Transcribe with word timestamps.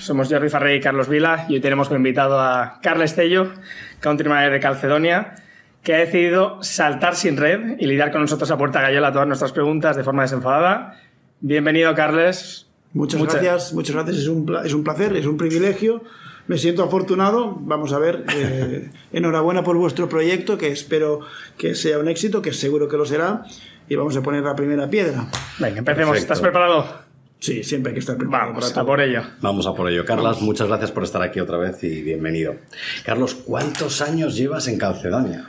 Somos 0.00 0.28
Jordi 0.30 0.48
Farré 0.48 0.76
y 0.76 0.80
Carlos 0.80 1.08
Vila 1.08 1.44
y 1.46 1.54
hoy 1.54 1.60
tenemos 1.60 1.88
como 1.88 1.98
invitado 1.98 2.40
a 2.40 2.80
Carles 2.82 3.14
Tello, 3.14 3.52
Country 4.00 4.30
Manager 4.30 4.52
de 4.52 4.60
Calcedonia, 4.60 5.34
que 5.82 5.94
ha 5.94 5.98
decidido 5.98 6.62
saltar 6.62 7.16
sin 7.16 7.36
red 7.36 7.78
y 7.78 7.86
lidiar 7.86 8.10
con 8.10 8.22
nosotros 8.22 8.50
a 8.50 8.56
puerta 8.56 8.80
gallola 8.80 9.12
todas 9.12 9.28
nuestras 9.28 9.52
preguntas 9.52 9.96
de 9.96 10.02
forma 10.02 10.22
desenfadada. 10.22 10.98
Bienvenido, 11.40 11.94
Carles. 11.94 12.66
Muchas, 12.94 13.22
gracias, 13.22 13.74
muchas 13.74 13.94
gracias. 13.94 14.16
Es 14.16 14.28
un, 14.28 14.56
es 14.64 14.72
un 14.72 14.84
placer, 14.84 15.14
es 15.16 15.26
un 15.26 15.36
privilegio. 15.36 16.02
Me 16.46 16.56
siento 16.56 16.82
afortunado. 16.82 17.58
Vamos 17.60 17.92
a 17.92 17.98
ver. 17.98 18.24
Eh, 18.34 18.90
enhorabuena 19.12 19.62
por 19.62 19.76
vuestro 19.76 20.08
proyecto, 20.08 20.56
que 20.56 20.68
espero 20.68 21.20
que 21.58 21.74
sea 21.74 21.98
un 21.98 22.08
éxito, 22.08 22.40
que 22.40 22.54
seguro 22.54 22.88
que 22.88 22.96
lo 22.96 23.04
será. 23.04 23.44
Y 23.86 23.96
vamos 23.96 24.16
a 24.16 24.22
poner 24.22 24.42
la 24.42 24.56
primera 24.56 24.88
piedra. 24.88 25.26
Venga, 25.58 25.78
empecemos. 25.78 26.16
¿Estás 26.16 26.40
preparado? 26.40 27.09
Sí, 27.40 27.64
siempre 27.64 27.90
hay 27.90 27.94
que 27.94 28.00
estar 28.00 28.18
preparado. 28.18 28.52
Vamos 28.52 28.76
a 28.76 28.84
por 28.84 29.00
ello. 29.00 29.22
Vamos 29.40 29.66
a 29.66 29.74
por 29.74 29.90
ello. 29.90 30.04
Carlos, 30.04 30.42
muchas 30.42 30.68
gracias 30.68 30.92
por 30.92 31.04
estar 31.04 31.22
aquí 31.22 31.40
otra 31.40 31.56
vez 31.56 31.82
y 31.82 32.02
bienvenido. 32.02 32.56
Carlos, 33.04 33.34
¿cuántos 33.34 34.02
años 34.02 34.36
llevas 34.36 34.68
en 34.68 34.78
Calcedonia? 34.78 35.48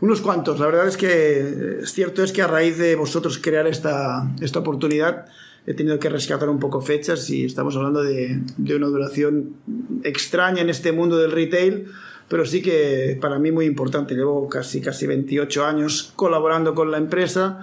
unos 0.00 0.20
cuantos. 0.20 0.60
La 0.60 0.66
verdad 0.66 0.88
es 0.88 0.96
que 0.96 1.80
es 1.82 1.92
cierto 1.92 2.22
es 2.22 2.32
que 2.32 2.42
a 2.42 2.46
raíz 2.46 2.78
de 2.78 2.96
vosotros 2.96 3.38
crear 3.38 3.66
esta, 3.66 4.30
esta 4.40 4.60
oportunidad 4.60 5.26
he 5.66 5.74
tenido 5.74 5.98
que 5.98 6.08
rescatar 6.08 6.48
un 6.48 6.60
poco 6.60 6.80
fechas 6.80 7.28
y 7.30 7.44
estamos 7.44 7.74
hablando 7.76 8.02
de, 8.02 8.40
de 8.56 8.76
una 8.76 8.86
duración 8.86 9.56
extraña 10.04 10.62
en 10.62 10.70
este 10.70 10.92
mundo 10.92 11.18
del 11.18 11.32
retail 11.32 11.88
pero 12.28 12.44
sí 12.44 12.60
que 12.62 13.16
para 13.20 13.38
mí 13.38 13.52
muy 13.52 13.66
importante. 13.66 14.14
Llevo 14.14 14.48
casi, 14.48 14.80
casi 14.80 15.06
28 15.06 15.64
años 15.64 16.12
colaborando 16.16 16.74
con 16.74 16.90
la 16.90 16.98
empresa 16.98 17.60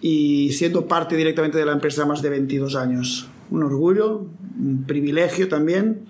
y 0.00 0.52
siendo 0.52 0.86
parte 0.86 1.16
directamente 1.16 1.58
de 1.58 1.66
la 1.66 1.72
empresa 1.72 2.04
más 2.04 2.20
de 2.22 2.30
22 2.30 2.76
años. 2.76 3.28
Un 3.50 3.62
orgullo, 3.62 4.26
un 4.58 4.84
privilegio 4.86 5.48
también. 5.48 6.06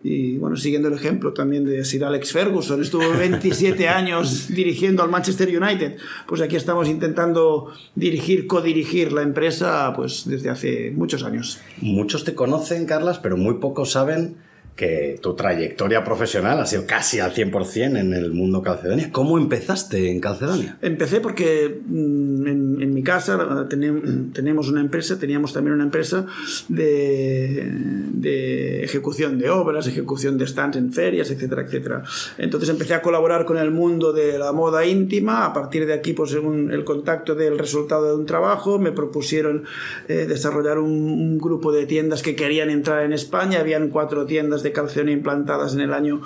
Y 0.00 0.38
bueno, 0.38 0.56
siguiendo 0.56 0.88
el 0.88 0.94
ejemplo 0.94 1.32
también 1.32 1.64
de 1.64 1.84
Sir 1.84 2.04
Alex 2.04 2.32
Ferguson, 2.32 2.80
estuvo 2.80 3.10
27 3.10 3.88
años 3.88 4.46
dirigiendo 4.48 5.02
al 5.02 5.10
Manchester 5.10 5.48
United. 5.48 5.96
Pues 6.26 6.40
aquí 6.40 6.54
estamos 6.54 6.88
intentando 6.88 7.72
dirigir, 7.96 8.46
codirigir 8.46 9.12
la 9.12 9.22
empresa 9.22 9.92
pues 9.96 10.24
desde 10.26 10.50
hace 10.50 10.92
muchos 10.94 11.24
años. 11.24 11.60
Muchos 11.80 12.24
te 12.24 12.34
conocen, 12.34 12.86
Carlas, 12.86 13.18
pero 13.18 13.36
muy 13.36 13.54
pocos 13.54 13.90
saben 13.90 14.36
que 14.78 15.18
tu 15.20 15.34
trayectoria 15.34 16.04
profesional 16.04 16.60
ha 16.60 16.64
sido 16.64 16.86
casi 16.86 17.18
al 17.18 17.34
100% 17.34 17.98
en 17.98 18.14
el 18.14 18.32
mundo 18.32 18.62
Calcedonia. 18.62 19.10
¿Cómo 19.10 19.36
empezaste 19.36 20.08
en 20.08 20.20
Calcedonia? 20.20 20.78
Empecé 20.80 21.20
porque 21.20 21.80
mm, 21.84 22.46
en, 22.46 22.94
mi 22.94 23.02
casa 23.02 23.66
tenemos 23.68 24.68
una 24.68 24.80
empresa, 24.80 25.18
teníamos 25.18 25.52
también 25.52 25.74
una 25.74 25.82
empresa 25.82 26.26
de, 26.68 27.72
de, 28.12 28.84
ejecución 28.84 29.40
de 29.40 29.50
obras, 29.50 29.88
ejecución 29.88 30.38
de 30.38 30.46
stands 30.46 30.76
en 30.76 30.92
ferias, 30.92 31.32
etcétera, 31.32 31.62
etcétera. 31.62 32.04
Entonces 32.38 32.68
empecé 32.68 32.94
a 32.94 33.02
colaborar 33.02 33.46
con 33.46 33.58
el 33.58 33.72
mundo 33.72 34.12
de 34.12 34.38
la 34.38 34.52
moda 34.52 34.86
íntima. 34.86 35.44
A 35.44 35.52
partir 35.52 35.86
de 35.86 35.92
aquí, 35.92 36.12
pues 36.12 36.30
según 36.30 36.70
el 36.70 36.84
contacto 36.84 37.34
del 37.34 37.58
resultado 37.58 38.06
de 38.06 38.14
un 38.14 38.26
trabajo, 38.26 38.78
me 38.78 38.92
propusieron 38.92 39.64
eh, 40.06 40.26
desarrollar 40.28 40.78
un, 40.78 40.92
un 40.92 41.38
grupo 41.38 41.72
de 41.72 41.84
tiendas 41.84 42.22
que 42.22 42.36
querían 42.36 42.70
entrar 42.70 43.02
en 43.02 43.12
España. 43.12 43.58
Habían 43.58 43.88
cuatro 43.88 44.24
tiendas 44.24 44.62
de 44.62 44.67
de 44.72 45.12
implantadas 45.12 45.74
en 45.74 45.80
el 45.80 45.92
año 45.92 46.22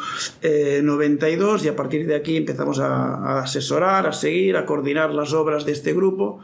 92 0.83 1.63
eh, 1.63 1.67
y 1.67 1.69
a 1.69 1.77
partir 1.77 2.07
de 2.07 2.15
aquí 2.15 2.37
empezamos 2.37 2.79
a, 2.81 3.41
asesorar, 3.41 4.07
a 4.07 4.13
seguir, 4.13 4.57
a 4.57 4.67
coordinar 4.67 5.15
las 5.15 5.33
obras 5.33 5.65
de 5.65 5.73
este 5.73 5.93
grupo 5.93 6.41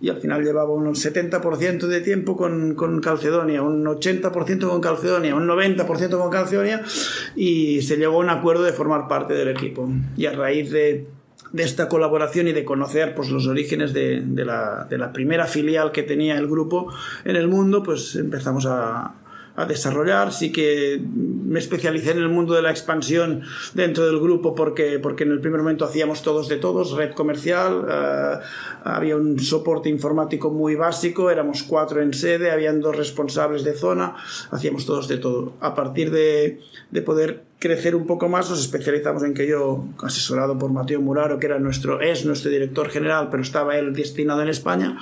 y 0.00 0.10
al 0.10 0.18
final 0.18 0.44
llevaba 0.44 0.72
un 0.72 0.94
70% 0.94 1.86
de 1.86 2.00
tiempo 2.02 2.36
con, 2.36 2.74
con, 2.74 3.00
Calcedonia, 3.00 3.62
un 3.62 3.84
80% 3.84 4.68
con 4.68 4.80
Calcedonia, 4.80 5.34
un 5.34 5.46
90% 5.46 6.18
con 6.18 6.30
Calcedonia 6.30 6.82
y 7.34 7.80
se 7.82 7.96
llegó 7.96 8.16
a 8.16 8.24
un 8.24 8.30
acuerdo 8.30 8.62
de 8.64 8.72
formar 8.72 9.08
parte 9.08 9.34
del 9.34 9.48
equipo. 9.48 9.88
Y 10.16 10.26
a 10.26 10.32
raíz 10.32 10.70
de, 10.70 11.06
de 11.52 11.62
esta 11.62 11.88
colaboración 11.88 12.48
y 12.48 12.52
de 12.52 12.64
conocer 12.64 13.14
pues, 13.14 13.30
los 13.30 13.46
orígenes 13.46 13.94
de, 13.94 14.20
de, 14.20 14.44
la, 14.44 14.86
de 14.88 14.98
la 14.98 15.12
primera 15.12 15.46
filial 15.46 15.92
que 15.92 16.02
tenía 16.02 16.36
el 16.36 16.46
grupo 16.46 16.92
en 17.24 17.36
el 17.36 17.48
mundo, 17.48 17.82
pues 17.82 18.16
empezamos 18.16 18.66
a, 18.66 19.14
a 19.56 19.64
desarrollar. 19.64 20.32
Sí 20.32 20.52
que 20.52 21.00
me 21.02 21.58
especialicé 21.58 22.12
en 22.12 22.18
el 22.18 22.28
mundo 22.28 22.54
de 22.54 22.62
la 22.62 22.70
expansión 22.70 23.42
dentro 23.74 24.06
del 24.06 24.20
grupo 24.20 24.54
porque, 24.54 24.98
porque 24.98 25.24
en 25.24 25.32
el 25.32 25.40
primer 25.40 25.60
momento 25.60 25.84
hacíamos 25.84 26.22
todos 26.22 26.48
de 26.48 26.56
todos, 26.56 26.92
red 26.92 27.12
comercial, 27.12 27.86
eh, 27.90 28.38
había 28.84 29.16
un 29.16 29.38
soporte 29.38 29.88
informático 29.88 30.50
muy 30.50 30.74
básico, 30.74 31.30
éramos 31.30 31.62
cuatro 31.62 32.02
en 32.02 32.12
sede, 32.12 32.50
habían 32.50 32.80
dos 32.80 32.96
responsables 32.96 33.64
de 33.64 33.74
zona, 33.74 34.16
hacíamos 34.50 34.86
todos 34.86 35.08
de 35.08 35.18
todo. 35.18 35.54
A 35.60 35.74
partir 35.74 36.10
de, 36.10 36.60
de 36.90 37.02
poder 37.02 37.44
crecer 37.58 37.94
un 37.94 38.06
poco 38.06 38.28
más, 38.28 38.50
nos 38.50 38.60
especializamos 38.60 39.22
en 39.22 39.32
que 39.32 39.46
yo, 39.46 39.86
asesorado 40.02 40.58
por 40.58 40.70
Mateo 40.70 41.00
Muraro, 41.00 41.38
que 41.38 41.46
era 41.46 41.58
nuestro, 41.58 42.00
es 42.02 42.26
nuestro 42.26 42.50
director 42.50 42.90
general, 42.90 43.28
pero 43.30 43.42
estaba 43.42 43.76
él 43.78 43.94
destinado 43.94 44.42
en 44.42 44.48
España, 44.48 44.98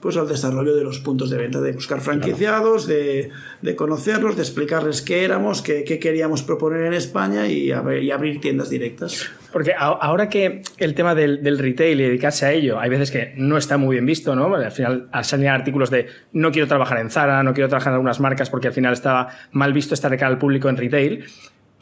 pues 0.00 0.16
al 0.18 0.28
desarrollo 0.28 0.76
de 0.76 0.84
los 0.84 0.98
puntos 0.98 1.30
de 1.30 1.38
venta, 1.38 1.62
de 1.62 1.72
buscar 1.72 2.02
franquiciados, 2.02 2.86
de, 2.86 3.30
de 3.62 3.76
conocerlos, 3.76 4.36
de 4.36 4.42
explicarles 4.42 5.00
qué 5.00 5.24
éramos, 5.24 5.62
qué, 5.62 5.84
qué 5.84 5.98
queríamos 5.98 6.42
proponer 6.42 6.84
en 6.84 6.92
España 6.92 7.46
y, 7.46 7.70
y, 7.72 8.10
abrir 8.10 8.40
tiendas 8.40 8.68
directas. 8.68 9.30
Porque 9.50 9.72
ahora 9.78 10.28
que 10.28 10.62
el 10.78 10.94
tema 10.94 11.14
del, 11.14 11.42
del, 11.42 11.58
retail 11.58 12.00
y 12.00 12.04
dedicarse 12.04 12.44
a 12.44 12.52
ello, 12.52 12.78
hay 12.80 12.90
veces 12.90 13.10
que 13.10 13.32
no 13.36 13.56
está 13.56 13.78
muy 13.78 13.94
bien 13.94 14.04
visto, 14.04 14.34
¿no? 14.34 14.54
Al 14.54 14.72
final 14.72 15.08
salen 15.22 15.48
artículos 15.48 15.90
de 15.90 16.08
no 16.32 16.50
quiero 16.50 16.68
trabajar 16.68 16.98
en 16.98 17.08
Zara, 17.08 17.42
no 17.42 17.54
quiero 17.54 17.68
trabajar 17.68 17.92
en 17.92 17.94
algunas 17.94 18.20
marcas 18.20 18.50
porque 18.50 18.66
al 18.66 18.74
final 18.74 18.92
estaba 18.92 19.28
mal 19.52 19.72
visto 19.72 19.94
estar 19.94 20.10
de 20.10 20.18
cara 20.18 20.32
al 20.32 20.38
público 20.38 20.68
en 20.68 20.76
retail. 20.76 21.24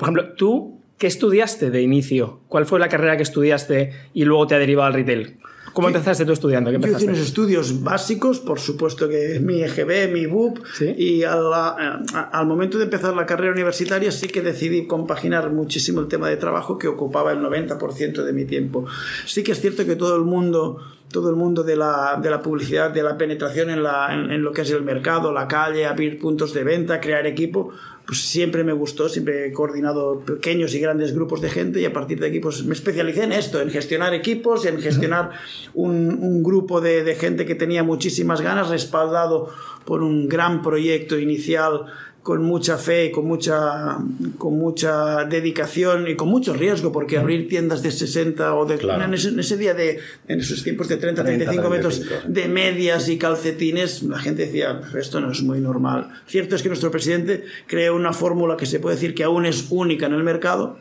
Por 0.02 0.08
ejemplo, 0.08 0.34
tú, 0.34 0.80
¿qué 0.98 1.06
estudiaste 1.06 1.70
de 1.70 1.80
inicio? 1.80 2.40
¿Cuál 2.48 2.66
fue 2.66 2.80
la 2.80 2.88
carrera 2.88 3.16
que 3.16 3.22
estudiaste 3.22 3.92
y 4.14 4.24
luego 4.24 4.48
te 4.48 4.56
ha 4.56 4.58
derivado 4.58 4.88
al 4.88 4.94
retail? 4.94 5.38
¿Cómo 5.72 5.86
empezaste 5.86 6.26
tú 6.26 6.32
estudiando? 6.32 6.70
¿Qué 6.70 6.76
empezaste? 6.76 7.06
Yo 7.06 7.12
hice 7.12 7.20
unos 7.20 7.28
estudios 7.28 7.84
básicos, 7.84 8.40
por 8.40 8.58
supuesto 8.58 9.08
que 9.08 9.38
mi 9.40 9.62
EGB, 9.62 10.12
mi 10.12 10.26
BUP, 10.26 10.58
y 10.96 11.22
al, 11.22 12.46
momento 12.46 12.78
de 12.78 12.84
empezar 12.84 13.14
la 13.14 13.26
carrera 13.26 13.52
universitaria 13.52 14.10
sí 14.10 14.26
que 14.26 14.42
decidí 14.42 14.88
compaginar 14.88 15.50
muchísimo 15.52 16.00
el 16.00 16.08
tema 16.08 16.28
de 16.28 16.36
trabajo 16.36 16.78
que 16.78 16.88
ocupaba 16.88 17.30
el 17.30 17.38
90% 17.38 18.24
de 18.24 18.32
mi 18.32 18.44
tiempo. 18.44 18.86
Sí 19.24 19.44
que 19.44 19.52
es 19.52 19.60
cierto 19.60 19.86
que 19.86 19.94
todo 19.94 20.16
el 20.16 20.24
mundo 20.24 20.80
todo 21.12 21.30
el 21.30 21.36
mundo 21.36 21.62
de 21.62 21.76
la, 21.76 22.18
de 22.20 22.30
la 22.30 22.40
publicidad, 22.40 22.90
de 22.90 23.02
la 23.02 23.16
penetración 23.16 23.70
en, 23.70 23.82
la, 23.82 24.12
en, 24.12 24.42
lo 24.42 24.50
que 24.50 24.62
es 24.62 24.70
el 24.70 24.82
mercado, 24.82 25.30
la 25.30 25.46
calle, 25.46 25.86
abrir 25.86 26.18
puntos 26.18 26.52
de 26.54 26.64
venta, 26.64 27.00
crear 27.00 27.26
equipo, 27.26 27.70
pues 28.12 28.28
siempre 28.28 28.62
me 28.62 28.74
gustó, 28.74 29.08
siempre 29.08 29.46
he 29.46 29.52
coordinado 29.52 30.20
pequeños 30.20 30.74
y 30.74 30.80
grandes 30.80 31.14
grupos 31.14 31.40
de 31.40 31.48
gente 31.48 31.80
y 31.80 31.86
a 31.86 31.94
partir 31.94 32.20
de 32.20 32.26
aquí 32.26 32.40
pues 32.40 32.62
me 32.62 32.74
especialicé 32.74 33.24
en 33.24 33.32
esto, 33.32 33.58
en 33.58 33.70
gestionar 33.70 34.12
equipos, 34.12 34.66
en 34.66 34.82
gestionar 34.82 35.30
un, 35.72 36.18
un 36.20 36.42
grupo 36.42 36.82
de, 36.82 37.04
de 37.04 37.14
gente 37.14 37.46
que 37.46 37.54
tenía 37.54 37.82
muchísimas 37.82 38.42
ganas, 38.42 38.68
respaldado 38.68 39.48
por 39.86 40.02
un 40.02 40.28
gran 40.28 40.60
proyecto 40.60 41.18
inicial 41.18 41.86
con 42.22 42.44
mucha 42.44 42.78
fe, 42.78 43.10
con 43.10 43.26
mucha, 43.26 43.98
con 44.38 44.56
mucha 44.56 45.24
dedicación 45.24 46.06
y 46.08 46.14
con 46.14 46.28
mucho 46.28 46.54
riesgo, 46.54 46.92
porque 46.92 47.18
abrir 47.18 47.48
tiendas 47.48 47.82
de 47.82 47.90
60 47.90 48.54
o 48.54 48.64
de... 48.64 48.74
En, 48.74 49.14
ese, 49.14 49.56
día 49.56 49.74
de, 49.74 49.98
en 50.28 50.40
esos 50.40 50.62
tiempos 50.62 50.88
de 50.88 50.98
30, 50.98 51.24
35 51.24 51.70
metros 51.70 52.02
de 52.26 52.48
medias 52.48 53.08
y 53.08 53.18
calcetines, 53.18 54.04
la 54.04 54.18
gente 54.18 54.46
decía, 54.46 54.80
esto 54.96 55.20
no 55.20 55.32
es 55.32 55.42
muy 55.42 55.60
normal. 55.60 56.10
Cierto 56.26 56.54
es 56.54 56.62
que 56.62 56.68
nuestro 56.68 56.92
presidente 56.92 57.44
creó 57.66 57.96
una 57.96 58.12
fórmula 58.12 58.56
que 58.56 58.66
se 58.66 58.78
puede 58.78 58.94
decir 58.96 59.14
que 59.14 59.24
aún 59.24 59.44
es 59.44 59.66
única 59.70 60.06
en 60.06 60.14
el 60.14 60.22
mercado, 60.22 60.78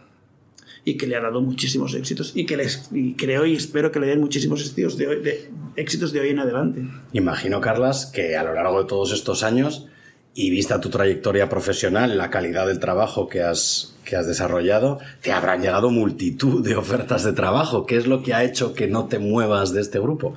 y 0.84 0.98
que 0.98 1.06
le 1.06 1.16
ha 1.16 1.22
dado 1.22 1.42
muchísimos 1.42 1.94
éxitos 1.94 2.32
y 2.36 2.48
que 2.48 2.58
les 2.58 2.90
y 2.92 3.14
creo 3.14 3.46
y 3.46 3.56
espero 3.56 3.92
que 3.92 4.00
le 4.00 4.08
den 4.08 4.20
muchísimos 4.20 4.62
éxitos 4.62 4.98
de, 4.98 5.08
hoy, 5.08 5.22
de, 5.22 5.52
éxitos 5.76 6.12
de 6.12 6.22
hoy 6.22 6.30
en 6.30 6.40
adelante. 6.40 6.82
Imagino, 7.14 7.62
Carlas, 7.62 8.08
que 8.08 8.36
a 8.36 8.44
lo 8.44 8.56
largo 8.56 8.82
de 8.82 8.90
todos 8.90 9.14
estos 9.14 9.44
años 9.44 9.86
y 10.34 10.50
vista 10.50 10.80
tu 10.80 10.90
trayectoria 10.90 11.50
profesional, 11.50 12.18
la 12.18 12.30
calidad 12.30 12.68
del 12.68 12.80
trabajo 12.80 13.28
que 13.28 13.42
has, 13.42 13.96
que 14.06 14.16
has 14.16 14.28
desarrollado, 14.28 15.00
te 15.22 15.32
habrán 15.32 15.62
llegado 15.62 15.90
multitud 15.90 16.64
de 16.64 16.76
ofertas 16.76 17.24
de 17.24 17.34
trabajo. 17.34 17.86
¿Qué 17.86 17.98
es 17.98 18.08
lo 18.08 18.24
que 18.24 18.34
ha 18.34 18.44
hecho 18.44 18.74
que 18.74 18.88
no 18.88 19.08
te 19.08 19.20
muevas 19.20 19.74
de 19.74 19.82
este 19.82 20.00
grupo? 20.00 20.36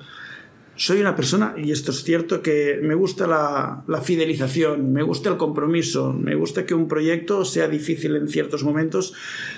Soy 0.77 1.01
una 1.01 1.15
persona, 1.15 1.55
y 1.57 1.71
esto 1.71 1.93
es 1.93 2.03
cierto, 2.03 2.43
que 2.43 2.81
me 2.83 2.97
gusta 2.97 3.29
la, 3.29 3.85
la, 3.87 4.01
fidelización, 4.01 4.93
me 4.93 5.05
gusta 5.05 5.31
el 5.31 5.37
compromiso, 5.37 6.13
me 6.13 6.35
gusta 6.35 6.67
que 6.67 6.75
un 6.75 6.89
proyecto 6.89 7.45
sea 7.45 7.69
difícil 7.69 8.17
en 8.17 8.27
ciertos 8.27 8.65
momentos, 8.65 9.15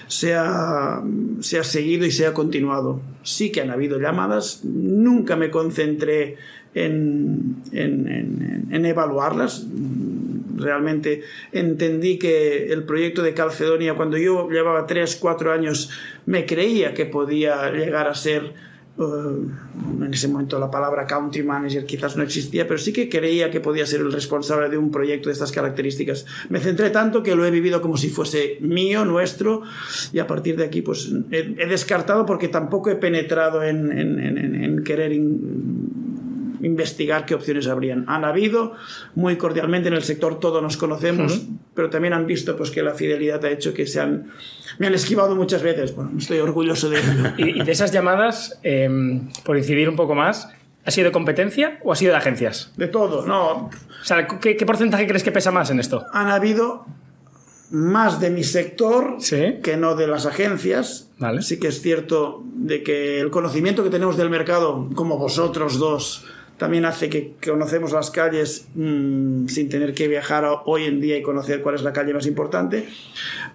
sea, 0.09 1.03
sea 1.41 1.65
seguido 1.65 2.05
y 2.05 2.11
sea 2.11 2.35
continuado. 2.35 3.01
Sí 3.23 3.51
que 3.51 3.63
han 3.63 3.71
habido 3.71 3.99
llamadas, 3.99 4.61
nunca 4.63 5.37
me 5.37 5.51
concentré 5.51 6.37
en, 6.77 7.57
en, 7.73 8.07
en, 8.07 8.69
en 8.71 8.87
evaluarlas, 8.87 9.67
realmente 10.57 11.23
entendí 11.53 12.19
que 12.19 12.73
el 12.73 12.85
proyecto 12.85 13.23
de 13.23 13.35
Calcedonia, 13.35 13.95
cuando 13.95 14.19
yo 14.19 14.49
llevaba 14.51 14.87
3, 14.87 15.17
4 15.17 15.53
años, 15.53 15.91
me 16.27 16.45
creía 16.45 16.93
que 16.93 17.07
podía 17.07 17.71
llegar 17.71 18.09
a 18.09 18.15
ser 18.15 18.53
en 18.99 20.09
ese 20.11 20.29
momento 20.29 20.59
la 20.59 20.71
palabra 20.71 21.07
country 21.07 21.43
manager 21.43 21.85
quizás 21.85 22.17
no 22.17 22.23
existía, 22.23 22.67
pero 22.67 22.79
sí 22.79 22.95
que 22.95 23.11
creía 23.11 23.51
que 23.51 23.61
podía 23.61 23.85
ser 23.85 24.01
el 24.01 24.11
responsable 24.11 24.71
de 24.71 24.79
un 24.79 24.91
proyecto 24.91 25.29
de 25.29 25.35
estas 25.35 25.53
características. 25.53 26.25
Me 26.49 26.61
centré 26.61 26.89
tanto 26.91 27.23
que 27.23 27.37
lo 27.37 27.45
he 27.45 27.51
vivido 27.51 27.83
como 27.83 27.99
si 27.99 28.09
fuese 28.09 28.57
mío, 28.61 29.05
nuestro, 29.05 29.63
y 30.13 30.19
a 30.19 30.27
partir 30.27 30.57
de 30.57 30.65
aquí 30.65 30.81
pues 30.81 31.13
he, 31.31 31.67
descartado 31.67 32.25
porque 32.25 32.49
tampoco 32.49 32.89
he 32.89 32.97
penetrado 32.97 33.63
en, 33.63 33.93
en, 33.93 34.85
querer 34.85 35.13
investigar 36.67 37.25
qué 37.25 37.35
opciones 37.35 37.67
habrían. 37.69 38.05
Han 38.09 38.25
habido, 38.25 38.75
muy 39.15 39.37
cordialmente 39.37 39.89
en 39.89 39.95
el 39.95 40.03
sector 40.03 40.41
todos 40.41 40.63
nos 40.63 40.77
conocemos, 40.77 41.47
pero 41.75 41.89
también 41.89 42.13
han 42.13 42.27
visto 42.27 42.57
pues, 42.57 42.71
que 42.71 42.83
la 42.83 42.95
fidelidad 42.95 43.45
ha 43.45 43.51
hecho 43.51 43.73
que 43.73 43.87
se 43.87 44.01
han, 44.01 44.31
me 44.79 44.87
han 44.87 44.95
esquivado 44.95 45.35
muchas 45.35 45.63
veces. 45.63 45.95
Bueno, 45.95 46.13
estoy 46.19 46.39
orgulloso 46.39 46.91
de 46.91 46.99
ello. 46.99 47.33
¿Y, 47.39 47.63
de 47.63 47.73
esas 47.73 47.93
llamadas, 47.93 48.59
em, 48.63 49.29
por 49.45 49.57
incidir 49.57 49.89
un 49.89 49.97
poco 49.97 50.15
más, 50.15 50.49
¿ha 50.85 50.91
sido 50.91 51.07
de 51.07 51.13
competencia 51.13 51.79
o 51.83 51.93
ha 51.93 51.97
sido 51.97 52.13
de 52.13 52.19
agencias? 52.19 52.73
De 52.77 52.89
todo, 52.89 53.27
no. 53.27 53.71
O 54.03 54.05
sea, 54.05 54.27
¿qué, 54.27 54.57
qué 54.57 54.67
porcentaje 54.67 55.07
crees 55.07 55.23
que 55.23 55.33
pesa 55.33 55.51
más 55.51 55.71
en 55.71 55.81
esto? 55.81 56.05
Han 56.13 56.29
habido 56.29 56.85
más 57.71 58.21
de 58.21 58.31
mi 58.31 58.45
sector 58.45 59.17
que 59.63 59.77
no 59.77 59.97
de 59.97 60.07
las 60.07 60.27
agencias. 60.27 61.11
Vale. 61.19 61.43
Sí 61.43 61.59
que 61.59 61.69
es 61.69 61.81
cierto 61.81 62.43
de 62.55 62.83
que 62.83 63.21
el 63.21 63.31
conocimiento 63.31 63.83
que 63.83 63.91
tenemos 63.91 64.17
del 64.17 64.31
mercado, 64.31 64.89
como 64.95 65.19
vosotros 65.19 65.79
dos, 65.79 66.25
también 66.59 66.85
hace 66.87 67.09
que, 67.11 67.35
conocemos 67.45 67.93
las 67.93 68.11
calles 68.11 68.67
mm, 68.75 69.47
sin 69.49 69.69
tener 69.69 69.95
que 69.95 70.09
viajar 70.09 70.47
hoy 70.65 70.85
en 70.85 71.01
día 71.01 71.19
y 71.19 71.23
conocer 71.23 71.63
cuál 71.63 71.75
es 71.75 71.83
la 71.83 71.93
calle 71.93 72.15
más 72.15 72.27
importante. 72.27 72.89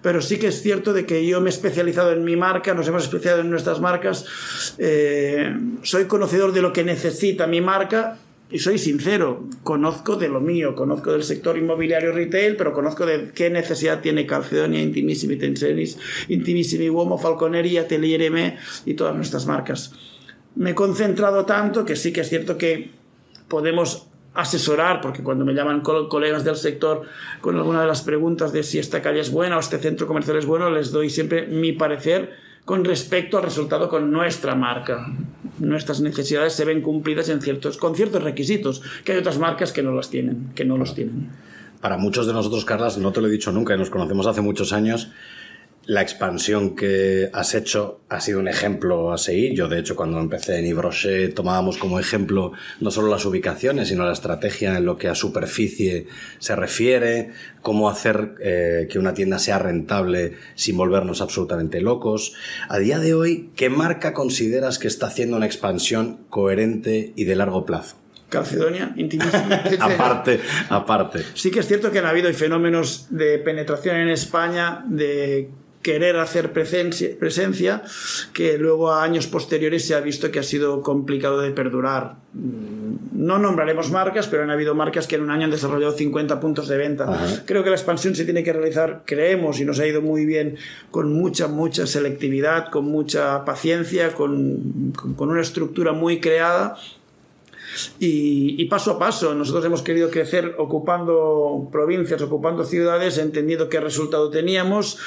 Pero 0.02 0.20
sí 0.20 0.38
que 0.38 0.48
es 0.48 0.62
cierto 0.62 0.92
de 0.92 1.04
que 1.04 1.26
yo 1.26 1.40
me 1.40 1.50
he 1.50 1.52
especializado 1.52 2.12
en 2.12 2.24
mi 2.24 2.36
marca, 2.36 2.74
nos 2.74 2.86
hemos 2.88 3.04
especializado 3.04 3.42
en 3.42 3.50
nuestras 3.50 3.80
marcas, 3.80 4.74
eh, 4.78 5.54
soy 5.82 6.04
conocedor 6.04 6.52
de 6.52 6.62
lo 6.62 6.72
que 6.72 6.84
necesita 6.84 7.46
mi 7.46 7.60
marca 7.60 8.18
y 8.50 8.58
soy 8.58 8.78
sincero, 8.78 9.48
conozco 9.62 10.16
de 10.16 10.28
lo 10.28 10.40
mío, 10.40 10.74
conozco 10.76 11.12
del 11.12 11.24
sector 11.24 11.56
inmobiliario 11.56 12.12
retail, 12.12 12.56
pero 12.56 12.72
conozco 12.72 13.06
de 13.06 13.30
qué 13.34 13.48
necesidad 13.48 14.00
tiene 14.00 14.26
Calcedonia, 14.26 14.80
Intimissimi 14.80 15.36
Tenseris, 15.36 15.98
Intimissimi 16.28 16.90
Uomo, 16.90 17.16
Falconería, 17.18 17.82
Atelier 17.82 18.22
M 18.22 18.58
y 18.84 18.94
todas 18.94 19.16
nuestras 19.16 19.46
marcas 19.46 19.92
me 20.54 20.70
he 20.70 20.74
concentrado 20.74 21.44
tanto 21.44 21.84
que 21.84 21.96
sí 21.96 22.12
que 22.12 22.22
es 22.22 22.28
cierto 22.28 22.58
que 22.58 22.90
podemos 23.48 24.06
asesorar, 24.34 25.00
porque 25.00 25.22
cuando 25.22 25.44
me 25.44 25.52
llaman 25.52 25.82
colegas 25.82 26.44
del 26.44 26.56
sector 26.56 27.02
con 27.40 27.56
alguna 27.56 27.82
de 27.82 27.86
las 27.86 28.02
preguntas 28.02 28.52
de 28.52 28.62
si 28.62 28.78
esta 28.78 29.02
calle 29.02 29.20
es 29.20 29.30
buena 29.30 29.56
o 29.56 29.60
este 29.60 29.78
centro 29.78 30.06
comercial 30.06 30.38
es 30.38 30.46
bueno, 30.46 30.70
les 30.70 30.90
doy 30.90 31.10
siempre 31.10 31.46
mi 31.46 31.72
parecer 31.72 32.30
con 32.64 32.84
respecto 32.84 33.36
al 33.36 33.44
resultado 33.44 33.88
con 33.88 34.10
nuestra 34.10 34.54
marca. 34.54 35.06
Nuestras 35.58 36.00
necesidades 36.00 36.54
se 36.54 36.64
ven 36.64 36.80
cumplidas 36.80 37.30
con 37.78 37.94
ciertos 37.94 38.22
requisitos, 38.22 38.82
que 39.04 39.12
hay 39.12 39.18
otras 39.18 39.38
marcas 39.38 39.72
que 39.72 39.82
no 39.82 39.92
las 39.92 40.08
tienen, 40.08 40.50
que 40.54 40.64
no 40.64 40.78
los 40.78 40.94
tienen. 40.94 41.30
Para 41.80 41.98
muchos 41.98 42.26
de 42.26 42.32
nosotros, 42.32 42.64
Carlas, 42.64 42.96
no 42.98 43.12
te 43.12 43.20
lo 43.20 43.26
he 43.26 43.30
dicho 43.30 43.52
nunca, 43.52 43.74
y 43.74 43.78
nos 43.78 43.90
conocemos 43.90 44.26
hace 44.26 44.40
muchos 44.40 44.72
años, 44.72 45.10
la 45.86 46.00
expansión 46.00 46.76
que 46.76 47.28
has 47.32 47.54
hecho 47.54 48.00
ha 48.08 48.20
sido 48.20 48.38
un 48.38 48.48
ejemplo 48.48 49.12
a 49.12 49.18
seguir. 49.18 49.54
Yo, 49.54 49.68
de 49.68 49.80
hecho, 49.80 49.96
cuando 49.96 50.20
empecé 50.20 50.58
en 50.58 50.66
Ibroche 50.66 51.28
tomábamos 51.28 51.76
como 51.76 51.98
ejemplo 51.98 52.52
no 52.80 52.90
solo 52.90 53.08
las 53.08 53.24
ubicaciones, 53.24 53.88
sino 53.88 54.04
la 54.04 54.12
estrategia 54.12 54.76
en 54.76 54.84
lo 54.84 54.96
que 54.96 55.08
a 55.08 55.14
superficie 55.14 56.06
se 56.38 56.54
refiere, 56.54 57.30
cómo 57.62 57.88
hacer 57.88 58.34
eh, 58.40 58.86
que 58.90 58.98
una 58.98 59.14
tienda 59.14 59.38
sea 59.38 59.58
rentable 59.58 60.34
sin 60.54 60.76
volvernos 60.76 61.20
absolutamente 61.20 61.80
locos. 61.80 62.34
A 62.68 62.78
día 62.78 62.98
de 62.98 63.14
hoy, 63.14 63.50
¿qué 63.56 63.68
marca 63.68 64.12
consideras 64.12 64.78
que 64.78 64.88
está 64.88 65.06
haciendo 65.06 65.36
una 65.36 65.46
expansión 65.46 66.20
coherente 66.30 67.12
y 67.16 67.24
de 67.24 67.36
largo 67.36 67.66
plazo? 67.66 67.96
Calcedonia, 68.28 68.94
intimísima. 68.96 69.62
aparte, 69.80 70.40
aparte. 70.70 71.22
Sí 71.34 71.50
que 71.50 71.60
es 71.60 71.68
cierto 71.68 71.90
que 71.90 71.98
han 71.98 72.06
habido 72.06 72.32
fenómenos 72.32 73.08
de 73.10 73.38
penetración 73.38 73.96
en 73.96 74.08
España, 74.08 74.82
de 74.88 75.50
querer 75.82 76.16
hacer 76.16 76.52
presencia, 76.52 77.10
presencia, 77.18 77.82
que 78.32 78.56
luego 78.56 78.92
a 78.92 79.02
años 79.02 79.26
posteriores 79.26 79.86
se 79.86 79.94
ha 79.94 80.00
visto 80.00 80.30
que 80.30 80.38
ha 80.38 80.44
sido 80.44 80.82
complicado 80.82 81.40
de 81.40 81.50
perdurar. 81.50 82.16
Mm, 82.32 83.24
no 83.26 83.38
nombraremos 83.38 83.90
marcas, 83.90 84.28
pero 84.28 84.44
han 84.44 84.50
habido 84.50 84.74
marcas 84.74 85.06
que 85.06 85.16
en 85.16 85.22
un 85.22 85.30
año 85.30 85.44
han 85.44 85.50
desarrollado 85.50 85.92
50 85.92 86.40
puntos 86.40 86.68
de 86.68 86.76
venta. 86.76 87.42
Creo 87.44 87.62
que 87.62 87.70
la 87.70 87.76
expansión 87.76 88.14
se 88.14 88.24
tiene 88.24 88.42
que 88.42 88.52
realizar, 88.52 89.02
creemos, 89.04 89.60
y 89.60 89.64
nos 89.64 89.78
ha 89.80 89.86
ido 89.86 90.00
muy 90.00 90.24
bien, 90.24 90.56
con 90.90 91.12
mucha, 91.12 91.48
mucha 91.48 91.86
selectividad, 91.86 92.70
con 92.70 92.84
mucha 92.86 93.44
paciencia, 93.44 94.14
con, 94.14 94.92
con 95.16 95.30
una 95.30 95.42
estructura 95.42 95.92
muy 95.92 96.20
creada 96.20 96.76
y, 97.98 98.64
paso 98.66 98.92
a 98.92 98.98
paso, 98.98 99.34
nosotros 99.34 99.64
hemos 99.64 99.82
querido 99.82 100.10
crecer 100.10 100.54
ocupando 100.58 101.68
provincias, 101.70 102.20
ocupando 102.22 102.64
ciudades, 102.64 103.18
entendiendo 103.18 103.68
qué 103.68 103.80
resultado 103.80 104.30
teníamos. 104.30 104.98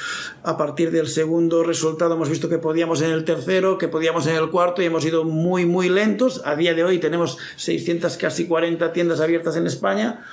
A 0.43 0.57
partir 0.57 0.91
del 0.91 1.07
segundo 1.07 1.63
resultado 1.63 2.15
hemos 2.15 2.29
visto 2.29 2.49
que 2.49 2.57
podíamos 2.57 3.01
en 3.01 3.11
el 3.11 3.25
tercero, 3.25 3.77
que 3.77 3.87
podíamos 3.87 4.27
en 4.27 4.35
el 4.35 4.49
cuarto 4.49 4.81
y 4.81 4.85
hemos 4.85 5.05
ido 5.05 5.23
muy, 5.23 5.65
muy 5.65 5.89
lentos. 5.89 6.41
A 6.45 6.55
día 6.55 6.73
de 6.73 6.83
hoy 6.83 6.99
tenemos 6.99 7.37
600, 7.57 8.17
casi 8.17 8.47
40 8.47 8.93
tiendas 8.93 9.19
abiertas 9.19 9.55
en 9.57 9.67
España. 9.67 10.25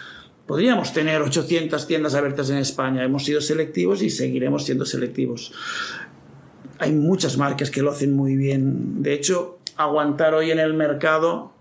Podríamos 0.47 0.93
tener 0.93 1.23
800 1.23 1.87
tiendas 1.87 2.15
abiertas 2.15 2.51
en 2.51 2.59
España. 2.59 3.05
Hemos 3.05 3.25
sido 3.25 3.41
selectivos 3.41 4.03
y 4.03 4.11
seguiremos 4.11 4.65
siendo 4.65 4.85
selectivos. 4.85 5.53
Hay 6.79 6.93
muchas 6.93 7.37
marcas 7.37 7.71
que 7.71 7.83
lo 7.83 7.91
hacen 7.91 8.15
muy 8.15 8.37
bien. 8.37 9.03
De 9.03 9.15
hecho, 9.15 9.59
aguantar 9.77 10.35
hoy 10.35 10.51
en 10.51 10.59
el 10.59 10.75
mercado 10.75 11.53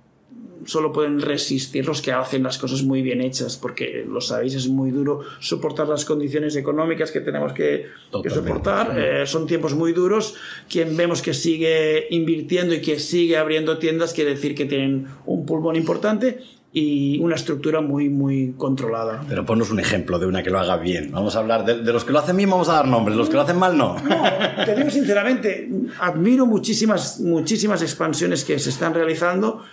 solo 0.66 0.92
pueden 0.92 1.22
resistir 1.22 1.86
los 1.86 2.02
que 2.02 2.12
hacen 2.12 2.44
las 2.44 2.58
cosas 2.58 2.84
muy 2.84 3.02
bien 3.02 3.22
hechas, 3.22 3.58
porque 3.58 4.06
lo 4.08 4.22
sabéis, 4.22 4.56
es 4.56 4.68
muy 4.68 4.92
duro 4.92 5.22
soportar 5.40 5.88
las 5.88 6.06
condiciones 6.06 6.56
económicas 6.56 7.12
que 7.12 7.22
tenemos 7.22 7.54
que, 7.54 7.88
soportar. 8.30 8.98
Eh, 8.98 9.26
son 9.26 9.48
tiempos 9.48 9.74
muy 9.74 9.94
duros. 9.94 10.36
Quien 10.70 10.96
vemos 10.96 11.22
que 11.22 11.34
sigue 11.34 12.08
invirtiendo 12.10 12.74
y 12.74 12.82
que 12.82 13.00
sigue 13.00 13.38
abriendo 13.38 13.78
tiendas 13.78 14.14
quiere 14.14 14.32
decir 14.32 14.56
que 14.56 14.66
tienen 14.66 15.08
un 15.26 15.46
pulmón 15.46 15.76
importante 15.76 16.40
y 16.74 17.20
una 17.20 17.36
estructura 17.36 17.82
muy, 17.82 18.08
muy 18.08 18.54
controlada. 18.58 19.26
Pero 19.28 19.46
ponnos 19.46 19.72
un 19.72 19.80
ejemplo 19.80 20.20
de 20.20 20.26
una 20.26 20.42
que 20.42 20.50
lo 20.50 20.60
haga 20.60 20.78
bien. 20.78 21.12
Vamos 21.12 21.36
a 21.36 21.40
hablar 21.40 21.66
de, 21.66 21.80
de 21.80 21.94
los 21.94 22.06
que 22.06 22.14
lo 22.14 22.20
hacen 22.20 22.38
bien, 22.38 22.50
vamos 22.50 22.70
a 22.70 22.74
dar 22.74 22.88
nombres, 22.88 23.18
los 23.18 23.28
que 23.28 23.36
lo 23.36 23.42
hacen 23.42 23.58
mal 23.58 23.78
no. 23.78 23.98
No, 24.00 24.24
te 24.66 24.76
digo 24.76 24.90
sinceramente, 24.90 25.70
admiro 26.00 26.46
muchísimas, 26.46 27.20
muchísimas 27.20 27.82
expansiones 27.82 28.46
que 28.46 28.58
se 28.58 28.70
están 28.70 28.94
realizando 28.94 29.64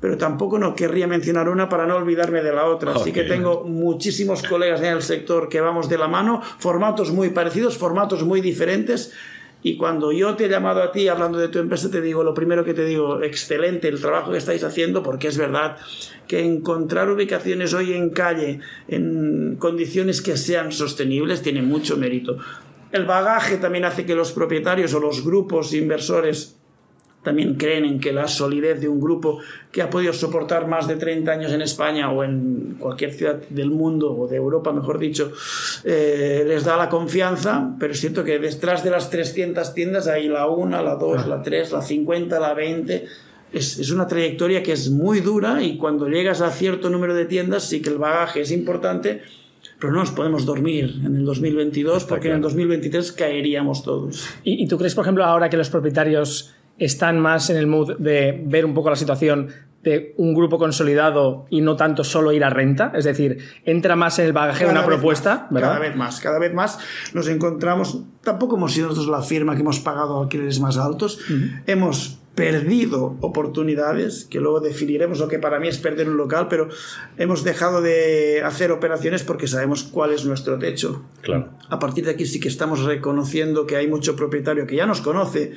pero 0.00 0.16
tampoco 0.16 0.58
no 0.58 0.74
querría 0.74 1.06
mencionar 1.06 1.48
una 1.48 1.68
para 1.68 1.86
no 1.86 1.96
olvidarme 1.96 2.42
de 2.42 2.52
la 2.52 2.66
otra. 2.66 2.92
Así 2.92 3.12
que 3.12 3.24
tengo 3.24 3.64
muchísimos 3.64 4.42
colegas 4.42 4.80
en 4.80 4.92
el 4.92 5.02
sector 5.02 5.48
que 5.48 5.60
vamos 5.60 5.88
de 5.88 5.98
la 5.98 6.08
mano, 6.08 6.40
formatos 6.58 7.10
muy 7.10 7.30
parecidos, 7.30 7.76
formatos 7.76 8.22
muy 8.22 8.40
diferentes. 8.40 9.12
Y 9.60 9.76
cuando 9.76 10.12
yo 10.12 10.36
te 10.36 10.44
he 10.44 10.48
llamado 10.48 10.82
a 10.82 10.92
ti 10.92 11.08
hablando 11.08 11.36
de 11.38 11.48
tu 11.48 11.58
empresa, 11.58 11.90
te 11.90 12.00
digo, 12.00 12.22
lo 12.22 12.32
primero 12.32 12.64
que 12.64 12.74
te 12.74 12.84
digo, 12.84 13.22
excelente 13.24 13.88
el 13.88 14.00
trabajo 14.00 14.30
que 14.30 14.38
estáis 14.38 14.62
haciendo, 14.62 15.02
porque 15.02 15.26
es 15.26 15.36
verdad 15.36 15.76
que 16.28 16.44
encontrar 16.44 17.10
ubicaciones 17.10 17.74
hoy 17.74 17.92
en 17.92 18.10
calle 18.10 18.60
en 18.86 19.56
condiciones 19.58 20.22
que 20.22 20.36
sean 20.36 20.70
sostenibles 20.70 21.42
tiene 21.42 21.62
mucho 21.62 21.96
mérito. 21.96 22.38
El 22.92 23.04
bagaje 23.04 23.56
también 23.56 23.84
hace 23.84 24.06
que 24.06 24.14
los 24.14 24.30
propietarios 24.30 24.94
o 24.94 25.00
los 25.00 25.24
grupos 25.24 25.74
inversores 25.74 26.56
también 27.28 27.56
creen 27.56 27.84
en 27.84 28.00
que 28.00 28.10
la 28.10 28.26
solidez 28.26 28.80
de 28.80 28.88
un 28.88 28.98
grupo 28.98 29.38
que 29.70 29.82
ha 29.82 29.90
podido 29.90 30.14
soportar 30.14 30.66
más 30.66 30.88
de 30.88 30.96
30 30.96 31.30
años 31.30 31.52
en 31.52 31.60
España 31.60 32.10
o 32.10 32.24
en 32.24 32.76
cualquier 32.78 33.12
ciudad 33.12 33.36
del 33.50 33.70
mundo 33.70 34.16
o 34.16 34.26
de 34.26 34.36
Europa, 34.36 34.72
mejor 34.72 34.98
dicho, 34.98 35.30
eh, 35.84 36.42
les 36.46 36.64
da 36.64 36.78
la 36.78 36.88
confianza, 36.88 37.76
pero 37.78 37.92
es 37.92 38.00
cierto 38.00 38.24
que 38.24 38.38
detrás 38.38 38.82
de 38.82 38.88
las 38.88 39.10
300 39.10 39.74
tiendas 39.74 40.08
hay 40.08 40.26
la 40.26 40.46
1, 40.48 40.82
la 40.82 40.94
2, 40.94 41.26
la 41.26 41.42
3, 41.42 41.70
la 41.70 41.82
50, 41.82 42.40
la 42.40 42.54
20. 42.54 43.04
Es, 43.52 43.78
es, 43.78 43.90
una 43.90 44.06
trayectoria 44.06 44.62
que 44.62 44.72
es 44.72 44.88
muy 44.88 45.20
dura 45.20 45.62
y 45.62 45.76
cuando 45.76 46.08
llegas 46.08 46.40
a 46.40 46.50
cierto 46.50 46.88
número 46.88 47.14
de 47.14 47.26
tiendas 47.26 47.64
sí 47.64 47.82
que 47.82 47.90
el 47.90 47.98
bagaje 47.98 48.40
es 48.40 48.52
importante, 48.52 49.20
pero 49.78 49.92
no 49.92 49.98
nos 49.98 50.12
podemos 50.12 50.46
dormir 50.46 51.02
en 51.04 51.14
el 51.14 51.26
2022 51.26 52.04
porque 52.04 52.28
en 52.28 52.36
el 52.36 52.40
2023 52.40 53.12
caeríamos 53.12 53.82
todos. 53.82 54.26
¿Y, 54.44 54.64
¿Y 54.64 54.66
tú 54.66 54.78
crees, 54.78 54.94
por 54.94 55.04
ejemplo, 55.04 55.26
ahora 55.26 55.50
que 55.50 55.58
los 55.58 55.68
propietarios 55.68 56.54
están 56.78 57.20
más 57.20 57.50
en 57.50 57.56
el 57.56 57.66
mood 57.66 57.96
de 57.98 58.42
ver 58.46 58.64
un 58.64 58.74
poco 58.74 58.90
la 58.90 58.96
situación 58.96 59.48
de 59.82 60.14
un 60.16 60.34
grupo 60.34 60.58
consolidado 60.58 61.46
y 61.50 61.60
no 61.60 61.76
tanto 61.76 62.02
solo 62.02 62.32
ir 62.32 62.44
a 62.44 62.50
renta, 62.50 62.92
es 62.94 63.04
decir, 63.04 63.38
entra 63.64 63.94
más 63.94 64.18
en 64.18 64.26
el 64.26 64.32
bagaje 64.32 64.64
de 64.64 64.72
una 64.72 64.84
propuesta, 64.84 65.46
Cada 65.50 65.78
vez 65.78 65.96
más, 65.96 66.20
cada 66.20 66.38
vez 66.38 66.52
más. 66.52 66.78
Nos 67.14 67.28
encontramos, 67.28 68.02
tampoco 68.22 68.56
hemos 68.56 68.72
sido 68.72 68.88
nosotros 68.88 69.10
la 69.10 69.22
firma 69.22 69.54
que 69.54 69.60
hemos 69.60 69.78
pagado 69.80 70.20
alquileres 70.20 70.58
más 70.60 70.76
altos, 70.78 71.20
hemos 71.66 72.17
perdido 72.34 73.16
oportunidades, 73.20 74.24
que 74.24 74.38
luego 74.40 74.60
definiremos 74.60 75.18
lo 75.18 75.26
que 75.26 75.40
para 75.40 75.58
mí 75.58 75.66
es 75.66 75.78
perder 75.78 76.08
un 76.08 76.16
local, 76.16 76.46
pero 76.48 76.68
hemos 77.16 77.42
dejado 77.42 77.82
de 77.82 78.42
hacer 78.44 78.70
operaciones 78.70 79.24
porque 79.24 79.48
sabemos 79.48 79.82
cuál 79.82 80.12
es 80.12 80.24
nuestro 80.24 80.56
techo. 80.58 81.02
Claro. 81.22 81.48
A 81.68 81.80
partir 81.80 82.04
de 82.04 82.12
aquí 82.12 82.26
sí 82.26 82.38
que 82.38 82.48
estamos 82.48 82.84
reconociendo 82.84 83.66
que 83.66 83.76
hay 83.76 83.88
mucho 83.88 84.14
propietario 84.14 84.66
que 84.66 84.76
ya 84.76 84.86
nos 84.86 85.00
conoce 85.00 85.54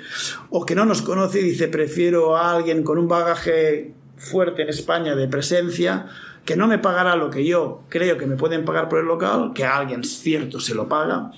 o 0.49 0.65
que 0.65 0.73
no 0.73 0.85
nos 0.85 1.03
conoce 1.03 1.41
y 1.41 1.43
dice 1.43 1.67
prefiero 1.67 2.35
a 2.35 2.51
alguien 2.51 2.81
con 2.83 2.97
un 2.97 3.07
bagaje 3.07 3.93
fuerte 4.17 4.63
en 4.63 4.69
España 4.69 5.15
de 5.15 5.27
presencia 5.27 6.07
que 6.45 6.55
no 6.55 6.67
me 6.67 6.79
pagará 6.79 7.15
lo 7.15 7.29
que 7.29 7.45
yo 7.45 7.83
creo 7.89 8.17
que 8.17 8.25
me 8.25 8.35
pueden 8.35 8.65
pagar 8.65 8.89
por 8.89 8.99
el 8.99 9.05
local, 9.05 9.51
que 9.53 9.65
a 9.65 9.77
alguien 9.77 10.03
cierto 10.03 10.59
se 10.59 10.73
lo 10.73 10.89
paga 10.89 11.31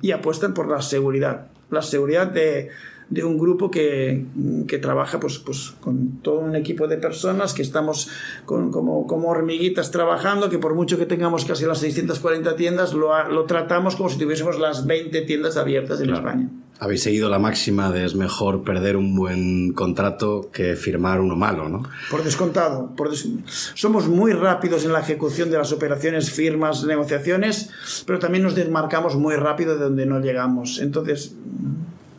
y 0.00 0.10
apuestan 0.10 0.54
por 0.54 0.68
la 0.68 0.82
seguridad. 0.82 1.46
La 1.70 1.82
seguridad 1.82 2.26
de, 2.26 2.70
de 3.10 3.24
un 3.24 3.38
grupo 3.38 3.70
que, 3.70 4.26
que, 4.66 4.78
trabaja 4.78 5.18
pues, 5.18 5.38
pues, 5.38 5.74
con 5.80 6.20
todo 6.20 6.40
un 6.40 6.56
equipo 6.56 6.86
de 6.86 6.98
personas 6.98 7.54
que 7.54 7.62
estamos 7.62 8.08
con, 8.44 8.70
como, 8.70 9.06
como, 9.06 9.28
hormiguitas 9.28 9.90
trabajando, 9.90 10.50
que 10.50 10.58
por 10.58 10.74
mucho 10.74 10.98
que 10.98 11.06
tengamos 11.06 11.44
casi 11.44 11.64
las 11.64 11.78
640 11.78 12.56
tiendas, 12.56 12.92
lo, 12.92 13.28
lo 13.28 13.44
tratamos 13.44 13.96
como 13.96 14.08
si 14.08 14.18
tuviésemos 14.18 14.58
las 14.58 14.86
20 14.86 15.22
tiendas 15.22 15.56
abiertas 15.56 16.00
en 16.00 16.06
claro. 16.06 16.28
España. 16.28 16.50
Habéis 16.80 17.02
seguido 17.02 17.28
la 17.28 17.40
máxima 17.40 17.90
de 17.90 18.04
es 18.04 18.14
mejor 18.14 18.62
perder 18.62 18.96
un 18.96 19.16
buen 19.16 19.72
contrato 19.72 20.50
que 20.52 20.76
firmar 20.76 21.20
uno 21.20 21.34
malo, 21.34 21.68
¿no? 21.68 21.82
Por 22.08 22.22
descontado. 22.22 22.94
Por 22.94 23.10
des... 23.10 23.28
Somos 23.74 24.06
muy 24.06 24.32
rápidos 24.32 24.84
en 24.84 24.92
la 24.92 25.00
ejecución 25.00 25.50
de 25.50 25.58
las 25.58 25.72
operaciones, 25.72 26.30
firmas, 26.30 26.84
negociaciones, 26.84 27.70
pero 28.06 28.20
también 28.20 28.44
nos 28.44 28.54
desmarcamos 28.54 29.16
muy 29.16 29.34
rápido 29.34 29.74
de 29.74 29.84
donde 29.84 30.06
no 30.06 30.20
llegamos. 30.20 30.78
Entonces, 30.78 31.34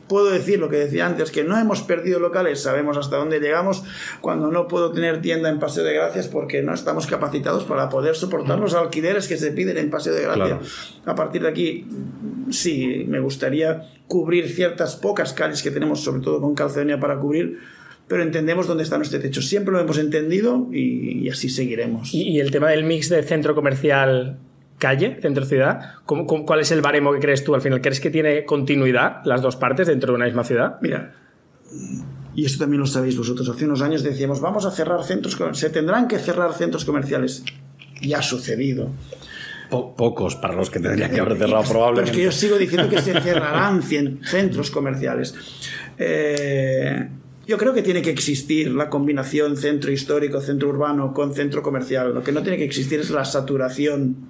puedo 0.10 0.30
decir 0.30 0.60
lo 0.60 0.68
que 0.68 0.76
decía 0.76 1.06
antes, 1.06 1.32
que 1.32 1.46
no 1.46 1.58
hemos 1.58 1.82
perdido 1.84 2.20
locales, 2.20 2.62
sabemos 2.62 2.98
hasta 2.98 3.16
dónde 3.16 3.40
llegamos 3.40 3.84
cuando 4.20 4.52
no 4.52 4.68
puedo 4.68 4.92
tener 4.92 5.22
tienda 5.22 5.50
en 5.50 5.60
Paseo 5.60 5.86
de 5.86 5.94
Gracias 5.94 6.28
porque 6.28 6.62
no 6.62 6.74
estamos 6.74 7.08
capacitados 7.08 7.64
para 7.64 7.88
poder 7.88 8.16
soportar 8.16 8.60
los 8.60 8.74
alquileres 8.74 9.30
que 9.30 9.38
se 9.38 9.52
piden 9.52 9.78
en 9.78 9.90
Paseo 9.90 10.14
de 10.14 10.24
Gracia. 10.24 10.46
Claro. 10.46 10.62
A 11.06 11.16
partir 11.16 11.44
de 11.44 11.50
aquí, 11.50 11.86
sí, 12.50 13.06
me 13.08 13.22
gustaría 13.22 13.84
cubrir 14.08 14.50
ciertas 14.50 14.96
pocas 14.98 15.32
calles 15.32 15.64
que 15.64 15.72
tenemos, 15.72 16.02
sobre 16.02 16.22
todo 16.22 16.42
con 16.42 16.56
Calcedonia 16.56 17.00
para 17.00 17.20
cubrir, 17.20 17.60
pero 18.08 18.24
entendemos 18.24 18.68
dónde 18.68 18.84
está 18.84 18.98
nuestro 18.98 19.20
techo. 19.20 19.42
Siempre 19.42 19.72
lo 19.72 19.80
hemos 19.80 20.00
entendido 20.00 20.68
y, 20.74 21.20
y 21.26 21.30
así 21.30 21.48
seguiremos. 21.48 22.14
¿Y, 22.14 22.24
¿Y, 22.24 22.40
el 22.40 22.50
tema 22.50 22.72
del 22.72 22.84
mix 22.84 23.10
de 23.10 23.22
centro 23.22 23.54
comercial 23.54 24.40
calle, 24.80 25.20
centro 25.22 25.46
ciudad, 25.46 25.94
¿cómo, 26.06 26.26
cómo, 26.26 26.46
cuál 26.46 26.62
es 26.62 26.72
el 26.72 26.82
baremo 26.82 27.14
que 27.14 27.20
crees 27.20 27.44
tú 27.44 27.54
al 27.54 27.62
final? 27.62 27.82
¿Crees 27.82 28.00
que 28.00 28.10
tiene 28.10 28.46
continuidad 28.46 29.22
las 29.26 29.42
dos 29.44 29.56
partes 29.56 29.88
dentro 29.88 30.12
de 30.12 30.16
una 30.16 30.26
misma 30.26 30.44
ciudad? 30.44 30.78
Mira, 30.82 31.14
y 32.34 32.46
esto 32.46 32.60
también 32.60 32.80
lo 32.80 32.88
sabéis 32.88 33.18
vosotros, 33.18 33.48
hace 33.50 33.66
unos 33.66 33.82
años 33.82 34.02
decíamos, 34.02 34.42
vamos 34.42 34.66
a 34.66 34.72
cerrar 34.72 35.04
centros, 35.04 35.38
se 35.54 35.70
tendrán 35.70 36.08
que 36.08 36.18
cerrar 36.18 36.54
centros 36.54 36.86
comerciales. 36.86 37.44
Y 38.02 38.14
ha 38.14 38.22
sucedido. 38.22 38.92
Po 39.70 39.94
pocos 39.94 40.38
para 40.38 40.56
los 40.56 40.70
que 40.70 40.80
tendrían 40.80 41.12
que 41.12 41.20
haber 41.20 41.38
cerrado 41.38 41.64
probablemente. 41.70 42.12
Pero 42.12 42.12
es 42.12 42.18
que 42.18 42.24
yo 42.24 42.32
sigo 42.32 42.58
diciendo 42.58 42.90
que 42.90 43.02
se 43.02 43.20
cerrarán 43.20 43.84
centros 43.84 44.72
comerciales. 44.72 45.36
Eh, 45.98 47.10
yo 47.46 47.58
creo 47.58 47.74
que 47.74 47.82
tiene 47.82 48.02
que 48.02 48.10
existir 48.10 48.72
la 48.72 48.90
combinación 48.90 49.58
centro 49.58 49.92
histórico, 49.92 50.40
centro 50.40 50.70
urbano 50.70 51.14
con 51.14 51.34
centro 51.34 51.62
comercial. 51.62 52.14
Lo 52.14 52.24
que 52.24 52.32
no 52.32 52.42
tiene 52.42 52.58
que 52.58 52.64
existir 52.64 53.02
es 53.02 53.10
la 53.10 53.26
saturación 53.26 54.30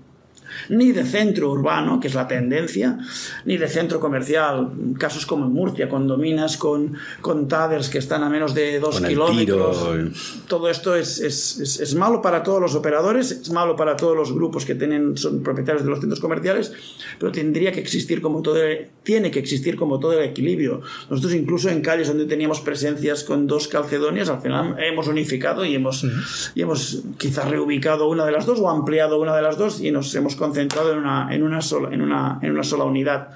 ni 0.69 0.91
de 0.91 1.03
centro 1.05 1.51
urbano, 1.51 1.99
que 1.99 2.07
es 2.07 2.15
la 2.15 2.27
tendencia, 2.27 2.97
ni 3.45 3.57
de 3.57 3.67
centro 3.67 3.99
comercial. 3.99 4.71
Casos 4.97 5.25
como 5.25 5.45
en 5.45 5.53
Murcia, 5.53 5.87
con 5.87 6.07
dominas, 6.07 6.57
con, 6.57 6.95
con 7.21 7.47
taders 7.47 7.89
que 7.89 7.99
están 7.99 8.23
a 8.23 8.29
menos 8.29 8.53
de 8.53 8.79
dos 8.79 9.01
kilómetros. 9.01 10.39
Todo 10.47 10.69
esto 10.69 10.95
es, 10.95 11.19
es, 11.19 11.59
es, 11.59 11.79
es, 11.79 11.95
malo 11.95 12.21
para 12.21 12.43
todos 12.43 12.61
los 12.61 12.75
operadores, 12.75 13.31
es 13.31 13.51
malo 13.51 13.75
para 13.75 13.95
todos 13.95 14.15
los 14.15 14.33
grupos 14.33 14.65
que 14.65 14.75
tienen, 14.75 15.17
son 15.17 15.41
propietarios 15.41 15.83
de 15.83 15.89
los 15.89 15.99
centros 15.99 16.19
comerciales, 16.19 16.73
pero 17.17 17.31
tendría 17.31 17.71
que 17.71 17.79
existir 17.79 18.21
como 18.21 18.41
todo, 18.41 18.59
tiene 19.03 19.31
que 19.31 19.39
existir 19.39 19.75
como 19.75 19.99
todo 19.99 20.13
el 20.13 20.23
equilibrio. 20.23 20.81
Nosotros 21.09 21.33
incluso 21.33 21.69
en 21.69 21.81
calles 21.81 22.07
donde 22.07 22.25
teníamos 22.25 22.61
presencias 22.61 23.23
con 23.23 23.47
dos 23.47 23.67
calcedonias, 23.67 24.29
al 24.29 24.41
final 24.41 24.75
hemos 24.79 25.07
unificado 25.07 25.65
y 25.65 25.75
hemos, 25.75 26.03
uh 26.03 26.07
-huh. 26.07 26.51
y 26.55 26.61
hemos 26.61 27.03
quizás 27.17 27.49
reubicado 27.49 28.09
una 28.09 28.25
de 28.25 28.31
las 28.31 28.45
dos 28.45 28.59
o 28.59 28.69
ampliado 28.69 29.19
una 29.19 29.35
de 29.35 29.41
las 29.41 29.57
dos 29.57 29.81
y 29.81 29.91
nos 29.91 30.13
hemos 30.15 30.35
concentrado 30.49 30.91
en 30.93 30.99
una, 30.99 31.33
en 31.33 31.43
una, 31.43 31.61
sola, 31.61 31.89
en 31.93 32.01
una, 32.01 32.39
en 32.41 32.51
una 32.51 32.63
sola 32.63 32.83
unidad. 32.83 33.29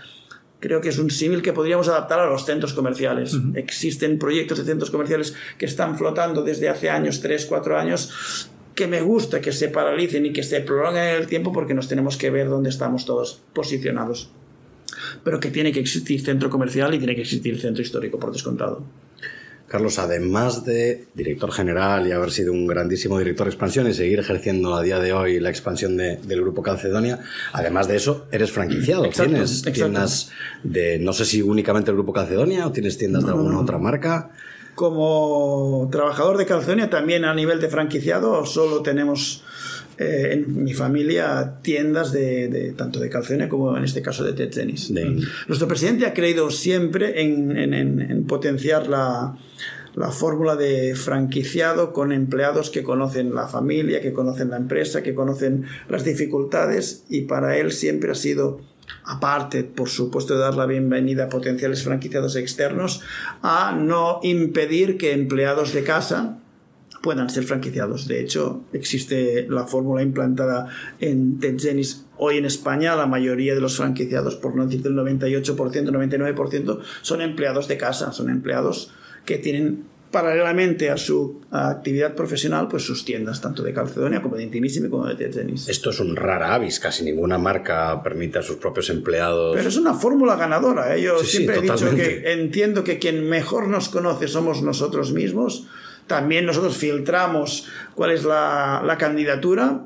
Creo 0.59 0.81
que 0.81 0.89
es 0.89 0.97
un 0.97 1.11
símil 1.11 1.41
que 1.41 1.53
podríamos 1.53 1.87
adaptar 1.87 2.19
a 2.19 2.25
los 2.25 2.45
centros 2.45 2.73
comerciales. 2.73 3.33
Uh 3.33 3.39
-huh. 3.39 3.57
Existen 3.57 4.17
proyectos 4.17 4.57
de 4.57 4.65
centros 4.65 4.89
comerciales 4.89 5.35
que 5.57 5.65
están 5.65 5.97
flotando 5.97 6.41
desde 6.41 6.69
hace 6.69 6.89
años, 6.89 7.19
tres, 7.21 7.45
cuatro 7.45 7.77
años, 7.77 8.49
que 8.73 8.87
me 8.87 9.01
gusta 9.01 9.41
que 9.41 9.51
se 9.51 9.67
paralicen 9.67 10.25
y 10.25 10.33
que 10.33 10.43
se 10.43 10.61
prolonguen 10.61 11.03
en 11.03 11.21
el 11.21 11.27
tiempo 11.27 11.51
porque 11.51 11.73
nos 11.73 11.87
tenemos 11.87 12.17
que 12.17 12.29
ver 12.29 12.49
dónde 12.49 12.69
estamos 12.69 13.05
todos 13.05 13.41
posicionados. 13.53 14.29
Pero 15.23 15.39
que 15.39 15.51
tiene 15.51 15.71
que 15.71 15.79
existir 15.79 16.21
centro 16.21 16.49
comercial 16.49 16.93
y 16.93 16.97
tiene 16.97 17.15
que 17.15 17.21
existir 17.21 17.59
centro 17.59 17.81
histórico, 17.81 18.17
por 18.17 18.31
descontado. 18.31 18.83
Carlos, 19.73 19.97
además 19.97 20.65
de 20.65 21.05
director 21.15 21.51
general 21.51 22.05
y 22.05 22.11
haber 22.11 22.29
sido 22.29 22.53
un 22.53 22.67
grandísimo 22.67 23.17
director 23.17 23.47
de 23.47 23.49
expansión 23.49 23.87
y 23.87 23.93
seguir 23.95 24.19
ejerciendo 24.19 24.75
a 24.75 24.83
día 24.83 24.99
de 24.99 25.13
hoy 25.13 25.39
la 25.39 25.49
expansión 25.49 25.97
de, 25.97 26.17
del 26.17 26.41
Grupo 26.41 26.61
Calcedonia, 26.61 27.21
además 27.53 27.87
de 27.87 27.95
eso, 27.95 28.27
eres 28.31 28.51
franquiciado. 28.51 29.05
Exacto, 29.05 29.31
tienes 29.31 29.51
exacto. 29.51 29.71
tiendas 29.73 30.29
de, 30.61 30.99
no 30.99 31.11
sé 31.11 31.25
si 31.25 31.41
únicamente 31.41 31.89
el 31.89 31.97
Grupo 31.97 32.13
Calcedonia 32.13 32.67
o 32.67 32.71
tienes 32.71 32.99
tiendas 32.99 33.23
no, 33.23 33.29
de 33.29 33.33
alguna 33.33 33.55
no. 33.55 33.61
otra 33.61 33.79
marca. 33.79 34.29
Como 34.75 35.89
trabajador 35.91 36.37
de 36.37 36.45
Calcedonia, 36.45 36.91
también 36.91 37.25
a 37.25 37.33
nivel 37.33 37.59
de 37.59 37.67
franquiciado, 37.67 38.45
solo 38.45 38.83
tenemos 38.83 39.43
eh, 39.97 40.29
en 40.31 40.63
mi 40.63 40.73
familia 40.73 41.59
tiendas 41.61 42.11
de, 42.11 42.47
de, 42.47 42.71
tanto 42.71 42.99
de 42.99 43.09
calcedonia 43.09 43.49
como 43.49 43.75
en 43.77 43.83
este 43.83 44.01
caso 44.01 44.23
de 44.23 44.33
Ted 44.33 44.49
Tennis. 44.49 44.93
De... 44.93 45.05
Nuestro 45.47 45.67
presidente 45.67 46.05
ha 46.05 46.13
creído 46.13 46.49
siempre 46.51 47.21
en, 47.21 47.55
en, 47.57 47.73
en 47.73 48.23
potenciar 48.25 48.87
la, 48.87 49.35
la 49.95 50.11
fórmula 50.11 50.55
de 50.55 50.95
franquiciado 50.95 51.93
con 51.93 52.11
empleados 52.11 52.69
que 52.69 52.83
conocen 52.83 53.35
la 53.35 53.47
familia, 53.47 54.01
que 54.01 54.13
conocen 54.13 54.49
la 54.49 54.57
empresa, 54.57 55.03
que 55.03 55.13
conocen 55.13 55.65
las 55.89 56.03
dificultades 56.03 57.03
y 57.09 57.21
para 57.21 57.57
él 57.57 57.71
siempre 57.71 58.11
ha 58.11 58.15
sido 58.15 58.61
aparte, 59.05 59.63
por 59.63 59.89
supuesto, 59.89 60.33
de 60.33 60.41
dar 60.41 60.55
la 60.55 60.65
bienvenida 60.65 61.25
a 61.25 61.29
potenciales 61.29 61.83
franquiciados 61.83 62.35
externos, 62.35 63.01
a 63.41 63.75
no 63.77 64.19
impedir 64.23 64.97
que 64.97 65.13
empleados 65.13 65.73
de 65.73 65.83
casa 65.83 66.39
puedan 67.03 67.29
ser 67.29 67.43
franquiciados. 67.43 68.07
De 68.07 68.21
hecho, 68.21 68.63
existe 68.71 69.45
la 69.49 69.67
fórmula 69.67 70.01
implantada 70.01 70.69
en 71.01 71.37
Tetgenis 71.37 72.05
hoy 72.17 72.37
en 72.37 72.45
España. 72.45 72.95
La 72.95 73.07
mayoría 73.07 73.53
de 73.53 73.59
los 73.59 73.75
franquiciados, 73.75 74.37
por 74.37 74.55
no 74.55 74.65
decir 74.65 74.87
el 74.87 74.95
98%, 74.95 75.43
99%, 75.53 76.79
son 77.01 77.21
empleados 77.21 77.67
de 77.67 77.77
casa, 77.77 78.13
son 78.13 78.29
empleados 78.29 78.93
que 79.25 79.37
tienen 79.37 79.83
paralelamente 80.11 80.91
a 80.91 80.95
su 80.95 81.41
actividad 81.51 82.15
profesional, 82.15 82.69
pues 82.69 82.83
sus 82.83 83.03
tiendas, 83.03 83.41
tanto 83.41 83.63
de 83.63 83.73
Calcedonia 83.73 84.21
como 84.21 84.37
de 84.37 84.43
Intimissimi 84.43 84.87
como 84.87 85.07
de 85.07 85.27
tenis. 85.27 85.67
Esto 85.67 85.89
es 85.89 85.99
un 85.99 86.15
rara 86.15 86.53
avis, 86.53 86.79
casi 86.79 87.03
ninguna 87.03 87.37
marca 87.37 88.01
permite 88.01 88.39
a 88.39 88.43
sus 88.43 88.55
propios 88.57 88.89
empleados. 88.89 89.57
Pero 89.57 89.67
es 89.67 89.75
una 89.75 89.93
fórmula 89.93 90.37
ganadora. 90.37 90.95
¿eh? 90.95 91.01
Yo 91.01 91.19
sí, 91.19 91.37
siempre 91.37 91.55
sí, 91.55 91.67
he 91.67 91.71
dicho 91.71 91.95
que 91.95 92.31
entiendo 92.31 92.85
que 92.85 92.97
quien 92.97 93.27
mejor 93.27 93.67
nos 93.67 93.89
conoce 93.89 94.29
somos 94.29 94.61
nosotros 94.61 95.11
mismos. 95.11 95.67
También 96.07 96.45
nosotros 96.45 96.77
filtramos 96.77 97.67
cuál 97.95 98.11
es 98.11 98.23
la, 98.23 98.81
la 98.85 98.97
candidatura, 98.97 99.85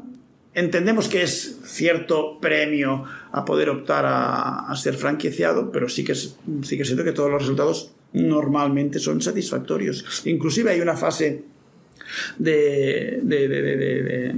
entendemos 0.54 1.08
que 1.08 1.22
es 1.22 1.60
cierto 1.64 2.40
premio 2.40 3.04
a 3.32 3.46
poder 3.46 3.70
optar 3.70 4.06
a, 4.06 4.72
a 4.72 4.76
ser 4.76 4.96
franquiciado, 4.96 5.72
pero 5.72 5.88
sí 5.88 6.04
que 6.04 6.14
es, 6.14 6.36
sí 6.64 6.78
que 6.78 6.86
siento 6.86 7.04
que 7.04 7.12
todos 7.12 7.30
los 7.30 7.42
resultados 7.42 7.92
normalmente 8.14 9.00
son 9.00 9.22
satisfactorios. 9.22 10.24
Inclusive 10.26 10.72
hay 10.72 10.82
una 10.82 10.96
fase 10.96 11.44
de, 12.38 13.20
de, 13.22 13.48
de, 13.48 13.62
de, 13.62 14.36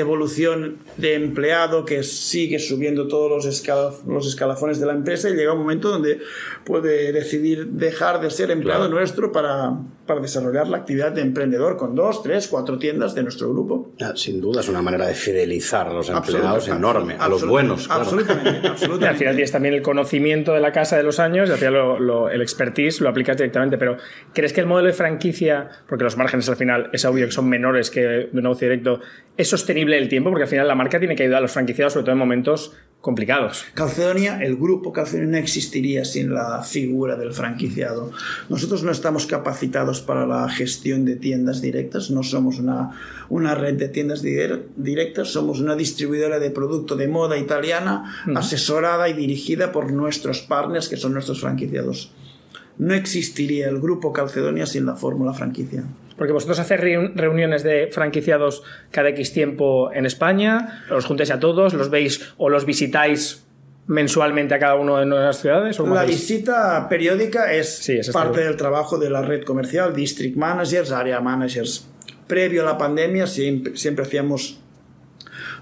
evolución 0.00 0.78
de 0.96 1.14
empleado 1.14 1.84
que 1.84 2.02
sigue 2.02 2.58
subiendo 2.58 3.08
todos 3.08 3.30
los, 3.30 3.46
escalaf 3.46 4.06
los, 4.06 4.26
escalafones 4.26 4.80
de 4.80 4.86
la 4.86 4.92
empresa 4.92 5.28
y 5.28 5.34
llega 5.34 5.52
un 5.52 5.58
momento 5.58 5.90
donde 5.90 6.20
puede 6.64 7.12
decidir 7.12 7.66
dejar 7.66 8.20
de 8.20 8.30
ser 8.30 8.50
empleado 8.50 8.82
claro. 8.82 8.94
nuestro 8.94 9.32
para, 9.32 9.78
para, 10.06 10.20
desarrollar 10.20 10.68
la 10.68 10.78
actividad 10.78 11.12
de 11.12 11.22
emprendedor 11.22 11.76
con 11.76 11.94
dos, 11.94 12.22
tres, 12.22 12.48
cuatro 12.48 12.78
tiendas 12.78 13.14
de 13.14 13.22
nuestro 13.22 13.50
grupo. 13.52 13.92
Sin 14.14 14.40
duda 14.40 14.60
es 14.60 14.68
una 14.68 14.82
manera 14.82 15.06
de 15.06 15.14
fidelizar 15.14 15.88
a 15.88 15.92
los 15.92 16.08
empleados 16.08 16.68
enorme, 16.68 17.16
a 17.18 17.28
los 17.28 17.46
buenos. 17.46 17.86
Claro. 17.86 18.02
Absolutamente, 18.02 18.50
absolutamente. 18.68 19.08
al 19.08 19.16
final 19.16 19.34
tienes 19.34 19.52
también 19.52 19.74
el 19.74 19.82
conocimiento 19.82 20.52
de 20.52 20.60
la 20.60 20.72
casa 20.72 20.96
de 20.96 21.02
los 21.02 21.18
años 21.18 21.48
y 21.48 21.52
al 21.52 21.58
final 21.58 21.74
lo, 21.74 21.98
lo, 21.98 22.30
el 22.30 22.40
expertise 22.40 23.00
lo 23.00 23.08
aplicas 23.08 23.36
directamente, 23.36 23.78
pero 23.78 23.96
¿crees 24.32 24.52
que 24.52 24.60
el 24.60 24.66
modelo 24.66 24.88
de 24.88 24.94
franquicia, 24.94 25.68
porque 25.88 26.04
los 26.04 26.16
márgenes 26.16 26.48
al 26.48 26.56
final 26.56 26.90
es 26.92 27.04
obvio 27.04 27.26
que 27.26 27.32
son 27.32 27.48
menores 27.48 27.90
que 27.90 28.00
de 28.00 28.30
un 28.32 28.42
negocio 28.42 28.68
directo, 28.68 29.00
es 29.36 29.48
sostenible 29.48 29.81
sostenible 29.82 29.98
el 29.98 30.08
tiempo? 30.08 30.30
Porque 30.30 30.44
al 30.44 30.48
final 30.48 30.68
la 30.68 30.74
marca 30.74 30.98
tiene 30.98 31.16
que 31.16 31.24
ayudar 31.24 31.38
a 31.38 31.42
los 31.42 31.52
franquiciados, 31.52 31.92
sobre 31.92 32.04
todo 32.04 32.12
en 32.12 32.18
momentos 32.18 32.72
complicados. 33.00 33.64
Calcedonia, 33.74 34.40
el 34.40 34.56
grupo 34.56 34.92
Calcedonia 34.92 35.32
no 35.32 35.36
existiría 35.38 36.04
sin 36.04 36.32
la 36.32 36.62
figura 36.62 37.16
del 37.16 37.32
franquiciado. 37.32 38.12
Nosotros 38.48 38.84
no 38.84 38.92
estamos 38.92 39.26
capacitados 39.26 40.00
para 40.00 40.24
la 40.24 40.48
gestión 40.48 41.04
de 41.04 41.16
tiendas 41.16 41.60
directas, 41.60 42.10
no 42.12 42.22
somos 42.22 42.60
una, 42.60 42.92
una 43.28 43.56
red 43.56 43.74
de 43.74 43.88
tiendas 43.88 44.22
directas, 44.22 45.28
somos 45.28 45.58
una 45.58 45.74
distribuidora 45.74 46.38
de 46.38 46.50
producto 46.50 46.94
de 46.94 47.08
moda 47.08 47.36
italiana 47.38 48.22
asesorada 48.36 49.08
y 49.08 49.14
dirigida 49.14 49.72
por 49.72 49.92
nuestros 49.92 50.42
partners, 50.42 50.88
que 50.88 50.96
son 50.96 51.12
nuestros 51.12 51.40
franquiciados. 51.40 52.12
No 52.78 52.94
existiría 52.94 53.68
el 53.68 53.80
grupo 53.80 54.12
Calcedonia 54.12 54.66
sin 54.66 54.86
la 54.86 54.94
fórmula 54.94 55.32
franquicia. 55.32 55.84
Porque 56.16 56.32
vosotros 56.32 56.58
hacéis 56.58 56.80
reuniones 57.14 57.62
de 57.62 57.88
franquiciados 57.88 58.62
cada 58.90 59.10
X 59.10 59.32
tiempo 59.32 59.92
en 59.92 60.06
España, 60.06 60.84
los 60.88 61.04
juntáis 61.04 61.30
a 61.30 61.40
todos, 61.40 61.74
los 61.74 61.90
veis 61.90 62.34
o 62.36 62.48
los 62.48 62.66
visitáis 62.66 63.46
mensualmente 63.86 64.54
a 64.54 64.58
cada 64.58 64.76
una 64.76 65.00
de 65.00 65.06
nuestras 65.06 65.40
ciudades? 65.40 65.78
la 65.78 66.04
visita 66.04 66.88
periódica 66.88 67.52
es 67.52 68.10
parte 68.12 68.40
del 68.40 68.56
trabajo 68.56 68.98
de 68.98 69.10
la 69.10 69.22
red 69.22 69.44
comercial, 69.44 69.94
district 69.94 70.36
managers, 70.36 70.92
area 70.92 71.20
managers. 71.20 71.88
Previo 72.26 72.62
a 72.62 72.64
la 72.64 72.78
pandemia 72.78 73.26
siempre, 73.26 73.76
siempre 73.76 74.04
hacíamos 74.04 74.61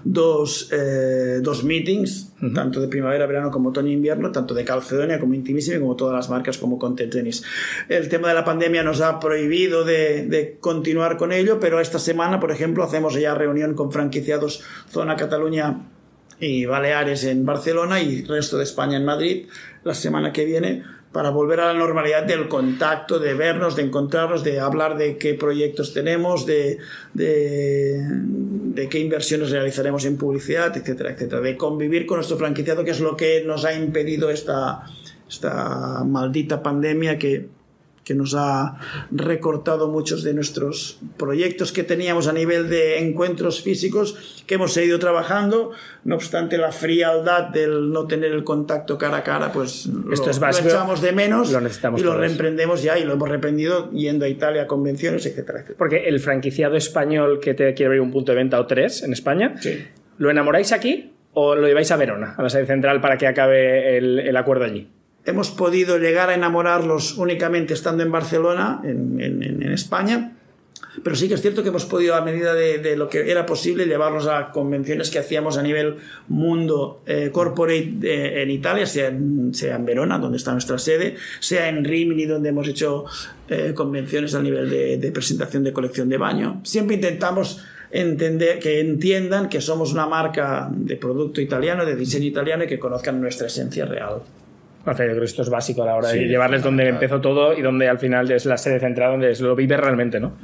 dos, 0.03 0.69
eh, 0.71 1.39
dos 1.41 1.63
meetings, 1.63 2.33
tanto 2.53 2.81
de 2.81 2.87
primavera, 2.87 3.25
verano 3.25 3.51
como 3.51 3.69
otoño 3.69 3.89
e 3.89 3.93
invierno, 3.93 4.31
tanto 4.31 4.53
de 4.53 4.63
Calcedonia 4.63 5.19
como 5.19 5.33
Intimissimi, 5.33 5.79
como 5.79 5.95
todas 5.95 6.15
las 6.15 6.29
marcas 6.29 6.57
como 6.57 6.77
Content 6.79 7.11
Tennis. 7.11 7.43
El 7.89 8.09
tema 8.09 8.29
de 8.29 8.35
la 8.35 8.45
pandemia 8.45 8.83
nos 8.83 9.01
ha 9.01 9.19
prohibido 9.19 9.83
de, 9.83 10.25
de, 10.25 10.57
continuar 10.59 11.17
con 11.17 11.31
ello, 11.31 11.59
pero 11.59 11.79
esta 11.79 11.99
semana, 11.99 12.39
por 12.39 12.51
ejemplo, 12.51 12.83
hacemos 12.83 13.13
ya 13.15 13.35
reunión 13.35 13.73
con 13.73 13.91
franquiciados 13.91 14.63
Zona 14.89 15.15
Cataluña 15.15 15.87
y 16.39 16.65
Baleares 16.65 17.23
en 17.23 17.45
Barcelona 17.45 18.01
y 18.01 18.23
resto 18.23 18.57
de 18.57 18.63
España 18.63 18.97
en 18.97 19.05
Madrid 19.05 19.45
la 19.83 19.93
semana 19.93 20.33
que 20.33 20.45
viene 20.45 20.83
para 21.11 21.29
volver 21.29 21.59
a 21.59 21.73
la 21.73 21.79
normalidad 21.79 22.23
del 22.23 22.47
contacto, 22.47 23.19
de 23.19 23.33
vernos, 23.33 23.75
de 23.75 23.83
encontrarnos, 23.83 24.43
de 24.43 24.59
hablar 24.59 24.97
de 24.97 25.17
qué 25.17 25.33
proyectos 25.33 25.93
tenemos, 25.93 26.45
de, 26.45 26.77
de, 27.13 28.87
qué 28.89 28.99
inversiones 28.99 29.51
realizaremos 29.51 30.05
en 30.05 30.17
publicidad, 30.17 30.75
etcétera, 30.75 31.11
etcétera, 31.11 31.41
de 31.41 31.57
convivir 31.57 32.05
con 32.05 32.17
nuestro 32.17 32.37
franquiciado, 32.37 32.85
que 32.85 32.91
es 32.91 33.01
lo 33.01 33.17
que 33.17 33.43
nos 33.45 33.65
ha 33.65 33.73
impedido 33.73 34.29
esta, 34.29 34.85
esta 35.27 36.03
maldita 36.05 36.63
pandemia 36.63 37.17
que 37.17 37.49
que 38.03 38.15
nos 38.15 38.33
ha 38.35 38.77
recortado 39.11 39.87
muchos 39.89 40.23
de 40.23 40.33
nuestros 40.33 40.99
proyectos 41.17 41.71
que 41.71 41.83
teníamos 41.83 42.27
a 42.27 42.33
nivel 42.33 42.69
de 42.69 42.99
encuentros 42.99 43.61
físicos 43.61 44.43
que 44.47 44.55
hemos 44.55 44.73
seguido 44.73 44.97
trabajando. 44.99 45.71
No 46.03 46.15
obstante, 46.15 46.57
la 46.57 46.71
frialdad 46.71 47.49
del 47.49 47.91
no 47.91 48.07
tener 48.07 48.31
el 48.31 48.43
contacto 48.43 48.97
cara 48.97 49.17
a 49.17 49.23
cara, 49.23 49.51
pues 49.51 49.85
Esto 50.11 50.25
lo, 50.25 50.31
es 50.31 50.39
básico, 50.39 50.67
lo 50.67 50.73
echamos 50.73 51.01
de 51.01 51.11
menos 51.11 51.51
lo 51.51 51.61
necesitamos 51.61 52.01
y 52.01 52.03
lo 52.03 52.17
reemprendemos 52.17 52.81
ya 52.81 52.97
y 52.97 53.03
lo 53.03 53.13
hemos 53.13 53.29
reprendido 53.29 53.91
yendo 53.91 54.25
a 54.25 54.29
Italia 54.29 54.63
a 54.63 54.67
convenciones, 54.67 55.25
etcétera, 55.25 55.59
etcétera. 55.59 55.77
Porque 55.77 56.07
el 56.07 56.19
franquiciado 56.19 56.75
español 56.75 57.39
que 57.39 57.53
te 57.53 57.73
quiere 57.73 57.85
abrir 57.87 58.01
un 58.01 58.11
punto 58.11 58.31
de 58.31 58.37
venta 58.37 58.59
o 58.59 58.65
tres 58.65 59.03
en 59.03 59.13
España, 59.13 59.55
Sí. 59.59 59.85
¿lo 60.17 60.31
enamoráis 60.31 60.71
aquí 60.71 61.13
o 61.33 61.55
lo 61.55 61.67
lleváis 61.67 61.91
a 61.91 61.97
Verona, 61.97 62.35
a 62.37 62.41
la 62.43 62.49
sede 62.49 62.65
central, 62.65 62.99
para 62.99 63.17
que 63.17 63.27
acabe 63.27 63.97
el, 63.97 64.19
el 64.19 64.35
acuerdo 64.35 64.65
allí? 64.65 64.89
Hemos 65.25 65.51
podido 65.51 65.97
llegar 65.97 66.29
a 66.29 66.35
enamorarlos 66.35 67.17
únicamente 67.17 67.73
estando 67.73 68.03
en 68.03 68.11
Barcelona, 68.11 68.81
en, 68.83 69.19
en, 69.21 69.43
en, 69.43 69.71
España, 69.71 70.37
pero 71.03 71.15
sí 71.15 71.27
que 71.27 71.35
es 71.35 71.41
cierto 71.41 71.63
que 71.63 71.69
hemos 71.69 71.85
podido, 71.85 72.15
a 72.15 72.21
medida 72.21 72.53
de, 72.53 72.79
de, 72.79 72.97
lo 72.97 73.07
que 73.07 73.31
era 73.31 73.45
posible, 73.45 73.85
llevarlos 73.85 74.27
a 74.27 74.51
convenciones 74.51 75.09
que 75.09 75.19
hacíamos 75.19 75.57
a 75.57 75.63
nivel 75.63 75.97
mundo 76.27 77.01
eh, 77.05 77.29
corporate 77.31 77.93
eh, 78.03 78.41
en 78.41 78.51
Italia, 78.51 78.85
sea 78.85 79.07
en, 79.07 79.53
sea 79.53 79.75
en, 79.75 79.85
Verona, 79.85 80.17
donde 80.17 80.37
está 80.37 80.51
nuestra 80.51 80.77
sede, 80.77 81.15
sea 81.39 81.69
en 81.69 81.85
Rimini, 81.85 82.25
donde 82.25 82.49
hemos 82.49 82.67
hecho 82.67 83.05
eh, 83.47 83.73
convenciones 83.73 84.35
a 84.35 84.41
nivel 84.41 84.69
de, 84.69 84.97
de 84.97 85.11
presentación 85.11 85.63
de 85.63 85.71
colección 85.71 86.09
de 86.09 86.17
baño. 86.17 86.61
Siempre 86.63 86.95
intentamos 86.95 87.63
entender, 87.91 88.59
que 88.59 88.79
entiendan 88.79 89.49
que 89.49 89.61
somos 89.61 89.93
una 89.93 90.07
marca 90.07 90.69
de 90.71 90.95
producto 90.97 91.41
italiano, 91.41 91.85
de 91.85 91.95
diseño 91.95 92.25
italiano 92.25 92.63
y 92.63 92.67
que 92.67 92.79
conozcan 92.79 93.21
nuestra 93.21 93.47
esencia 93.47 93.85
real. 93.85 94.23
O 94.85 94.93
sea, 94.93 95.05
yo 95.05 95.11
creo 95.11 95.19
que 95.19 95.25
esto 95.25 95.43
es 95.43 95.49
básico 95.49 95.83
a 95.83 95.85
la 95.85 95.95
hora 95.95 96.09
sí, 96.09 96.19
de 96.19 96.27
llevarles 96.27 96.63
donde 96.63 96.87
empezó 96.87 97.21
todo 97.21 97.57
y 97.57 97.61
donde 97.61 97.87
al 97.87 97.99
final 97.99 98.31
es 98.31 98.45
la 98.45 98.57
sede 98.57 98.79
central 98.79 99.11
donde 99.11 99.35
lo 99.39 99.55
vive 99.55 99.77
realmente, 99.77 100.19
¿no? 100.19 100.37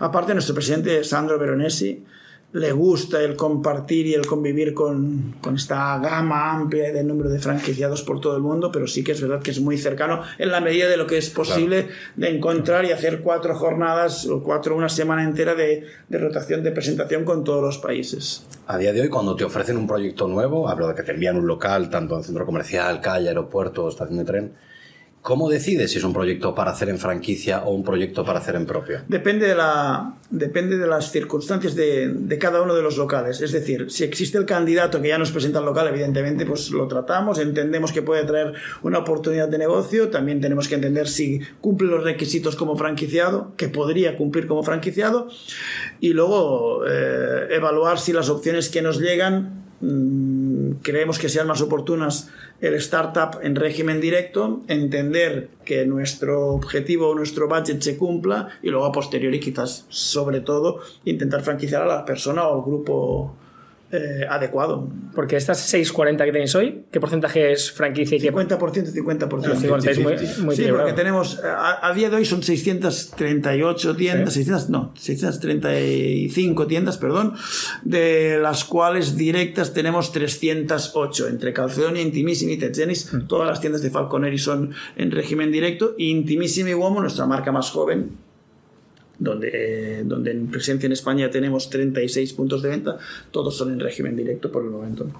Aparte, 0.00 0.32
nuestro 0.32 0.54
presidente 0.54 1.04
Sandro 1.04 1.38
Veronesi 1.38 2.04
le 2.52 2.72
gusta 2.72 3.20
el 3.22 3.34
compartir 3.34 4.06
y 4.06 4.14
el 4.14 4.26
convivir 4.26 4.74
con, 4.74 5.36
con 5.40 5.56
esta 5.56 5.98
gama 5.98 6.52
amplia 6.52 6.92
de 6.92 7.02
número 7.02 7.30
de 7.30 7.38
franquiciados 7.38 8.02
por 8.02 8.20
todo 8.20 8.36
el 8.36 8.42
mundo, 8.42 8.70
pero 8.70 8.86
sí 8.86 9.02
que 9.02 9.12
es 9.12 9.20
verdad 9.20 9.42
que 9.42 9.52
es 9.52 9.60
muy 9.60 9.78
cercano 9.78 10.22
en 10.38 10.50
la 10.50 10.60
medida 10.60 10.88
de 10.88 10.96
lo 10.96 11.06
que 11.06 11.16
es 11.16 11.30
posible 11.30 11.84
claro. 11.84 11.98
de 12.16 12.28
encontrar 12.28 12.84
y 12.84 12.92
hacer 12.92 13.20
cuatro 13.22 13.54
jornadas 13.54 14.26
o 14.26 14.42
cuatro, 14.42 14.76
una 14.76 14.90
semana 14.90 15.24
entera 15.24 15.54
de, 15.54 15.86
de, 16.08 16.18
rotación 16.18 16.62
de 16.62 16.72
presentación 16.72 17.24
con 17.24 17.42
todos 17.42 17.62
los 17.62 17.78
países. 17.78 18.44
A 18.66 18.76
día 18.76 18.92
de 18.92 19.00
hoy, 19.00 19.08
cuando 19.08 19.34
te 19.34 19.44
ofrecen 19.44 19.76
un 19.78 19.86
proyecto 19.86 20.28
nuevo, 20.28 20.68
hablo 20.68 20.88
de 20.88 20.94
que 20.94 21.02
te 21.02 21.12
envían 21.12 21.36
un 21.36 21.46
local, 21.46 21.88
tanto 21.88 22.16
en 22.16 22.24
centro 22.24 22.44
comercial, 22.44 23.00
calle, 23.00 23.28
aeropuerto, 23.28 23.88
estación 23.88 24.18
de 24.18 24.24
tren, 24.24 24.52
¿Cómo 25.22 25.48
decides 25.48 25.92
si 25.92 25.98
es 25.98 26.04
un 26.04 26.12
proyecto 26.12 26.52
para 26.52 26.72
hacer 26.72 26.88
en 26.88 26.98
franquicia 26.98 27.62
o 27.62 27.72
un 27.72 27.84
proyecto 27.84 28.24
para 28.24 28.40
hacer 28.40 28.56
en 28.56 28.66
propio? 28.66 29.02
Depende 29.06 29.46
de, 29.46 29.54
la, 29.54 30.16
depende 30.30 30.76
de 30.76 30.86
las 30.88 31.12
circunstancias 31.12 31.76
de, 31.76 32.08
de, 32.12 32.38
cada 32.38 32.60
uno 32.60 32.74
de 32.74 32.82
los 32.82 32.96
locales. 32.96 33.40
Es 33.40 33.52
decir, 33.52 33.88
si 33.88 34.02
existe 34.02 34.36
el 34.36 34.46
candidato 34.46 35.00
que 35.00 35.06
ya 35.06 35.18
nos 35.18 35.30
presenta 35.30 35.60
el 35.60 35.64
local, 35.64 35.86
evidentemente, 35.86 36.44
pues 36.44 36.72
lo 36.72 36.88
tratamos, 36.88 37.38
entendemos 37.38 37.92
que 37.92 38.02
puede 38.02 38.24
traer 38.24 38.54
una 38.82 38.98
oportunidad 38.98 39.46
de 39.46 39.58
negocio, 39.58 40.08
también 40.08 40.40
tenemos 40.40 40.66
que 40.66 40.74
entender 40.74 41.06
si 41.06 41.38
cumple 41.60 41.86
los 41.86 42.02
requisitos 42.02 42.56
como 42.56 42.76
franquiciado, 42.76 43.52
que 43.56 43.68
podría 43.68 44.16
cumplir 44.16 44.48
como 44.48 44.64
franquiciado, 44.64 45.28
y 46.00 46.14
luego 46.14 46.84
eh, 46.84 47.46
evaluar 47.50 48.00
si 48.00 48.12
las 48.12 48.28
opciones 48.28 48.68
que 48.70 48.82
nos 48.82 48.98
llegan 48.98 49.62
mmm, 49.80 50.21
creemos 50.80 51.18
que 51.18 51.28
sean 51.28 51.46
más 51.46 51.60
oportunas 51.60 52.30
el 52.60 52.74
startup 52.74 53.40
en 53.42 53.56
régimen 53.56 54.00
directo, 54.00 54.60
entender 54.68 55.48
que 55.64 55.84
nuestro 55.84 56.50
objetivo 56.50 57.08
o 57.08 57.14
nuestro 57.14 57.48
budget 57.48 57.82
se 57.82 57.96
cumpla 57.96 58.48
y 58.62 58.70
luego 58.70 58.86
a 58.86 58.92
posteriori 58.92 59.40
quizás 59.40 59.86
sobre 59.88 60.40
todo 60.40 60.80
intentar 61.04 61.42
franquiciar 61.42 61.82
a 61.82 61.86
la 61.86 62.04
persona 62.04 62.46
o 62.46 62.54
al 62.54 62.64
grupo 62.64 63.34
eh, 63.92 64.26
adecuado. 64.26 64.88
Porque 65.14 65.36
estas 65.36 65.58
640 65.60 66.24
que 66.24 66.32
tenéis 66.32 66.54
hoy, 66.54 66.86
¿qué 66.90 66.98
porcentaje 66.98 67.52
es 67.52 67.70
franquicia 67.70 68.16
y 68.16 68.20
qué 68.20 68.32
50%, 68.32 68.58
50%. 68.58 69.50
Ah, 69.52 69.54
50 69.54 70.00
muy, 70.00 70.44
muy 70.46 70.56
sí, 70.56 70.64
porque 70.70 70.94
tenemos, 70.94 71.38
a, 71.44 71.86
a, 71.86 71.92
día 71.92 72.08
de 72.08 72.16
hoy 72.16 72.24
son 72.24 72.42
638 72.42 73.94
tiendas, 73.96 74.32
¿Sí? 74.32 74.44
600, 74.44 74.70
no, 74.70 74.94
635 74.96 76.66
tiendas, 76.66 76.96
perdón, 76.96 77.34
de 77.84 78.38
las 78.40 78.64
cuales 78.64 79.14
directas 79.18 79.74
tenemos 79.74 80.10
308, 80.12 81.28
entre 81.28 81.52
Calcedonia, 81.52 82.00
Intimissimi 82.00 82.54
y 82.54 82.56
Tetzenis, 82.56 83.12
mm. 83.12 83.26
todas 83.26 83.46
las 83.46 83.60
tiendas 83.60 83.82
de 83.82 83.90
Falconeri 83.90 84.38
son 84.38 84.72
en 84.96 85.10
régimen 85.10 85.52
directo, 85.52 85.94
y 85.98 86.08
Intimissimi 86.08 86.72
Uomo, 86.72 87.02
nuestra 87.02 87.26
marca 87.26 87.52
más 87.52 87.70
joven, 87.70 88.21
donde, 89.18 89.50
eh, 89.52 90.02
donde 90.04 90.30
en 90.30 90.48
presencia 90.48 90.86
en 90.86 90.92
España 90.92 91.30
tenemos 91.30 91.70
36 91.70 92.32
puntos 92.32 92.62
de 92.62 92.68
venta, 92.70 92.98
todos 93.30 93.56
son 93.56 93.72
en 93.72 93.80
régimen 93.80 94.16
directo 94.16 94.50
por 94.50 94.64
el 94.64 94.70
momento. 94.70 95.10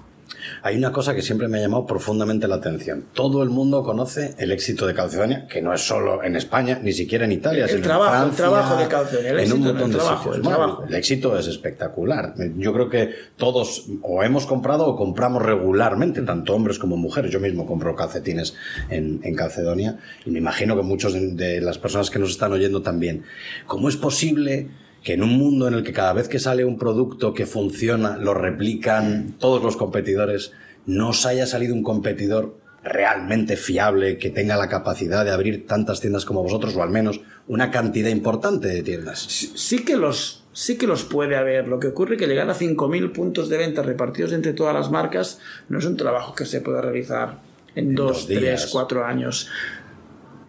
Hay 0.61 0.77
una 0.77 0.91
cosa 0.91 1.13
que 1.15 1.21
siempre 1.21 1.47
me 1.47 1.57
ha 1.59 1.61
llamado 1.61 1.85
profundamente 1.85 2.47
la 2.47 2.55
atención. 2.55 3.05
Todo 3.13 3.43
el 3.43 3.49
mundo 3.49 3.83
conoce 3.83 4.35
el 4.37 4.51
éxito 4.51 4.87
de 4.87 4.93
Calcedonia, 4.93 5.47
que 5.47 5.61
no 5.61 5.73
es 5.73 5.81
solo 5.81 6.23
en 6.23 6.35
España, 6.35 6.79
ni 6.81 6.93
siquiera 6.93 7.25
en 7.25 7.31
Italia, 7.31 7.65
el, 7.65 7.69
sino 7.69 7.83
trabajo, 7.83 8.13
en 8.13 8.33
Francia, 8.33 8.45
el 8.45 8.51
trabajo 8.51 8.75
de 8.77 8.87
Calcedonia, 8.87 9.31
el 9.31 9.39
en 9.39 9.45
un 9.53 9.59
éxito, 9.59 9.65
montón 9.73 9.83
el 9.85 9.91
de 9.91 9.97
trabajo, 9.97 10.17
sitios. 10.23 10.35
el 10.35 10.41
Bueno, 10.41 10.57
trabajo. 10.57 10.83
el 10.87 10.95
éxito 10.95 11.37
es 11.37 11.47
espectacular. 11.47 12.33
Yo 12.57 12.73
creo 12.73 12.89
que 12.89 13.09
todos 13.37 13.85
o 14.01 14.23
hemos 14.23 14.45
comprado 14.45 14.85
o 14.87 14.95
compramos 14.95 15.41
regularmente, 15.43 16.21
tanto 16.21 16.53
hombres 16.55 16.79
como 16.79 16.97
mujeres. 16.97 17.31
Yo 17.31 17.39
mismo 17.39 17.65
compro 17.65 17.95
calcetines 17.95 18.55
en, 18.89 19.19
en 19.23 19.35
Calcedonia 19.35 19.97
y 20.25 20.31
me 20.31 20.39
imagino 20.39 20.75
que 20.75 20.83
muchos 20.83 21.13
de, 21.13 21.31
de 21.33 21.61
las 21.61 21.77
personas 21.77 22.09
que 22.09 22.19
nos 22.19 22.29
están 22.31 22.51
oyendo 22.51 22.81
también. 22.81 23.23
¿Cómo 23.67 23.89
es 23.89 23.97
posible 23.97 24.69
que 25.03 25.13
en 25.13 25.23
un 25.23 25.37
mundo 25.37 25.67
en 25.67 25.73
el 25.73 25.83
que 25.83 25.93
cada 25.93 26.13
vez 26.13 26.29
que 26.29 26.39
sale 26.39 26.65
un 26.65 26.77
producto 26.77 27.33
que 27.33 27.45
funciona, 27.45 28.17
lo 28.17 28.33
replican 28.33 29.35
todos 29.37 29.61
los 29.61 29.75
competidores, 29.75 30.53
no 30.85 31.09
os 31.09 31.25
haya 31.25 31.45
salido 31.45 31.75
un 31.75 31.83
competidor 31.83 32.57
realmente 32.83 33.55
fiable 33.55 34.17
que 34.17 34.29
tenga 34.29 34.57
la 34.57 34.67
capacidad 34.67 35.23
de 35.23 35.31
abrir 35.31 35.67
tantas 35.67 36.01
tiendas 36.01 36.25
como 36.25 36.43
vosotros, 36.43 36.75
o 36.75 36.83
al 36.83 36.89
menos 36.89 37.21
una 37.47 37.71
cantidad 37.71 38.09
importante 38.09 38.67
de 38.67 38.83
tiendas? 38.83 39.19
Sí, 39.19 39.53
sí 39.55 39.85
que 39.85 39.95
los, 39.95 40.43
sí 40.53 40.77
que 40.77 40.87
los 40.87 41.03
puede 41.03 41.35
haber. 41.35 41.67
Lo 41.67 41.79
que 41.79 41.87
ocurre 41.87 42.15
es 42.15 42.19
que 42.19 42.27
llegar 42.27 42.49
a 42.49 42.55
5.000 42.55 43.11
puntos 43.11 43.49
de 43.49 43.57
venta 43.57 43.81
repartidos 43.81 44.33
entre 44.33 44.53
todas 44.53 44.73
las 44.73 44.91
marcas 44.91 45.39
no 45.69 45.79
es 45.79 45.85
un 45.85 45.97
trabajo 45.97 46.33
que 46.35 46.45
se 46.45 46.61
pueda 46.61 46.81
realizar 46.81 47.39
en, 47.75 47.89
En 47.89 47.95
dos, 47.95 48.27
tres, 48.27 48.67
cuatro 48.71 49.05
años. 49.05 49.49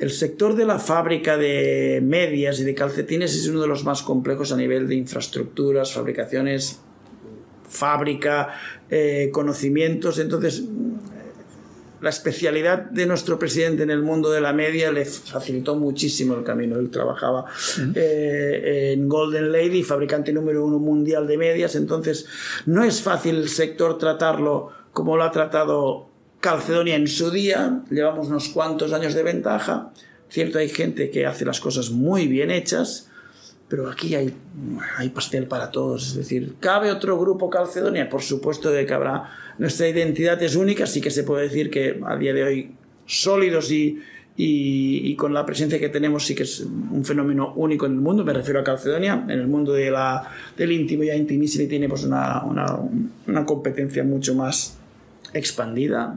El 0.05 0.11
sector 0.11 0.55
de 0.55 0.67
la 0.67 0.79
fábrica 0.79 1.38
de 1.38 1.99
medias 2.03 2.61
y 2.61 2.64
de 2.64 2.75
calcetines 2.75 3.35
es 3.35 3.49
uno 3.49 3.62
de 3.62 3.69
los 3.69 3.85
más 3.85 4.03
complejos 4.03 4.53
a 4.53 4.57
nivel 4.59 4.87
de 4.87 4.97
infraestructuras, 4.97 5.95
fabricaciones. 5.95 6.81
fábrica, 7.67 8.53
eh, 8.90 9.31
conocimientos. 9.33 10.19
Entonces, 10.19 10.62
la 12.03 12.11
especialidad 12.11 12.81
de 12.90 13.07
nuestro 13.07 13.38
presidente 13.38 13.83
en 13.83 13.90
el 13.90 14.03
mundo 14.03 14.31
de 14.31 14.43
la 14.43 14.53
media 14.53 14.93
le 14.93 15.07
facilitó 15.07 15.75
muchísimo 15.75 16.35
el 16.35 16.45
camino. 16.45 16.79
Él 16.79 16.90
trabajaba 16.90 17.47
eh, 17.95 18.93
en 18.93 19.09
Golden 19.09 19.51
Lady, 19.51 19.83
fabricante 19.83 20.35
número 20.35 20.67
uno 20.67 20.79
mundial 20.79 21.27
de 21.27 21.38
medias, 21.38 21.77
entonces 21.77 22.27
no 22.67 22.85
es 22.85 23.01
fácil 23.01 23.37
el 23.37 23.49
sector 23.49 23.97
tratarlo 23.97 24.71
como 24.93 25.17
lo 25.17 25.25
ha 25.25 25.31
tratado 25.31 26.13
Calcedonia 26.44 26.96
en 26.96 27.09
su 27.09 27.30
día, 27.30 27.80
llevamos 27.90 28.28
unos 28.28 28.50
cuantos 28.50 28.92
años 28.92 29.14
de 29.14 29.22
ventaja. 29.22 29.92
Cierto, 30.28 30.59
hay 30.59 30.68
gente 30.68 31.09
que 31.09 31.24
hace 31.24 31.46
las 31.46 31.59
cosas 31.59 31.88
muy 31.88 32.28
bien 32.28 32.50
hechas, 32.50 33.09
pero 33.66 33.88
aquí 33.88 34.14
hay, 34.14 34.30
hay 34.98 35.09
pastel 35.09 35.46
para 35.46 35.70
todos. 35.70 36.09
Es 36.09 36.16
decir, 36.16 36.57
¿cabe 36.61 36.90
otro 36.92 37.18
grupo 37.18 37.48
Calcedonia? 37.48 38.11
Por 38.11 38.20
supuesto 38.20 38.70
que 38.70 38.92
habrá. 38.92 39.30
Nuestra 39.57 39.88
identidad 39.88 40.42
es 40.42 40.54
única, 40.54 40.87
sí 40.87 41.00
que 41.00 41.11
se 41.11 41.24
puede 41.24 41.44
decir 41.44 41.70
que 41.70 41.98
a 42.04 42.14
día 42.16 42.35
de 42.35 42.44
hoy 42.44 42.74
sólidos 43.07 43.70
y, 43.70 44.02
y, 44.37 45.16
con 45.16 45.33
la 45.33 45.46
presencia 45.46 45.80
que 45.80 45.88
tenemos 45.88 46.26
sí 46.26 46.35
que 46.35 46.42
es 46.42 46.61
un 46.61 47.07
fenómeno 47.07 47.54
único 47.57 47.87
en 47.87 47.92
el 47.92 48.00
mundo, 48.00 48.22
me 48.22 48.35
refiero 48.35 48.61
a 48.61 48.64
Calcedonia, 48.64 49.14
en 49.14 49.38
el 49.40 49.46
mundo 49.46 49.72
de 49.72 49.90
la, 49.90 50.30
del 50.59 50.72
íntimo 50.72 51.04
ya 51.04 51.16
intimísimo 51.16 51.66
tiene 51.70 51.88
pues 51.88 52.04
una, 52.04 52.42
una 52.44 53.46
competencia 53.46 54.04
mucho 54.04 54.35
más 54.35 54.76
expandida, 55.35 56.14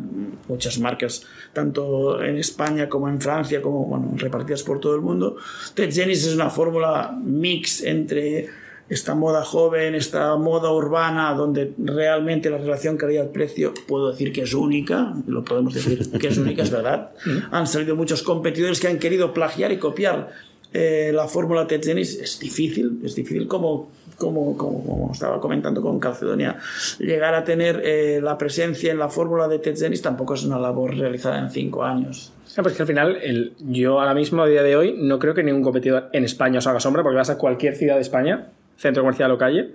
muchas 0.48 0.80
marcas, 0.80 1.24
tanto 1.54 2.24
en 2.24 2.38
España 2.38 2.88
como 2.88 3.10
en 3.10 3.20
Francia, 3.20 3.62
como 3.62 3.86
bueno, 3.86 4.14
repartidas 4.16 4.64
por 4.64 4.80
todo 4.80 4.96
el 4.96 5.02
mundo. 5.02 5.38
Ted 5.74 5.92
Genis 5.92 6.26
es 6.26 6.36
una 6.36 6.50
fórmula 6.50 7.18
mix 7.22 7.84
entre 7.84 8.48
esta 8.90 9.16
moda 9.16 9.44
joven, 9.44 9.96
esta 9.96 10.38
moda 10.38 10.72
urbana, 10.72 11.34
donde 11.34 11.74
realmente 11.78 12.50
la 12.50 12.58
relación 12.58 12.96
calidad-precio 12.96 13.74
puedo 13.88 14.12
decir 14.12 14.32
que 14.32 14.44
es 14.44 14.54
única, 14.54 15.14
lo 15.28 15.44
podemos 15.44 15.74
decir 15.74 16.10
que 16.18 16.28
es 16.28 16.38
única, 16.38 16.64
es 16.64 16.72
verdad. 16.72 17.12
Han 17.52 17.68
salido 17.68 17.96
muchos 17.96 18.24
competidores 18.24 18.80
que 18.80 18.88
han 18.88 19.00
querido 19.00 19.34
plagiar 19.34 19.72
y 19.72 19.78
copiar 19.78 20.32
eh, 20.74 21.12
la 21.14 21.28
fórmula 21.28 21.68
Ted 21.68 21.84
Genis. 21.84 22.16
Es 22.16 22.40
difícil, 22.40 23.02
es 23.04 23.16
difícil 23.16 23.48
como 23.48 23.90
como, 24.18 24.58
como, 24.58 25.12
estaba 25.14 25.40
comentando 25.40 25.82
con 25.82 26.00
Calcedonia, 26.00 26.58
llegar 27.00 27.34
a 27.34 27.44
tener 27.44 27.82
eh, 27.84 28.20
la 28.22 28.38
presencia 28.38 28.92
en 28.92 29.00
la 29.00 29.10
fórmula 29.10 29.48
de 29.48 29.60
Tetzenis 29.60 30.02
tampoco 30.02 30.34
es 30.34 30.44
una 30.44 30.60
labor 30.60 30.96
realizada 30.96 31.40
en 31.40 31.50
cinco 31.50 31.84
años. 31.84 32.34
pues 32.62 32.76
que 32.76 32.84
al 32.84 32.88
final, 32.88 33.18
el, 33.22 33.54
yo 33.60 34.00
ahora 34.00 34.14
mismo, 34.14 34.42
a 34.42 34.48
día 34.48 34.64
de 34.64 34.76
hoy, 34.76 34.96
no 34.98 35.20
creo 35.20 35.34
que 35.34 35.44
ningún 35.44 35.64
competidor 35.64 36.10
en 36.14 36.24
España 36.24 36.60
os 36.60 36.68
haga 36.68 36.80
sombra, 36.80 37.04
porque 37.04 37.18
vas 37.18 37.30
a 37.30 37.38
cualquier 37.38 37.76
ciudad 37.76 37.96
de 37.96 38.02
España, 38.02 38.50
centro 38.78 39.04
comercial 39.04 39.32
o 39.32 39.38
calle, 39.38 39.72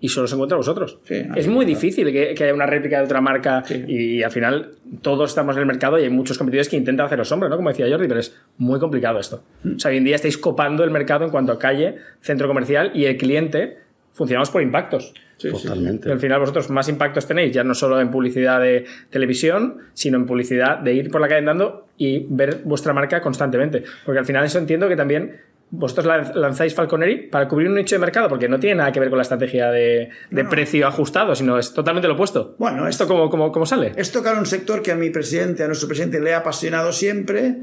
y 0.00 0.08
solo 0.08 0.26
se 0.26 0.34
encuentra 0.34 0.56
vosotros. 0.56 0.98
es 1.08 1.48
muy 1.48 1.64
difícil 1.64 2.12
que, 2.12 2.34
haya 2.38 2.54
una 2.54 2.66
réplica 2.66 2.98
de 2.98 3.04
otra 3.04 3.20
marca 3.20 3.64
y, 3.68 4.22
al 4.22 4.30
final 4.30 4.72
todos 5.00 5.30
estamos 5.30 5.56
en 5.56 5.60
el 5.60 5.66
mercado 5.66 5.98
y 5.98 6.02
hay 6.02 6.10
muchos 6.10 6.36
competidores 6.38 6.68
que 6.68 6.76
intentan 6.76 7.06
haceros 7.06 7.28
sombra, 7.28 7.48
¿no? 7.48 7.56
Como 7.56 7.70
decía 7.70 7.86
Jordi, 7.88 8.08
pero 8.08 8.20
es 8.20 8.36
muy 8.58 8.78
complicado 8.78 9.18
esto. 9.18 9.42
O 9.64 9.78
sea, 9.78 9.90
hoy 9.90 9.96
en 9.98 10.04
día 10.04 10.16
estáis 10.16 10.38
copando 10.38 10.84
el 10.84 10.90
mercado 10.90 11.24
en 11.24 11.30
cuanto 11.30 11.52
a 11.52 11.58
calle, 11.58 11.96
centro 12.20 12.46
comercial 12.46 12.90
y 12.94 13.06
el 13.06 13.16
cliente 13.16 13.78
funcionamos 14.12 14.50
por 14.50 14.62
impactos. 14.62 15.12
Totalmente. 15.38 16.10
al 16.10 16.18
final 16.18 16.40
vosotros 16.40 16.70
más 16.70 16.88
impactos 16.88 17.26
tenéis, 17.26 17.52
ya 17.52 17.62
no 17.62 17.74
solo 17.74 18.00
en 18.00 18.10
publicidad 18.10 18.58
de 18.58 18.86
televisión, 19.10 19.76
sino 19.92 20.16
en 20.16 20.24
publicidad 20.24 20.78
de 20.78 20.94
ir 20.94 21.10
por 21.10 21.20
la 21.20 21.28
calle 21.28 21.40
andando 21.40 21.88
y 21.98 22.26
ver 22.30 22.62
vuestra 22.64 22.94
marca 22.94 23.20
constantemente. 23.20 23.84
Porque 24.06 24.18
al 24.18 24.24
final 24.24 24.44
eso 24.44 24.58
entiendo 24.58 24.88
que 24.88 24.96
también 24.96 25.36
vosotros 25.70 26.34
lanzáis 26.34 26.74
Falconeri 26.74 27.28
para 27.28 27.48
cubrir 27.48 27.68
un 27.68 27.74
nicho 27.74 27.96
de 27.96 27.98
mercado, 27.98 28.28
porque 28.28 28.48
no 28.48 28.60
tiene 28.60 28.76
nada 28.76 28.92
que 28.92 29.00
ver 29.00 29.08
con 29.08 29.18
la 29.18 29.22
estrategia 29.22 29.70
de, 29.70 30.10
precio 30.48 30.86
ajustado, 30.86 31.34
sino 31.34 31.58
es 31.58 31.72
totalmente 31.72 32.08
lo 32.08 32.14
opuesto. 32.14 32.54
Bueno, 32.58 32.86
¿esto 32.86 33.08
cómo, 33.08 33.28
cómo, 33.28 33.50
cómo 33.50 33.66
sale? 33.66 33.92
Es 33.96 34.12
tocar 34.12 34.38
un 34.38 34.46
sector 34.46 34.82
que 34.82 34.92
a 34.92 34.96
mi 34.96 35.10
presidente, 35.10 35.64
a 35.64 35.66
nuestro 35.66 35.88
presidente, 35.88 36.20
le 36.20 36.34
ha 36.34 36.38
apasionado 36.38 36.92
siempre 36.92 37.56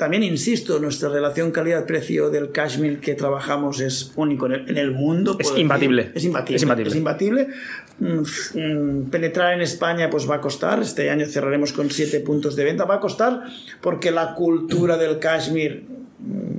también 0.00 0.22
insisto, 0.22 0.80
nuestra 0.80 1.10
relación 1.10 1.50
calidad-precio 1.50 2.30
del 2.30 2.52
cashmere 2.52 3.00
que 3.00 3.14
trabajamos 3.14 3.80
es 3.80 4.12
único 4.16 4.46
en 4.46 4.78
el, 4.78 4.92
mundo. 4.92 5.36
Es 5.38 5.52
imbatible. 5.54 6.10
Es 6.14 6.24
imbatible. 6.24 6.88
Es 6.88 6.96
imbatible. 6.96 7.48
Mm, 7.98 8.20
mm, 8.20 9.10
penetrar 9.10 9.52
en 9.52 9.60
España 9.60 10.08
pues 10.08 10.28
va 10.28 10.36
a 10.36 10.40
costar. 10.40 10.80
Este 10.80 11.10
año 11.10 11.26
cerraremos 11.26 11.74
con 11.74 11.90
siete 11.90 12.20
puntos 12.20 12.56
de 12.56 12.64
venta. 12.64 12.86
Va 12.86 12.94
a 12.94 13.00
costar 13.00 13.42
porque 13.82 14.10
la 14.10 14.34
cultura 14.34 14.96
del 14.96 15.18
cashmere 15.18 15.84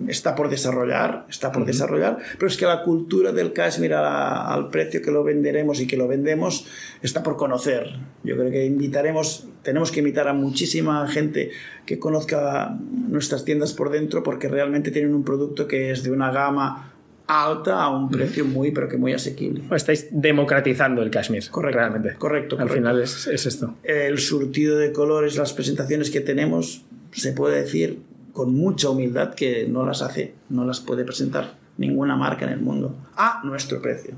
está 0.07 0.35
por 0.35 0.49
desarrollar, 0.49 1.25
está 1.29 1.51
por 1.51 1.65
desarrollar, 1.65 2.17
pero 2.37 2.47
es 2.47 2.57
que 2.57 2.65
la 2.65 2.83
cultura 2.83 3.31
del 3.31 3.53
cashmere 3.53 3.95
al 3.95 4.69
precio 4.69 5.01
que 5.01 5.11
lo 5.11 5.23
venderemos 5.23 5.79
y 5.79 5.87
que 5.87 5.97
lo 5.97 6.07
vendemos 6.07 6.67
está 7.01 7.23
por 7.23 7.37
conocer. 7.37 7.87
Yo 8.23 8.35
creo 8.35 8.51
que 8.51 8.65
invitaremos, 8.65 9.47
tenemos 9.63 9.91
que 9.91 9.99
invitar 9.99 10.27
a 10.27 10.33
muchísima 10.33 11.07
gente 11.07 11.51
que 11.85 11.99
conozca 11.99 12.77
nuestras 13.07 13.45
tiendas 13.45 13.73
por 13.73 13.91
dentro 13.91 14.23
porque 14.23 14.47
realmente 14.47 14.91
tienen 14.91 15.13
un 15.13 15.23
producto 15.23 15.67
que 15.67 15.91
es 15.91 16.03
de 16.03 16.11
una 16.11 16.31
gama 16.31 16.93
alta 17.27 17.81
a 17.81 17.89
un 17.89 18.09
precio 18.09 18.43
muy, 18.43 18.71
pero 18.71 18.89
que 18.89 18.97
muy 18.97 19.13
asequible. 19.13 19.63
Estáis 19.71 20.07
democratizando 20.11 21.01
el 21.01 21.09
cashmere. 21.09 21.47
Correcto. 21.49 21.79
Realmente. 21.79 22.15
Correcto. 22.17 22.57
Al 22.59 22.69
final 22.69 23.01
es, 23.01 23.27
es 23.27 23.45
esto. 23.45 23.75
El 23.83 24.19
surtido 24.19 24.77
de 24.77 24.91
colores, 24.91 25.37
las 25.37 25.53
presentaciones 25.53 26.11
que 26.11 26.19
tenemos, 26.19 26.83
se 27.13 27.31
puede 27.31 27.61
decir 27.61 27.99
con 28.31 28.53
mucha 28.53 28.89
humildad 28.89 29.33
que 29.33 29.67
no 29.67 29.85
las 29.85 30.01
hace, 30.01 30.33
no 30.49 30.65
las 30.65 30.79
puede 30.79 31.03
presentar 31.03 31.55
ninguna 31.77 32.15
marca 32.15 32.45
en 32.45 32.53
el 32.53 32.61
mundo 32.61 32.95
a 33.15 33.41
nuestro 33.43 33.81
precio. 33.81 34.15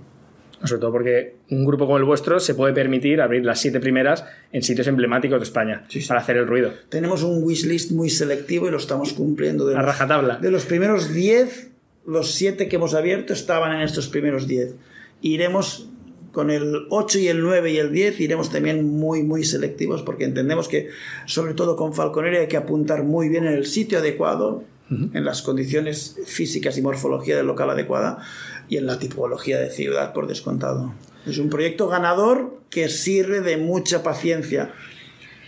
Sobre 0.64 0.80
todo 0.80 0.92
porque 0.94 1.36
un 1.50 1.66
grupo 1.66 1.86
como 1.86 1.98
el 1.98 2.06
vuestro 2.06 2.40
se 2.40 2.56
puede 2.56 2.74
permitir 2.74 3.20
abrir 3.20 3.44
las 3.44 3.60
siete 3.60 3.82
primeras 3.82 4.24
en 4.54 4.64
sitios 4.64 4.88
emblemáticos 4.88 5.40
de 5.40 5.44
España 5.44 5.86
para 6.08 6.22
hacer 6.22 6.38
el 6.38 6.48
ruido. 6.48 6.72
Tenemos 6.88 7.24
un 7.24 7.44
wishlist 7.44 7.92
muy 7.92 8.10
selectivo 8.10 8.68
y 8.68 8.72
lo 8.72 8.78
estamos 8.78 9.12
cumpliendo. 9.12 9.68
De 9.68 9.76
a 9.76 9.82
rajatabla. 9.82 10.38
De 10.38 10.52
los 10.52 10.66
primeros 10.66 11.14
diez, 11.14 11.72
los 12.06 12.32
siete 12.32 12.70
que 12.70 12.78
hemos 12.78 12.94
abierto 12.94 13.34
estaban 13.34 13.74
en 13.74 13.82
estos 13.82 14.08
primeros 14.08 14.48
diez. 14.48 14.74
Iremos 15.22 15.90
con 16.34 16.50
el 16.50 16.88
8 16.90 17.20
y 17.20 17.28
el 17.28 17.42
9 17.42 17.72
y 17.72 17.78
el 17.78 17.92
10 17.92 18.20
iremos 18.20 18.50
también 18.50 18.84
muy, 18.98 19.22
muy 19.22 19.44
selectivos 19.44 20.02
porque 20.02 20.26
entendemos 20.26 20.68
que, 20.68 20.90
sobre 21.28 21.54
todo 21.54 21.76
con 21.76 21.94
Falconería, 21.94 22.42
hay 22.42 22.48
que 22.48 22.58
apuntar 22.58 23.04
muy 23.04 23.30
bien 23.30 23.46
en 23.46 23.54
el 23.54 23.68
sitio 23.68 24.00
adecuado, 24.00 24.64
en 24.90 25.26
las 25.26 25.42
condiciones 25.42 26.18
físicas 26.26 26.78
y 26.78 26.82
morfología 26.82 27.38
del 27.38 27.48
local 27.48 27.70
adecuada 27.70 28.20
y 28.68 28.78
en 28.78 28.86
la 28.86 29.00
tipología 29.00 29.60
de 29.60 29.70
ciudad, 29.70 30.14
por 30.14 30.28
descontado. 30.28 30.94
Es 31.26 31.38
un 31.38 31.50
proyecto 31.50 31.88
ganador 31.88 32.60
que 32.70 32.90
sirve 32.90 33.42
de 33.42 33.58
mucha 33.58 34.04
paciencia 34.04 34.74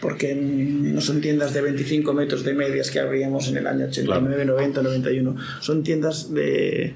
porque 0.01 0.35
no 0.35 1.01
son 1.01 1.21
tiendas 1.21 1.53
de 1.53 1.61
25 1.61 2.13
metros 2.13 2.43
de 2.43 2.53
medias 2.53 2.91
que 2.91 2.99
abríamos 2.99 3.47
en 3.47 3.57
el 3.57 3.67
año 3.67 3.85
89, 3.85 4.45
90, 4.45 4.81
91. 4.81 5.35
Son 5.61 5.83
tiendas 5.83 6.33
de, 6.33 6.95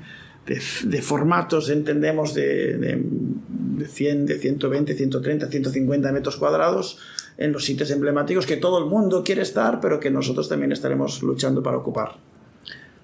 de, 0.49 1.01
formatos, 1.01 1.69
entendemos, 1.69 2.33
de, 2.33 2.77
de 2.77 3.85
100, 3.88 4.25
de 4.25 4.39
120, 4.39 4.95
130, 4.95 5.47
150 5.47 6.12
metros 6.12 6.38
cuadrados 6.38 6.97
en 7.38 7.51
los 7.51 7.65
sitios 7.65 7.91
emblemáticos 7.91 8.45
que 8.45 8.57
todo 8.57 8.79
el 8.79 8.85
mundo 8.85 9.23
quiere 9.23 9.41
estar, 9.41 9.79
pero 9.79 9.99
que 9.99 10.09
nosotros 10.09 10.49
también 10.49 10.71
estaremos 10.71 11.21
luchando 11.21 11.63
para 11.63 11.77
ocupar. 11.77 12.17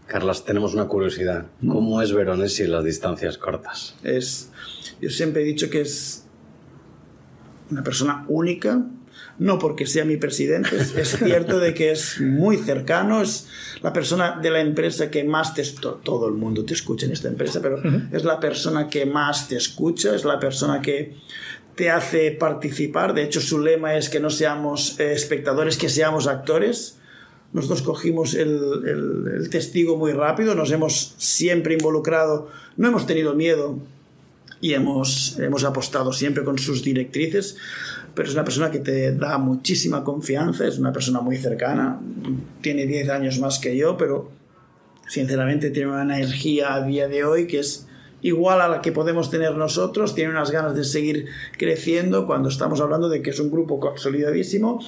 Carlas, 0.08 0.46
tenemos 0.46 0.74
una 0.74 0.88
curiosidad. 0.88 1.48
¿Cómo 1.62 2.02
es 2.02 2.14
Veronesi 2.14 2.64
en 2.64 2.72
las 2.72 2.84
distancias 2.84 3.38
cortas? 3.38 3.96
Es, 4.04 4.52
yo 5.02 5.10
siempre 5.10 5.42
he 5.42 5.46
dicho 5.46 5.70
que 5.70 5.82
es 5.82 6.26
una 7.72 7.84
persona 7.84 8.26
única, 8.28 8.86
no 9.38 9.60
porque 9.60 9.86
sea 9.86 10.06
mi 10.06 10.18
presidente, 10.18 10.78
es, 10.78 11.18
cierto 11.24 11.60
de 11.60 11.74
que 11.74 11.92
es 11.92 12.22
muy 12.22 12.58
cercano, 12.58 13.22
es 13.22 13.48
la 13.82 13.92
persona 13.92 14.40
de 14.42 14.50
la 14.50 14.62
empresa 14.62 15.10
que 15.10 15.24
más 15.24 15.54
te... 15.54 15.64
Todo 15.64 16.28
el 16.28 16.34
mundo 16.34 16.64
te 16.64 16.74
escucha 16.74 17.06
en 17.06 17.12
esta 17.12 17.28
empresa, 17.28 17.60
pero 17.62 17.82
es 18.12 18.24
la 18.24 18.40
persona 18.40 18.88
que 18.88 19.06
más 19.06 19.48
te 19.48 19.58
escucha, 19.58 20.16
es 20.16 20.26
la 20.26 20.40
persona 20.40 20.82
que 20.82 21.16
te 21.76 21.90
hace 21.90 22.32
participar. 22.32 23.14
De 23.14 23.24
hecho, 23.24 23.42
su 23.42 23.60
lema 23.60 23.96
es 23.96 24.10
que 24.10 24.20
no 24.20 24.30
seamos 24.30 25.00
eh, 25.00 25.14
espectadores, 25.14 25.78
que 25.78 25.90
seamos 25.90 26.28
actores. 26.28 26.98
Nosotros 27.52 27.82
cogimos 27.82 28.34
el, 28.34 28.60
el, 29.38 29.50
testigo 29.50 29.98
muy 29.98 30.12
rápido, 30.12 30.56
nos 30.56 30.72
hemos 30.72 31.16
siempre 31.18 31.74
involucrado, 31.74 32.50
no 32.76 32.88
hemos 32.88 33.06
tenido 33.06 33.34
miedo 33.34 33.80
y 34.60 34.74
hemos, 34.74 35.38
hemos 35.40 35.64
apostado 35.64 36.12
siempre 36.12 36.44
con 36.44 36.58
sus 36.58 36.84
directrices 36.84 37.56
pero 38.16 38.28
es 38.28 38.34
una 38.34 38.46
persona 38.46 38.72
que 38.72 38.80
te 38.80 39.12
da 39.14 39.38
muchísima 39.38 40.04
confianza, 40.04 40.66
es 40.66 40.80
una 40.80 40.94
persona 40.94 41.20
muy 41.22 41.38
cercana, 41.38 42.00
tiene 42.62 42.86
10 42.86 43.10
años 43.10 43.40
más 43.40 43.60
que 43.60 43.76
yo, 43.76 43.98
pero 43.98 44.32
sinceramente 45.08 45.70
tiene 45.70 45.92
una 45.92 46.02
energía 46.02 46.74
a 46.74 46.82
día 46.82 47.08
de 47.08 47.24
hoy 47.26 47.46
que 47.46 47.60
es 47.60 47.88
igual 48.22 48.60
a 48.62 48.68
la 48.68 48.82
que 48.82 48.92
podemos 48.92 49.30
tener 49.30 49.56
nosotros, 49.56 50.16
tiene 50.16 50.32
unas 50.32 50.50
ganas 50.50 50.76
de 50.76 50.84
seguir 50.84 51.28
creciendo 51.58 52.26
cuando 52.26 52.50
estamos 52.50 52.82
hablando 52.82 53.08
de 53.08 53.22
que 53.22 53.30
es 53.30 53.40
un 53.40 53.52
grupo 53.52 53.80
consolidadísimo 53.80 54.84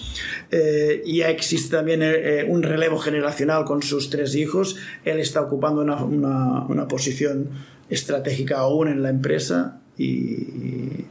eh, 0.50 1.04
ya 1.06 1.30
existe 1.30 1.76
también 1.76 2.02
eh, 2.02 2.46
un 2.48 2.64
relevo 2.64 2.98
generacional 2.98 3.66
con 3.66 3.84
sus 3.84 4.10
tres 4.10 4.34
hijos, 4.36 4.78
él 5.06 5.20
está 5.20 5.42
ocupando 5.42 5.82
una, 5.82 6.04
una, 6.04 6.88
posición 6.88 7.50
estratégica 7.90 8.60
aún 8.60 8.88
en 8.88 9.04
la 9.04 9.10
empresa 9.10 9.82
y 9.98 11.06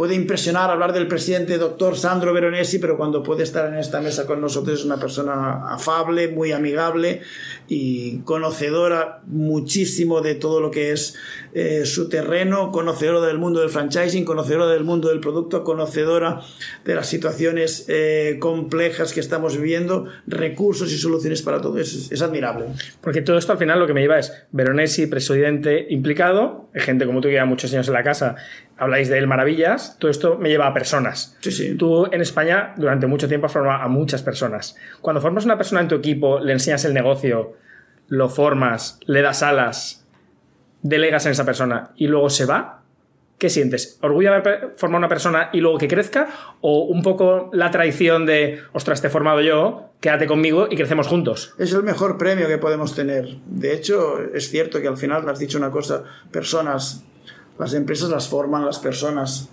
puede 0.00 0.14
impresionar 0.14 0.70
hablar 0.70 0.94
del 0.94 1.06
presidente 1.06 1.58
doctor 1.58 1.94
Sandro 1.94 2.32
Veronesi, 2.32 2.78
pero 2.78 2.96
cuando 2.96 3.22
puede 3.22 3.42
estar 3.42 3.70
en 3.70 3.78
esta 3.78 4.00
mesa 4.00 4.24
con 4.26 4.40
nosotros 4.40 4.78
es 4.78 4.86
una 4.86 4.96
persona 4.96 5.74
afable, 5.74 6.28
muy 6.28 6.52
amigable 6.52 7.20
y 7.68 8.20
conocedora 8.20 9.20
muchísimo 9.26 10.22
de 10.22 10.36
todo 10.36 10.62
lo 10.62 10.70
que 10.70 10.92
es 10.92 11.16
eh, 11.52 11.84
su 11.84 12.08
terreno, 12.08 12.72
conocedora 12.72 13.26
del 13.26 13.36
mundo 13.36 13.60
del 13.60 13.68
franchising, 13.68 14.24
conocedora 14.24 14.68
del 14.68 14.84
mundo 14.84 15.10
del 15.10 15.20
producto, 15.20 15.64
conocedora 15.64 16.40
de 16.82 16.94
las 16.94 17.06
situaciones 17.06 17.84
eh, 17.88 18.38
complejas 18.40 19.12
que 19.12 19.20
estamos 19.20 19.58
viviendo, 19.58 20.06
recursos 20.26 20.90
y 20.92 20.96
soluciones 20.96 21.42
para 21.42 21.60
todo. 21.60 21.76
Es, 21.76 22.10
es 22.10 22.22
admirable. 22.22 22.64
Porque 23.02 23.20
todo 23.20 23.36
esto 23.36 23.52
al 23.52 23.58
final 23.58 23.78
lo 23.78 23.86
que 23.86 23.92
me 23.92 24.00
lleva 24.00 24.18
es 24.18 24.32
Veronesi, 24.50 25.08
presidente 25.08 25.88
implicado, 25.90 26.70
gente 26.72 27.04
como 27.04 27.20
tú 27.20 27.28
que 27.28 27.34
lleva 27.34 27.44
muchos 27.44 27.70
años 27.74 27.88
en 27.88 27.92
la 27.92 28.02
casa, 28.02 28.36
habláis 28.78 29.10
de 29.10 29.18
él 29.18 29.26
maravillas, 29.26 29.89
todo 29.98 30.10
esto 30.10 30.36
me 30.38 30.48
lleva 30.48 30.66
a 30.66 30.74
personas. 30.74 31.36
Sí, 31.40 31.50
sí. 31.52 31.74
Tú 31.74 32.06
en 32.10 32.20
España 32.20 32.74
durante 32.76 33.06
mucho 33.06 33.28
tiempo 33.28 33.46
has 33.46 33.52
formado 33.52 33.82
a 33.82 33.88
muchas 33.88 34.22
personas. 34.22 34.76
Cuando 35.00 35.20
formas 35.20 35.44
una 35.44 35.56
persona 35.56 35.80
en 35.80 35.88
tu 35.88 35.96
equipo, 35.96 36.40
le 36.40 36.52
enseñas 36.52 36.84
el 36.84 36.94
negocio, 36.94 37.54
lo 38.08 38.28
formas, 38.28 38.98
le 39.06 39.22
das 39.22 39.42
alas, 39.42 40.06
delegas 40.82 41.26
en 41.26 41.32
esa 41.32 41.44
persona 41.44 41.90
y 41.96 42.06
luego 42.06 42.30
se 42.30 42.44
va, 42.46 42.82
¿qué 43.38 43.48
sientes? 43.48 43.98
¿Orgullo 44.02 44.30
de 44.30 44.36
haber 44.36 44.74
formado 44.76 44.98
una 44.98 45.08
persona 45.08 45.50
y 45.52 45.60
luego 45.60 45.78
que 45.78 45.88
crezca? 45.88 46.28
¿O 46.60 46.82
un 46.84 47.02
poco 47.02 47.50
la 47.52 47.70
traición 47.70 48.26
de, 48.26 48.60
ostras, 48.72 49.00
te 49.00 49.06
he 49.08 49.10
formado 49.10 49.40
yo, 49.40 49.90
quédate 50.00 50.26
conmigo 50.26 50.68
y 50.70 50.76
crecemos 50.76 51.06
juntos? 51.06 51.54
Es 51.58 51.72
el 51.72 51.82
mejor 51.82 52.18
premio 52.18 52.48
que 52.48 52.58
podemos 52.58 52.94
tener. 52.94 53.38
De 53.46 53.72
hecho, 53.74 54.20
es 54.34 54.50
cierto 54.50 54.80
que 54.80 54.88
al 54.88 54.96
final 54.96 55.28
has 55.28 55.38
dicho 55.38 55.58
una 55.58 55.70
cosa, 55.70 56.04
personas, 56.30 57.04
las 57.58 57.74
empresas 57.74 58.10
las 58.10 58.28
forman 58.28 58.64
las 58.64 58.78
personas, 58.78 59.48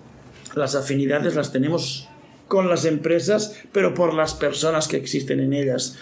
las 0.57 0.75
afinidades 0.75 1.35
las 1.35 1.51
tenemos 1.51 2.09
con 2.47 2.69
las 2.69 2.85
empresas, 2.85 3.59
pero 3.71 3.93
por 3.93 4.13
las 4.13 4.33
personas 4.33 4.87
que 4.87 4.97
existen 4.97 5.39
en 5.39 5.53
ellas. 5.53 5.97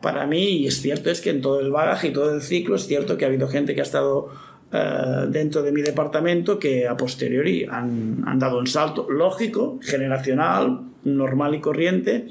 Para 0.00 0.26
mí, 0.26 0.58
y 0.58 0.66
es 0.66 0.80
cierto, 0.80 1.10
es 1.10 1.20
que 1.20 1.30
en 1.30 1.42
todo 1.42 1.60
el 1.60 1.70
bagaje 1.70 2.08
y 2.08 2.12
todo 2.12 2.34
el 2.34 2.42
ciclo, 2.42 2.76
es 2.76 2.86
cierto 2.86 3.16
que 3.16 3.24
ha 3.24 3.28
habido 3.28 3.48
gente 3.48 3.74
que 3.74 3.80
ha 3.80 3.84
estado 3.84 4.30
eh, 4.72 5.26
dentro 5.28 5.62
de 5.62 5.72
mi 5.72 5.82
departamento 5.82 6.58
que 6.58 6.86
a 6.86 6.96
posteriori 6.96 7.66
han, 7.68 8.22
han, 8.26 8.38
dado 8.38 8.58
un 8.58 8.66
salto 8.66 9.10
lógico, 9.10 9.78
generacional, 9.82 10.80
normal 11.04 11.54
y 11.54 11.60
corriente, 11.60 12.28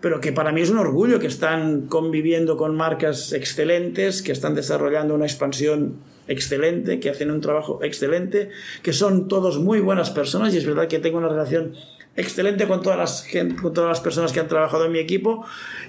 pero 0.00 0.20
que 0.20 0.32
para 0.32 0.52
mí 0.52 0.60
es 0.60 0.70
un 0.70 0.78
orgullo 0.78 1.18
que 1.18 1.26
están 1.26 1.82
conviviendo 1.82 2.56
con 2.56 2.76
marcas 2.76 3.32
excelentes, 3.32 4.22
que 4.22 4.32
están 4.32 4.54
desarrollando 4.54 5.14
una 5.14 5.26
expansión 5.26 5.96
excelente, 6.28 7.00
que 7.00 7.10
hacen 7.10 7.30
un 7.30 7.40
trabajo 7.40 7.80
excelente, 7.82 8.50
que 8.82 8.92
son 8.92 9.28
todos 9.28 9.58
muy 9.58 9.80
buenas 9.80 10.10
personas 10.10 10.54
y 10.54 10.58
es 10.58 10.66
verdad 10.66 10.88
que 10.88 10.98
tengo 10.98 11.18
una 11.18 11.28
relación 11.28 11.74
excelente 12.16 12.66
con 12.66 12.82
todas 12.82 12.98
las, 12.98 13.26
con 13.60 13.72
todas 13.72 13.88
las 13.88 14.00
personas 14.00 14.32
que 14.32 14.40
han 14.40 14.48
trabajado 14.48 14.86
en 14.86 14.92
mi 14.92 14.98
equipo 14.98 15.44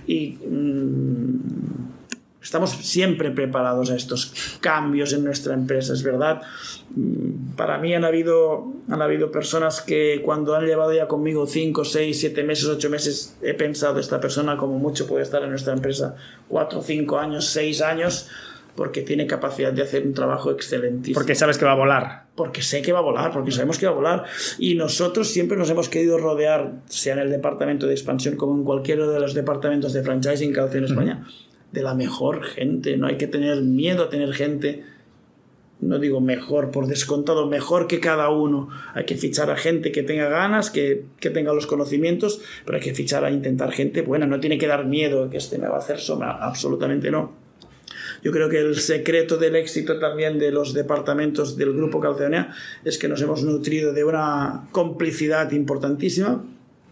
y 0.07 0.37
mmm, 0.47 1.89
Estamos 2.41 2.71
siempre 2.71 3.31
preparados 3.31 3.91
a 3.91 3.95
estos 3.95 4.57
cambios 4.61 5.11
en 5.11 5.25
nuestra 5.25 5.53
empresa, 5.53 5.91
es 5.91 6.03
verdad. 6.03 6.41
Para 7.57 7.77
mí 7.79 7.93
han 7.93 8.05
habido, 8.05 8.73
han 8.89 9.01
habido 9.01 9.29
personas 9.29 9.81
que 9.81 10.21
cuando 10.23 10.55
han 10.55 10.65
llevado 10.65 10.93
ya 10.93 11.07
conmigo 11.07 11.45
5, 11.45 11.83
6, 11.83 12.17
7 12.17 12.43
meses, 12.43 12.65
8 12.65 12.89
meses, 12.89 13.37
he 13.41 13.53
pensado, 13.53 13.99
esta 13.99 14.21
persona 14.21 14.55
como 14.55 14.79
mucho 14.79 15.05
puede 15.05 15.23
estar 15.23 15.43
en 15.43 15.49
nuestra 15.49 15.73
empresa 15.73 16.15
4, 16.47 16.81
5 16.81 17.19
años, 17.19 17.45
6 17.47 17.81
años, 17.81 18.29
porque 18.79 19.01
tiene 19.01 19.27
capacidad 19.27 19.73
de 19.73 19.83
hacer 19.83 20.07
un 20.07 20.13
trabajo 20.13 20.49
excelentísimo. 20.49 21.19
Porque 21.19 21.35
sabes 21.35 21.57
que 21.57 21.65
va 21.65 21.73
a 21.73 21.75
volar. 21.75 22.23
Porque 22.33 22.61
sé 22.61 22.81
que 22.81 22.93
va 22.93 22.99
a 22.99 23.03
volar, 23.03 23.31
porque 23.31 23.51
sabemos 23.51 23.77
que 23.77 23.85
va 23.85 23.91
a 23.91 23.95
volar. 23.95 24.23
Y 24.57 24.73
nosotros 24.75 25.27
siempre 25.27 25.57
nos 25.57 25.69
hemos 25.69 25.89
querido 25.89 26.17
rodear, 26.17 26.75
sea 26.87 27.13
en 27.13 27.19
el 27.19 27.29
departamento 27.29 27.85
de 27.85 27.93
expansión 27.93 28.37
como 28.37 28.55
en 28.55 28.63
cualquiera 28.63 29.05
de 29.05 29.19
los 29.19 29.33
departamentos 29.33 29.91
de 29.91 30.01
franchising 30.01 30.53
que 30.53 30.59
hace 30.61 30.77
en 30.77 30.85
España. 30.85 31.25
-huh 31.27 31.49
de 31.71 31.83
la 31.83 31.93
mejor 31.93 32.43
gente. 32.43 32.97
No 32.97 33.07
hay 33.07 33.17
que 33.17 33.27
tener 33.27 33.61
miedo 33.61 34.03
a 34.03 34.09
tener 34.09 34.33
gente, 34.33 34.83
no 35.81 35.99
digo 35.99 36.19
mejor, 36.19 36.71
por 36.71 36.87
descontado, 36.87 37.47
mejor 37.47 37.87
que 37.87 37.99
cada 37.99 38.29
uno. 38.29 38.69
Hay 38.93 39.05
que 39.05 39.15
fichar 39.15 39.49
a 39.49 39.55
gente 39.55 39.91
que 39.91 40.03
tenga 40.03 40.29
ganas, 40.29 40.69
que, 40.69 41.05
que 41.19 41.29
tenga 41.29 41.53
los 41.53 41.67
conocimientos, 41.67 42.41
pero 42.65 42.77
hay 42.77 42.83
que 42.83 42.95
fichar 42.95 43.23
a 43.23 43.31
intentar 43.31 43.71
gente 43.71 44.01
buena. 44.01 44.25
No 44.25 44.39
tiene 44.39 44.57
que 44.57 44.67
dar 44.67 44.85
miedo 44.85 45.29
que 45.29 45.37
este 45.37 45.57
me 45.57 45.67
va 45.67 45.75
a 45.75 45.79
hacer 45.79 45.99
sombra, 45.99 46.31
absolutamente 46.43 47.11
no. 47.11 47.48
Yo 48.21 48.31
creo 48.31 48.49
que 48.49 48.59
el 48.59 48.77
secreto 48.79 49.37
del 49.37 49.55
éxito 49.55 49.99
también 49.99 50.39
de 50.39 50.51
los 50.51 50.73
departamentos 50.73 51.57
del 51.57 51.73
Grupo 51.73 51.99
Calcedonia 51.99 52.53
es 52.83 52.97
que 52.97 53.07
nos 53.07 53.21
hemos 53.21 53.43
nutrido 53.43 53.93
de 53.93 54.03
una 54.03 54.67
complicidad 54.71 55.51
importantísima, 55.51 56.43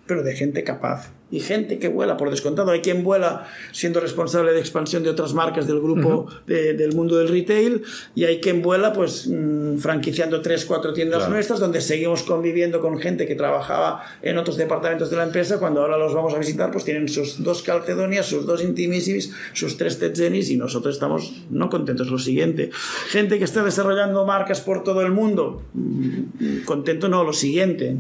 pero 0.08 0.24
de 0.24 0.36
gente 0.36 0.64
capaz, 0.64 1.12
y 1.30 1.42
gente 1.42 1.78
que 1.78 1.90
vuela 1.90 2.16
por 2.16 2.30
descontado. 2.30 2.72
Hay 2.72 2.82
quien 2.82 3.04
vuela 3.04 3.48
siendo 3.74 4.00
responsable 4.00 4.54
de 4.54 4.60
expansión 4.60 5.04
de 5.04 5.10
otras 5.10 5.34
marcas 5.34 5.68
del 5.68 5.80
grupo 5.82 6.08
uh 6.08 6.26
-huh. 6.26 6.46
de, 6.46 6.74
del 6.74 6.96
mundo 6.96 7.18
del 7.18 7.28
retail 7.28 7.84
y 8.16 8.24
hay 8.24 8.40
quien 8.40 8.62
vuela 8.62 8.94
pues 8.94 9.28
mmm, 9.28 9.78
franquiciando 9.78 10.42
tres, 10.42 10.66
cuatro 10.66 10.94
tiendas 10.94 11.20
claro. 11.20 11.34
nuestras 11.34 11.60
donde 11.60 11.82
seguimos 11.82 12.24
conviviendo 12.24 12.80
con 12.80 12.98
gente 12.98 13.28
que 13.28 13.36
trabajaba 13.36 14.04
en 14.22 14.38
otros 14.38 14.56
departamentos 14.56 15.10
de 15.10 15.18
la 15.18 15.24
empresa. 15.24 15.60
Cuando 15.60 15.82
ahora 15.82 15.98
los 15.98 16.14
vamos 16.14 16.34
a 16.34 16.40
visitar 16.40 16.72
pues 16.72 16.86
tienen 16.86 17.10
sus 17.10 17.44
dos 17.44 17.62
calcedonias, 17.62 18.26
sus 18.26 18.46
dos 18.46 18.64
intimissimis, 18.64 19.34
sus 19.54 19.76
tres 19.76 20.00
tetzenis 20.00 20.50
y 20.50 20.58
nosotros 20.58 20.96
estamos 20.96 21.46
no 21.50 21.70
contentos. 21.70 22.10
Lo 22.10 22.20
siguiente, 22.20 22.70
gente 23.10 23.38
que 23.38 23.44
está 23.44 23.64
desarrollando 23.64 24.26
marcas 24.26 24.62
por 24.62 24.84
todo 24.84 25.02
el 25.02 25.12
mundo, 25.12 25.64
mmm, 25.74 26.64
contento 26.64 27.10
no, 27.10 27.26
lo 27.26 27.34
siguiente 27.34 27.98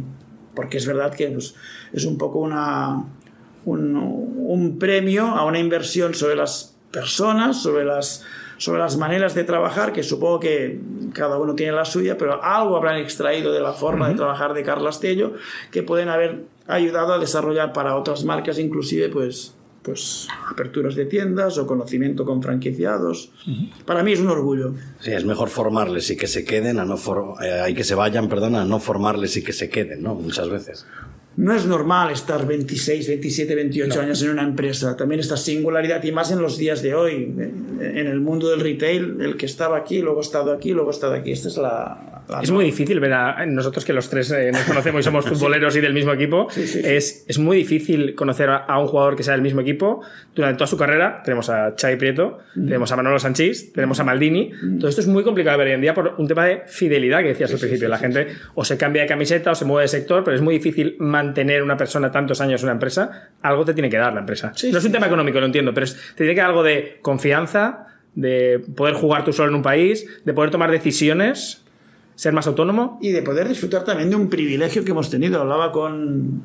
porque 0.57 0.77
es 0.77 0.87
verdad 0.87 1.13
que 1.13 1.27
pues, 1.27 1.53
es 1.93 2.03
un 2.03 2.17
poco 2.17 2.39
una, 2.39 3.05
un, 3.65 3.95
un, 3.95 4.79
premio 4.79 5.27
a 5.27 5.45
una 5.45 5.59
inversión 5.59 6.15
sobre 6.15 6.35
las 6.35 6.75
personas, 6.91 7.61
sobre 7.61 7.85
las, 7.85 8.25
sobre 8.57 8.79
las 8.79 8.97
maneras 8.97 9.35
de 9.35 9.43
trabajar, 9.43 9.93
que 9.93 10.01
supongo 10.01 10.39
que 10.39 10.81
cada 11.13 11.37
uno 11.37 11.53
tiene 11.53 11.73
la 11.73 11.85
suya, 11.85 12.17
pero 12.17 12.43
algo 12.43 12.75
habrán 12.75 12.97
extraído 12.97 13.53
de 13.53 13.61
la 13.61 13.73
forma 13.73 14.05
uh 14.05 14.07
-huh. 14.07 14.11
de 14.13 14.17
trabajar 14.17 14.55
de 14.55 14.63
Carlos 14.63 14.99
Tello 14.99 15.33
que 15.69 15.83
pueden 15.83 16.09
haber 16.09 16.45
ayudado 16.65 17.13
a 17.13 17.19
desarrollar 17.19 17.71
para 17.71 17.95
otras 17.95 18.23
marcas, 18.23 18.57
inclusive 18.57 19.09
pues 19.09 19.53
pues 19.87 20.27
aperturas 20.51 20.95
de 20.95 21.05
tiendas 21.05 21.57
o 21.57 21.65
conocimiento 21.65 22.25
con 22.25 22.43
franquiciados. 22.43 23.31
Uh 23.47 23.51
-huh. 23.51 23.83
Para 23.85 24.03
mí 24.03 24.11
es 24.11 24.19
un 24.19 24.27
orgullo. 24.27 24.73
Sí, 24.99 25.11
es 25.13 25.23
mejor 25.23 25.47
formarles 25.47 26.09
y 26.09 26.17
que 26.17 26.27
se 26.27 26.43
queden 26.43 26.77
a 26.77 26.83
no 26.83 26.97
for 26.97 27.41
eh, 27.41 27.61
hay 27.61 27.73
que 27.73 27.85
se 27.85 27.95
vayan, 27.95 28.27
perdón, 28.27 28.55
a 28.55 28.65
no 28.65 28.81
formarles 28.81 29.37
y 29.37 29.43
que 29.45 29.53
se 29.53 29.69
queden, 29.69 30.03
¿no? 30.03 30.13
Muchas 30.13 30.49
veces. 30.49 30.85
No 31.37 31.53
es 31.55 31.65
normal 31.65 32.11
estar 32.11 32.45
26, 32.45 33.07
27, 33.07 33.55
28 33.55 33.95
no. 33.95 34.01
años 34.01 34.21
en 34.23 34.31
una 34.31 34.43
empresa. 34.43 34.97
También 34.97 35.21
esta 35.21 35.37
singularidad, 35.37 36.03
y 36.03 36.11
más 36.11 36.31
en 36.31 36.41
los 36.41 36.57
días 36.57 36.81
de 36.81 36.93
hoy, 36.93 37.33
en 37.79 38.07
el 38.07 38.19
mundo 38.19 38.49
del 38.49 38.59
retail, 38.59 39.21
el 39.21 39.37
que 39.37 39.45
estaba 39.45 39.77
aquí, 39.77 40.01
luego 40.01 40.19
ha 40.19 40.23
estado 40.23 40.51
aquí, 40.51 40.73
luego 40.73 40.89
ha 40.89 40.93
estado 40.93 41.13
aquí. 41.13 41.31
Esta 41.31 41.47
es 41.47 41.55
la. 41.55 42.16
La 42.27 42.41
es 42.41 42.51
muy 42.51 42.65
difícil 42.65 42.99
ver 42.99 43.13
a 43.13 43.45
nosotros 43.45 43.85
que 43.85 43.93
los 43.93 44.09
tres 44.09 44.31
eh, 44.31 44.51
nos 44.51 44.63
conocemos 44.63 45.01
y 45.01 45.03
somos 45.03 45.25
futboleros 45.29 45.73
sí. 45.73 45.79
y 45.79 45.81
del 45.81 45.93
mismo 45.93 46.11
equipo. 46.11 46.47
Sí, 46.49 46.67
sí, 46.67 46.81
es, 46.83 47.25
es 47.27 47.39
muy 47.39 47.57
difícil 47.57 48.15
conocer 48.15 48.49
a 48.49 48.79
un 48.79 48.87
jugador 48.87 49.15
que 49.15 49.23
sea 49.23 49.33
del 49.33 49.41
mismo 49.41 49.61
equipo 49.61 50.01
durante 50.35 50.57
toda 50.57 50.67
su 50.67 50.77
carrera. 50.77 51.21
Tenemos 51.23 51.49
a 51.49 51.73
Xavi 51.79 51.95
Prieto, 51.95 52.39
mm. 52.55 52.65
tenemos 52.65 52.91
a 52.91 52.95
Manolo 52.95 53.19
Sanchís, 53.19 53.71
tenemos 53.73 53.99
a 53.99 54.03
Maldini. 54.03 54.51
Mm. 54.61 54.79
Todo 54.79 54.89
esto 54.89 55.01
es 55.01 55.07
muy 55.07 55.23
complicado 55.23 55.57
de 55.57 55.63
ver 55.63 55.71
hoy 55.71 55.75
en 55.75 55.81
día 55.81 55.93
por 55.93 56.15
un 56.17 56.27
tema 56.27 56.45
de 56.45 56.63
fidelidad 56.67 57.19
que 57.19 57.29
decías 57.29 57.51
al 57.51 57.59
principio. 57.59 57.87
La 57.87 57.97
gente 57.97 58.27
o 58.55 58.65
se 58.65 58.77
cambia 58.77 59.03
de 59.03 59.07
camiseta 59.07 59.51
o 59.51 59.55
se 59.55 59.65
mueve 59.65 59.83
de 59.83 59.89
sector, 59.89 60.23
pero 60.23 60.35
es 60.35 60.41
muy 60.41 60.55
difícil 60.55 60.95
mantener 60.99 61.63
una 61.63 61.77
persona 61.77 62.11
tantos 62.11 62.41
años 62.41 62.61
en 62.61 62.65
una 62.65 62.73
empresa, 62.73 63.29
algo 63.41 63.65
te 63.65 63.73
tiene 63.73 63.89
que 63.89 63.97
dar 63.97 64.13
la 64.13 64.19
empresa. 64.19 64.51
Sí, 64.55 64.71
no 64.71 64.79
es 64.79 64.85
un 64.85 64.91
tema 64.91 65.07
económico, 65.07 65.39
lo 65.39 65.45
entiendo, 65.45 65.73
pero 65.73 65.85
es, 65.85 65.95
te 65.95 66.17
tiene 66.17 66.33
que 66.33 66.41
dar 66.41 66.49
algo 66.49 66.63
de 66.63 66.99
confianza, 67.01 67.87
de 68.15 68.61
poder 68.75 68.95
jugar 68.95 69.23
tú 69.23 69.33
solo 69.33 69.49
en 69.49 69.55
un 69.55 69.61
país, 69.61 70.07
de 70.25 70.33
poder 70.33 70.51
tomar 70.51 70.71
decisiones, 70.71 71.63
ser 72.17 72.33
más 72.33 72.47
autónomo. 72.47 72.97
Y 73.01 73.11
de 73.11 73.21
poder 73.21 73.47
disfrutar 73.47 73.85
también 73.85 74.09
de 74.09 74.15
un 74.15 74.27
privilegio 74.27 74.83
que 74.83 74.91
hemos 74.91 75.09
tenido. 75.09 75.39
Hablaba 75.39 75.71
con, 75.71 76.41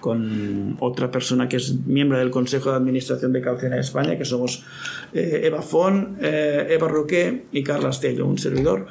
con 0.00 0.76
otra 0.78 1.10
persona 1.10 1.48
que 1.48 1.56
es 1.56 1.84
miembro 1.84 2.16
del 2.16 2.30
Consejo 2.30 2.70
de 2.70 2.76
Administración 2.76 3.32
de 3.32 3.42
Calcena 3.42 3.74
de 3.74 3.82
España, 3.82 4.16
que 4.16 4.24
somos 4.24 4.64
eh, 5.12 5.42
Eva 5.44 5.62
Fon, 5.62 6.16
eh, 6.22 6.68
Eva 6.70 6.88
Roque 6.88 7.46
y 7.52 7.62
Carla 7.62 7.90
Astello, 7.90 8.24
un 8.24 8.38
servidor. 8.38 8.86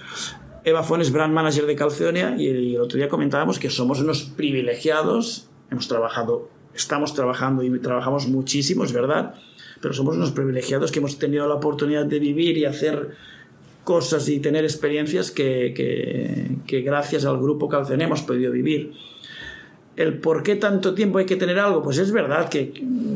Eva 0.65 0.83
Fon 0.83 0.99
es 1.01 1.11
brand 1.11 1.33
manager 1.33 1.65
de 1.65 1.75
Calcedonia 1.75 2.35
y 2.37 2.47
el 2.47 2.81
otro 2.81 2.97
día 2.97 3.07
comentábamos 3.07 3.57
que 3.57 3.69
somos 3.69 4.01
unos 4.01 4.23
privilegiados, 4.23 5.47
hemos 5.71 5.87
trabajado, 5.87 6.49
estamos 6.75 7.13
trabajando 7.13 7.63
y 7.63 7.79
trabajamos 7.79 8.27
muchísimo, 8.27 8.83
es 8.83 8.91
verdad, 8.91 9.35
pero 9.81 9.93
somos 9.93 10.17
unos 10.17 10.31
privilegiados 10.31 10.91
que 10.91 10.99
hemos 10.99 11.17
tenido 11.17 11.47
la 11.47 11.55
oportunidad 11.55 12.05
de 12.05 12.19
vivir 12.19 12.57
y 12.57 12.65
hacer 12.65 13.15
cosas 13.89 14.29
y 14.29 14.39
tener 14.39 14.65
experiencias 14.65 15.31
que, 15.31 15.73
que, 15.75 16.57
que 16.67 16.81
gracias 16.81 17.25
al 17.25 17.39
grupo 17.39 17.67
Calcedonia 17.67 18.05
hemos 18.05 18.21
podido 18.21 18.51
vivir. 18.51 18.93
El 19.95 20.19
por 20.19 20.43
qué 20.43 20.57
tanto 20.57 20.93
tiempo 20.93 21.17
hay 21.17 21.25
que 21.25 21.37
tener 21.37 21.57
algo, 21.57 21.81
pues 21.81 21.97
es 21.97 22.11
verdad 22.11 22.49
que, 22.49 22.71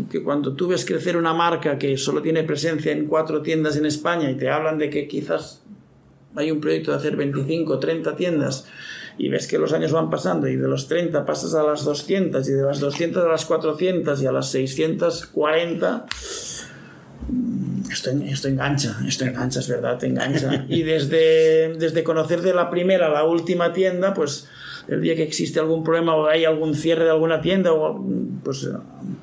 que 0.09 0.23
cuando 0.23 0.55
tú 0.55 0.69
ves 0.69 0.83
crecer 0.83 1.15
una 1.15 1.31
marca 1.31 1.77
que 1.77 1.95
solo 1.95 2.23
tiene 2.23 2.43
presencia 2.43 2.91
en 2.91 3.05
cuatro 3.05 3.43
tiendas 3.43 3.77
en 3.77 3.85
España 3.85 4.31
y 4.31 4.35
te 4.35 4.49
hablan 4.49 4.79
de 4.79 4.89
que 4.89 5.07
quizás 5.07 5.61
hay 6.35 6.49
un 6.49 6.59
proyecto 6.59 6.89
de 6.89 6.97
hacer 6.97 7.15
25 7.17 7.71
o 7.71 7.77
30 7.77 8.15
tiendas 8.15 8.67
y 9.19 9.29
ves 9.29 9.45
que 9.45 9.59
los 9.59 9.73
años 9.73 9.91
van 9.91 10.09
pasando 10.09 10.47
y 10.47 10.55
de 10.55 10.67
los 10.67 10.87
30 10.87 11.23
pasas 11.23 11.53
a 11.53 11.61
las 11.61 11.85
200 11.85 12.49
y 12.49 12.51
de 12.51 12.63
las 12.63 12.79
200 12.79 13.23
a 13.23 13.27
las 13.27 13.45
400 13.45 14.23
y 14.23 14.25
a 14.25 14.31
las 14.31 14.49
640 14.49 16.07
esto, 18.03 18.25
esto 18.25 18.47
engancha, 18.47 18.97
esto 19.07 19.25
engancha, 19.25 19.59
es 19.59 19.67
verdad, 19.67 19.97
te 19.97 20.07
engancha. 20.07 20.65
Y 20.69 20.83
desde, 20.83 21.75
desde 21.77 22.03
conocer 22.03 22.41
de 22.41 22.53
la 22.53 22.69
primera 22.69 23.07
a 23.07 23.09
la 23.09 23.23
última 23.23 23.73
tienda, 23.73 24.13
pues 24.13 24.49
el 24.87 25.01
día 25.01 25.15
que 25.15 25.23
existe 25.23 25.59
algún 25.59 25.83
problema 25.83 26.15
o 26.15 26.27
hay 26.27 26.45
algún 26.45 26.75
cierre 26.75 27.05
de 27.05 27.11
alguna 27.11 27.41
tienda 27.41 27.71
o 27.73 28.05
pues 28.43 28.69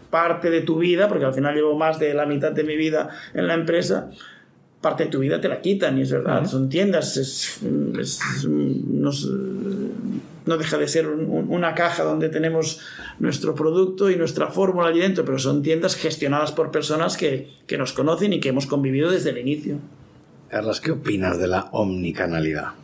parte 0.08 0.50
de 0.50 0.62
tu 0.62 0.78
vida, 0.78 1.08
porque 1.08 1.24
al 1.24 1.34
final 1.34 1.54
llevo 1.54 1.76
más 1.76 1.98
de 1.98 2.14
la 2.14 2.26
mitad 2.26 2.52
de 2.52 2.64
mi 2.64 2.76
vida 2.76 3.10
en 3.34 3.46
la 3.46 3.54
empresa, 3.54 4.10
parte 4.80 5.04
de 5.04 5.10
tu 5.10 5.18
vida 5.18 5.40
te 5.40 5.48
la 5.48 5.60
quitan 5.60 5.98
y 5.98 6.02
es 6.02 6.12
verdad, 6.12 6.46
son 6.46 6.68
tiendas, 6.68 7.16
es, 7.16 7.60
no 7.62 9.12
deja 10.56 10.78
de 10.78 10.88
ser 10.88 11.06
una 11.08 11.74
caja 11.74 12.04
donde 12.04 12.28
tenemos 12.28 12.80
nuestro 13.18 13.54
producto 13.54 14.10
y 14.10 14.16
nuestra 14.16 14.48
fórmula 14.48 14.88
allí 14.88 15.00
dentro, 15.00 15.24
pero 15.24 15.38
son 15.38 15.62
tiendas 15.62 15.96
gestionadas 15.96 16.52
por 16.52 16.70
personas 16.70 17.16
que, 17.16 17.50
que 17.66 17.78
nos 17.78 17.92
conocen 17.92 18.32
y 18.32 18.40
que 18.40 18.50
hemos 18.50 18.66
convivido 18.66 19.10
desde 19.10 19.30
el 19.30 19.38
inicio. 19.38 19.78
Carlos, 20.48 20.80
¿qué 20.80 20.90
opinas 20.90 21.38
de 21.38 21.46
la 21.46 21.68
omnicanalidad? 21.72 22.74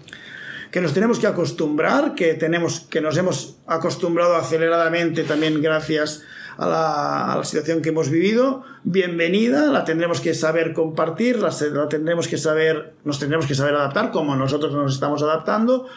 que 0.76 0.82
nos 0.82 0.92
tenemos 0.92 1.18
que 1.18 1.26
acostumbrar, 1.26 2.14
que, 2.14 2.34
tenemos, 2.34 2.80
que 2.80 3.00
nos 3.00 3.16
hemos 3.16 3.56
acostumbrado 3.66 4.36
aceleradamente 4.36 5.24
también 5.24 5.62
gracias 5.62 6.22
a 6.58 6.66
la, 6.66 7.32
a 7.32 7.36
la, 7.38 7.44
situación 7.44 7.80
que 7.80 7.88
hemos 7.88 8.10
vivido. 8.10 8.62
Bienvenida, 8.84 9.68
la 9.68 9.84
tendremos 9.84 10.20
que 10.20 10.34
saber 10.34 10.74
compartir, 10.74 11.38
la, 11.38 11.48
la 11.72 11.88
tendremos 11.88 12.28
que 12.28 12.36
saber, 12.36 12.92
nos 13.04 13.18
tendremos 13.18 13.46
que 13.46 13.54
saber 13.54 13.74
adaptar 13.74 14.10
como 14.10 14.36
nosotros 14.36 14.72
nos 14.72 14.92
estamos 14.92 15.22
adaptando 15.22 15.88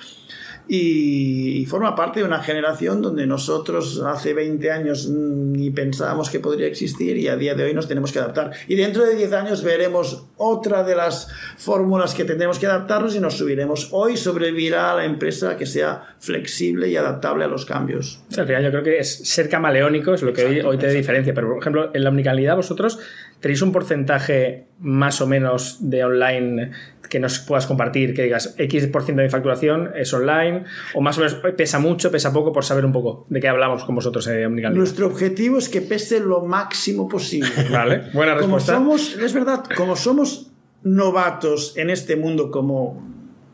y, 0.71 1.65
forma 1.65 1.95
parte 1.95 2.19
de 2.19 2.25
una 2.25 2.41
generación 2.41 3.01
donde 3.01 3.27
nosotros 3.27 4.01
hace 4.05 4.33
20 4.33 4.71
años 4.71 5.07
ni 5.09 5.69
pensábamos 5.71 6.29
que 6.29 6.39
podría 6.39 6.67
existir 6.67 7.17
y 7.17 7.27
a 7.27 7.35
día 7.35 7.53
de 7.53 7.63
hoy 7.63 7.73
nos 7.73 7.87
tenemos 7.87 8.11
que 8.11 8.19
adaptar. 8.19 8.51
Y 8.67 8.75
dentro 8.75 9.03
de 9.03 9.15
10 9.15 9.33
años 9.33 9.63
veremos 9.63 10.25
otra 10.37 10.83
de 10.83 10.95
las 10.95 11.27
fórmulas 11.57 12.15
que 12.15 12.25
tendremos 12.25 12.57
que 12.57 12.67
adaptarnos 12.67 13.15
y 13.15 13.19
nos 13.19 13.37
subiremos. 13.37 13.89
Hoy 13.91 14.17
sobrevivirá 14.17 14.95
la 14.95 15.05
empresa 15.05 15.57
que 15.57 15.65
sea 15.65 16.15
flexible 16.19 16.87
y 16.89 16.95
adaptable 16.95 17.45
a 17.45 17.47
los 17.47 17.65
cambios. 17.65 18.23
al 18.35 18.47
final 18.47 18.63
yo 18.63 18.71
creo 18.71 18.83
que 18.83 18.97
es 18.99 19.27
ser 19.27 19.49
camaleónico 19.49 20.13
es 20.13 20.21
lo 20.21 20.33
que 20.33 20.45
hoy, 20.45 20.59
hoy 20.61 20.77
te 20.77 20.91
diferencia. 20.91 21.33
Pero, 21.33 21.49
por 21.49 21.59
ejemplo, 21.59 21.91
en 21.93 22.03
la 22.03 22.09
omnicanalidad 22.09 22.55
vosotros 22.55 22.99
tenéis 23.39 23.61
un 23.61 23.71
porcentaje 23.71 24.65
más 24.79 25.21
o 25.21 25.27
menos 25.27 25.77
de 25.89 26.03
online 26.03 26.71
que 27.09 27.19
nos 27.19 27.39
puedas 27.39 27.65
compartir, 27.65 28.13
que 28.13 28.23
digas 28.23 28.53
X% 28.57 29.15
de 29.15 29.23
mi 29.23 29.29
facturación 29.29 29.91
es 29.95 30.13
online, 30.13 30.65
o 30.93 31.01
más 31.01 31.17
o 31.17 31.21
menos 31.21 31.35
pesa 31.57 31.79
mucho, 31.79 32.11
pesa 32.11 32.31
poco, 32.31 32.53
por 32.53 32.63
saber 32.63 32.85
un 32.85 32.91
poco 32.91 33.25
de 33.29 33.39
qué 33.39 33.47
hablamos 33.47 33.83
con 33.83 33.95
vosotros 33.95 34.27
en 34.27 34.45
Omnicanal. 34.45 34.77
Nuestro 34.77 35.07
objetivo 35.07 35.57
es 35.57 35.69
que 35.69 35.81
pese 35.81 36.19
lo 36.19 36.41
máximo 36.45 37.09
posible. 37.09 37.49
Vale, 37.71 38.03
buena 38.13 38.35
respuesta. 38.35 38.75
Como 38.75 38.97
somos, 38.97 39.17
es 39.17 39.33
verdad, 39.33 39.63
como 39.75 39.95
somos 39.95 40.51
novatos 40.83 41.75
en 41.77 41.89
este 41.89 42.15
mundo, 42.15 42.51
como 42.51 43.09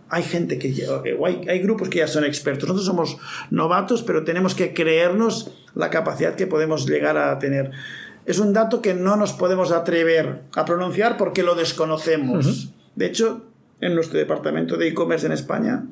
hay 0.09 0.23
gente 0.23 0.59
que 0.59 0.73
hay, 1.25 1.41
hay 1.47 1.59
grupos 1.59 1.89
que 1.89 1.99
ya 1.99 2.07
son 2.07 2.25
expertos. 2.25 2.69
Nosotros 2.69 2.85
somos 2.85 3.17
novatos, 3.49 4.03
pero 4.03 4.23
tenemos 4.23 4.53
que 4.53 4.73
creernos 4.73 5.51
la 5.73 5.89
capacidad 5.89 6.35
que 6.35 6.47
podemos 6.47 6.85
llegar 6.85 7.17
a 7.17 7.39
tener. 7.39 7.71
Es 8.25 8.39
un 8.39 8.53
dato 8.53 8.81
que 8.81 8.93
no 8.93 9.15
nos 9.15 9.33
podemos 9.33 9.71
atrever 9.71 10.41
a 10.55 10.65
pronunciar 10.65 11.17
porque 11.17 11.43
lo 11.43 11.55
desconocemos. 11.55 12.73
De 12.95 13.05
hecho, 13.05 13.45
en 13.81 13.93
nuestro 13.93 14.17
departamento 14.17 14.77
de 14.77 14.87
e-commerce 14.87 15.27
en 15.27 15.31
España, 15.31 15.83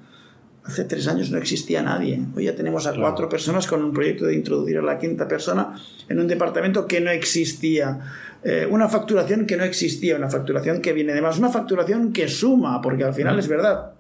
hace 0.63 0.85
tres 0.85 1.07
años 1.07 1.29
no 1.29 1.37
existía 1.37 1.83
nadie. 1.83 2.25
Hoy 2.35 2.45
ya 2.45 2.55
tenemos 2.55 2.87
a 2.87 2.95
cuatro 2.95 3.29
personas 3.29 3.67
con 3.67 3.83
un 3.83 3.93
proyecto 3.93 4.25
de 4.25 4.35
introducir 4.35 4.77
a 4.79 4.81
la 4.81 4.97
quinta 4.97 5.27
persona 5.27 5.75
en 6.09 6.19
un 6.19 6.27
departamento 6.27 6.87
que 6.87 7.01
no 7.01 7.11
existía. 7.11 7.99
Eh, 8.43 8.67
una 8.69 8.89
facturación 8.89 9.45
que 9.45 9.55
no 9.55 9.63
existía, 9.63 10.15
una 10.15 10.29
facturación 10.29 10.81
que 10.81 10.91
viene 10.91 11.13
de 11.13 11.21
más, 11.21 11.37
una 11.37 11.49
facturación 11.49 12.11
que 12.11 12.27
suma, 12.27 12.81
porque 12.81 13.03
al 13.03 13.13
final 13.13 13.37
es 13.37 13.47
verdad 13.47 13.93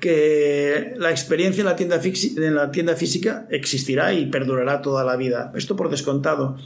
que 0.00 0.94
la 0.98 1.10
experiencia 1.10 1.62
en 1.62 1.66
la, 1.66 1.76
tienda 1.76 2.00
en 2.02 2.54
la 2.54 2.70
tienda 2.70 2.96
física 2.96 3.46
existirá 3.50 4.12
y 4.12 4.26
perdurará 4.26 4.82
toda 4.82 5.04
la 5.04 5.16
vida. 5.16 5.52
Esto 5.54 5.76
por 5.76 5.90
descontado. 5.90 6.58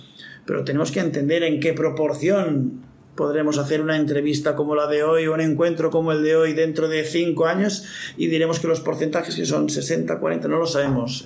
Pero 0.47 0.65
tenemos 0.65 0.91
que 0.93 1.01
entender 1.01 1.43
en 1.43 1.61
qué 1.61 1.73
proporción 1.73 2.91
podremos 3.21 3.59
hacer 3.59 3.83
una 3.83 3.97
entrevista 3.97 4.57
como 4.57 4.75
la 4.75 4.87
de 4.87 5.03
hoy 5.03 5.27
o 5.27 5.35
un 5.35 5.43
encuentro 5.43 5.91
como 5.91 6.11
el 6.11 6.23
de 6.23 6.37
hoy 6.37 6.55
dentro 6.55 6.89
de 6.89 7.05
cinco 7.05 7.45
años 7.45 7.85
y 8.17 8.29
diremos 8.29 8.61
que 8.61 8.67
los 8.67 8.81
porcentajes 8.81 9.37
que 9.37 9.45
son 9.45 9.69
60, 9.69 10.19
40, 10.19 10.49
no 10.49 10.57
lo 10.57 10.67
sabemos. 10.67 11.25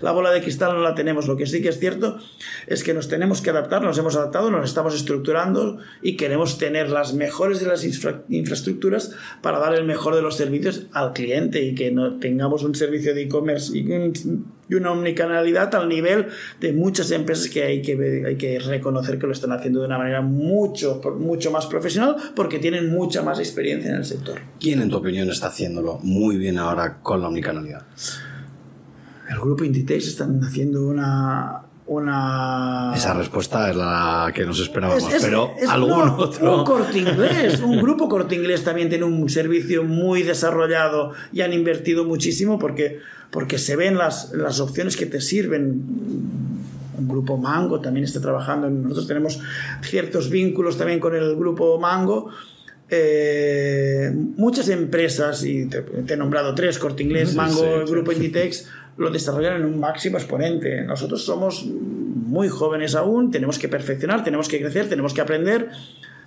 la 0.00 0.10
bola 0.10 0.32
de 0.32 0.42
cristal 0.42 0.74
no 0.74 0.80
la 0.80 0.96
tenemos. 0.96 1.28
Lo 1.28 1.36
que 1.36 1.46
sí 1.46 1.62
que 1.62 1.68
es 1.68 1.78
cierto 1.78 2.18
es 2.66 2.82
que 2.82 2.94
nos 2.94 3.08
tenemos 3.08 3.42
que 3.42 3.50
adaptar, 3.50 3.80
nos 3.82 3.96
hemos 3.96 4.16
adaptado, 4.16 4.50
nos 4.50 4.68
estamos 4.68 4.94
estructurando 4.96 5.78
y 6.02 6.16
queremos 6.16 6.58
tener 6.58 6.90
las 6.90 7.14
mejores 7.14 7.60
de 7.60 7.66
las 7.66 7.84
infraestructuras 7.84 9.14
para 9.40 9.60
dar 9.60 9.74
el 9.74 9.84
mejor 9.84 10.16
de 10.16 10.22
los 10.22 10.36
servicios 10.36 10.86
al 10.92 11.12
cliente 11.12 11.62
y 11.62 11.76
que 11.76 11.92
no 11.92 12.18
tengamos 12.18 12.64
un 12.64 12.74
servicio 12.74 13.14
de 13.14 13.22
e-commerce 13.22 13.78
y 13.78 13.88
un 13.88 14.55
y 14.68 14.74
una 14.74 14.92
omnicanalidad 14.92 15.74
al 15.74 15.88
nivel 15.88 16.26
de 16.60 16.72
muchas 16.72 17.10
empresas 17.10 17.48
que 17.48 17.62
hay 17.62 17.82
que, 17.82 18.24
hay 18.26 18.36
que 18.36 18.58
reconocer 18.58 19.18
que 19.18 19.26
lo 19.26 19.32
están 19.32 19.52
haciendo 19.52 19.80
de 19.80 19.86
una 19.86 19.98
manera 19.98 20.22
mucho, 20.22 21.00
mucho 21.18 21.50
más 21.50 21.66
profesional 21.66 22.16
porque 22.34 22.58
tienen 22.58 22.90
mucha 22.90 23.22
más 23.22 23.38
experiencia 23.38 23.90
en 23.90 23.96
el 23.96 24.04
sector. 24.04 24.40
¿Quién, 24.60 24.82
en 24.82 24.88
tu 24.88 24.96
opinión, 24.96 25.30
está 25.30 25.48
haciéndolo 25.48 25.98
muy 26.02 26.36
bien 26.36 26.58
ahora 26.58 26.98
con 27.02 27.20
la 27.20 27.28
omnicanalidad? 27.28 27.84
El 29.28 29.38
grupo 29.38 29.64
Inditex 29.64 30.06
están 30.06 30.40
haciendo 30.44 30.86
una, 30.86 31.62
una... 31.86 32.92
Esa 32.94 33.14
respuesta 33.14 33.70
es 33.70 33.76
la 33.76 34.30
que 34.34 34.44
nos 34.44 34.60
esperábamos, 34.60 35.12
pero 35.20 35.52
algún 35.68 36.10
otro... 36.16 36.58
Un 36.58 36.64
corte 36.64 36.98
inglés, 36.98 37.60
un 37.64 37.80
grupo 37.80 38.08
corte 38.08 38.34
inglés 38.34 38.64
también 38.64 38.88
tiene 38.88 39.04
un 39.04 39.28
servicio 39.28 39.84
muy 39.84 40.22
desarrollado 40.22 41.12
y 41.32 41.40
han 41.40 41.52
invertido 41.52 42.04
muchísimo 42.04 42.58
porque 42.58 43.00
porque 43.30 43.58
se 43.58 43.76
ven 43.76 43.96
las, 43.96 44.32
las 44.32 44.60
opciones 44.60 44.96
que 44.96 45.06
te 45.06 45.20
sirven. 45.20 45.82
Un 46.98 47.08
grupo 47.08 47.36
Mango 47.36 47.80
también 47.80 48.04
está 48.04 48.20
trabajando. 48.20 48.70
Nosotros 48.70 49.06
tenemos 49.06 49.40
ciertos 49.82 50.30
vínculos 50.30 50.78
también 50.78 51.00
con 51.00 51.14
el 51.14 51.36
grupo 51.36 51.78
Mango. 51.78 52.30
Eh, 52.88 54.12
muchas 54.14 54.68
empresas, 54.68 55.44
y 55.44 55.66
te, 55.66 55.84
he 56.08 56.16
nombrado 56.16 56.54
tres, 56.54 56.78
Corte 56.78 57.02
Inglés, 57.02 57.34
Mango, 57.34 57.64
el 57.64 57.86
grupo 57.86 58.12
Inditex, 58.12 58.68
lo 58.96 59.10
desarrollan 59.10 59.56
en 59.56 59.64
un 59.64 59.80
máximo 59.80 60.18
exponente. 60.18 60.82
Nosotros 60.82 61.24
somos 61.24 61.66
muy 61.66 62.48
jóvenes 62.48 62.94
aún, 62.94 63.30
tenemos 63.30 63.58
que 63.58 63.68
perfeccionar, 63.68 64.24
tenemos 64.24 64.48
que 64.48 64.60
crecer, 64.60 64.88
tenemos 64.88 65.12
que 65.14 65.20
aprender, 65.20 65.70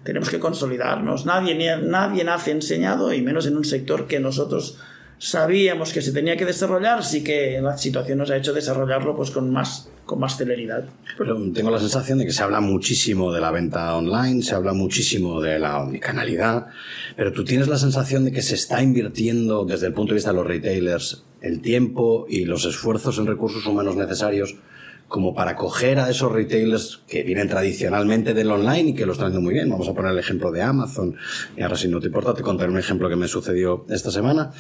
tenemos 0.04 0.30
que 0.30 0.40
consolidarnos. 0.40 1.26
Nadie, 1.26 1.78
nadie 1.78 2.24
nace 2.24 2.52
enseñado, 2.52 3.14
y 3.14 3.22
menos 3.22 3.48
en 3.48 3.58
un 3.58 3.66
sector 3.66 4.08
que 4.08 4.20
nosotros 4.20 4.78
sabíamos 5.19 5.91
que 5.91 6.01
se 6.01 6.12
tenía 6.12 6.38
que 6.38 6.45
desarrollar, 6.45 7.03
sí 7.03 7.23
que 7.23 7.60
la 7.62 7.77
situación 7.77 8.17
nos 8.17 8.32
ha 8.32 8.38
hecho 8.38 8.53
desarrollarlo 8.53 9.15
pues 9.15 9.32
con 9.32 9.51
más, 9.51 9.89
con 10.05 10.19
más 10.19 10.38
celeridad. 10.38 10.86
Pero 11.17 11.38
tengo 11.51 11.69
la 11.69 11.79
sensación 11.79 12.19
de 12.19 12.25
que 12.25 12.32
se 12.32 12.41
habla 12.41 12.62
muchísimo 12.62 13.32
de 13.32 13.41
la 13.41 13.51
venta 13.51 13.95
online, 13.95 14.41
se 14.41 14.55
habla 14.55 14.73
muchísimo 14.73 15.41
de 15.41 15.60
la 15.60 15.82
omnicanalidad, 15.82 16.67
pero 17.15 17.34
tú 17.34 17.43
tienes 17.43 17.67
la 17.67 17.77
sensación 17.77 18.25
de 18.25 18.32
que 18.32 18.41
se 18.41 18.55
está 18.55 18.82
invirtiendo 18.82 19.65
desde 19.65 19.88
el 19.88 19.93
punto 19.93 20.13
de 20.13 20.15
vista 20.15 20.32
de 20.32 20.38
los 20.38 20.47
retailers 20.47 21.23
el 21.41 21.62
tiempo 21.62 22.25
y 22.27 22.45
los 22.45 22.65
esfuerzos 22.65 23.19
en 23.19 23.27
recursos 23.27 23.65
humanos 23.65 23.95
necesarios 23.95 24.55
como 25.10 25.34
para 25.34 25.56
coger 25.56 26.00
a 26.00 26.10
esos 26.10 26.32
retailers 26.32 27.02
que 27.08 27.24
vienen 27.24 27.50
tradicionalmente 27.50 28.36
del 28.36 28.52
online 28.52 28.91
y 28.91 28.93
que 28.93 29.08
lo 29.08 29.13
están 29.13 29.28
haciendo 29.28 29.41
muy 29.41 29.56
bien. 29.56 29.67
Vamos 29.67 29.89
a 29.89 29.93
poner 29.93 30.12
el 30.12 30.19
ejemplo 30.19 30.52
de 30.52 30.62
Amazon. 30.62 31.15
Y 31.58 31.63
ahora, 31.63 31.76
si 31.76 31.88
no 31.88 32.00
te 32.00 32.08
importa, 32.08 32.36
te 32.36 32.43
contaré 32.43 32.72
un 32.72 32.78
ejemplo 32.78 33.10
que 33.10 33.15
me 33.15 33.28
sucedió 33.28 33.86
esta 33.89 34.12
semana, 34.12 34.52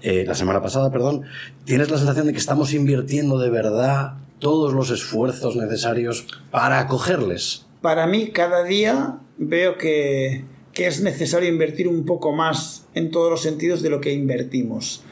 eh, 0.00 0.24
la 0.26 0.34
semana 0.34 0.62
pasada, 0.62 0.90
perdón. 0.90 1.24
¿Tienes 1.64 1.90
la 1.90 1.98
sensación 1.98 2.26
de 2.26 2.32
que 2.32 2.38
estamos 2.38 2.72
invirtiendo 2.72 3.38
de 3.38 3.50
verdad 3.50 4.14
todos 4.38 4.72
los 4.72 4.90
esfuerzos 4.90 5.56
necesarios 5.56 6.26
para 6.50 6.80
acogerles? 6.80 7.66
Para 7.82 8.06
mí, 8.06 8.30
cada 8.30 8.64
día 8.64 9.18
veo 9.36 9.76
que, 9.76 10.46
que 10.72 10.86
es 10.86 11.02
necesario 11.02 11.50
invertir 11.50 11.86
un 11.86 12.06
poco 12.06 12.32
más 12.32 12.86
en 12.94 13.10
todos 13.10 13.30
los 13.30 13.42
sentidos 13.42 13.82
de 13.82 13.90
lo 13.90 14.00
que 14.00 14.14
invertimos 14.14 15.04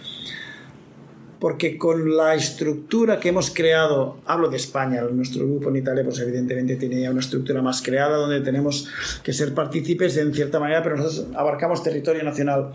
porque 1.38 1.76
con 1.76 2.16
la 2.16 2.34
estructura 2.34 3.20
que 3.20 3.28
hemos 3.28 3.50
creado, 3.50 4.18
hablo 4.24 4.48
de 4.48 4.56
España, 4.56 5.02
nuestro 5.02 5.46
grupo 5.46 5.68
en 5.68 5.76
Italia 5.76 6.02
pues 6.04 6.18
evidentemente 6.20 6.76
tiene 6.76 7.00
ya 7.00 7.10
una 7.10 7.20
estructura 7.20 7.60
más 7.62 7.82
creada 7.82 8.16
donde 8.16 8.40
tenemos 8.40 8.88
que 9.22 9.32
ser 9.32 9.54
partícipes 9.54 10.16
en 10.16 10.32
cierta 10.32 10.58
manera, 10.58 10.82
pero 10.82 10.96
nosotros 10.96 11.34
abarcamos 11.36 11.82
territorio 11.82 12.22
nacional. 12.22 12.72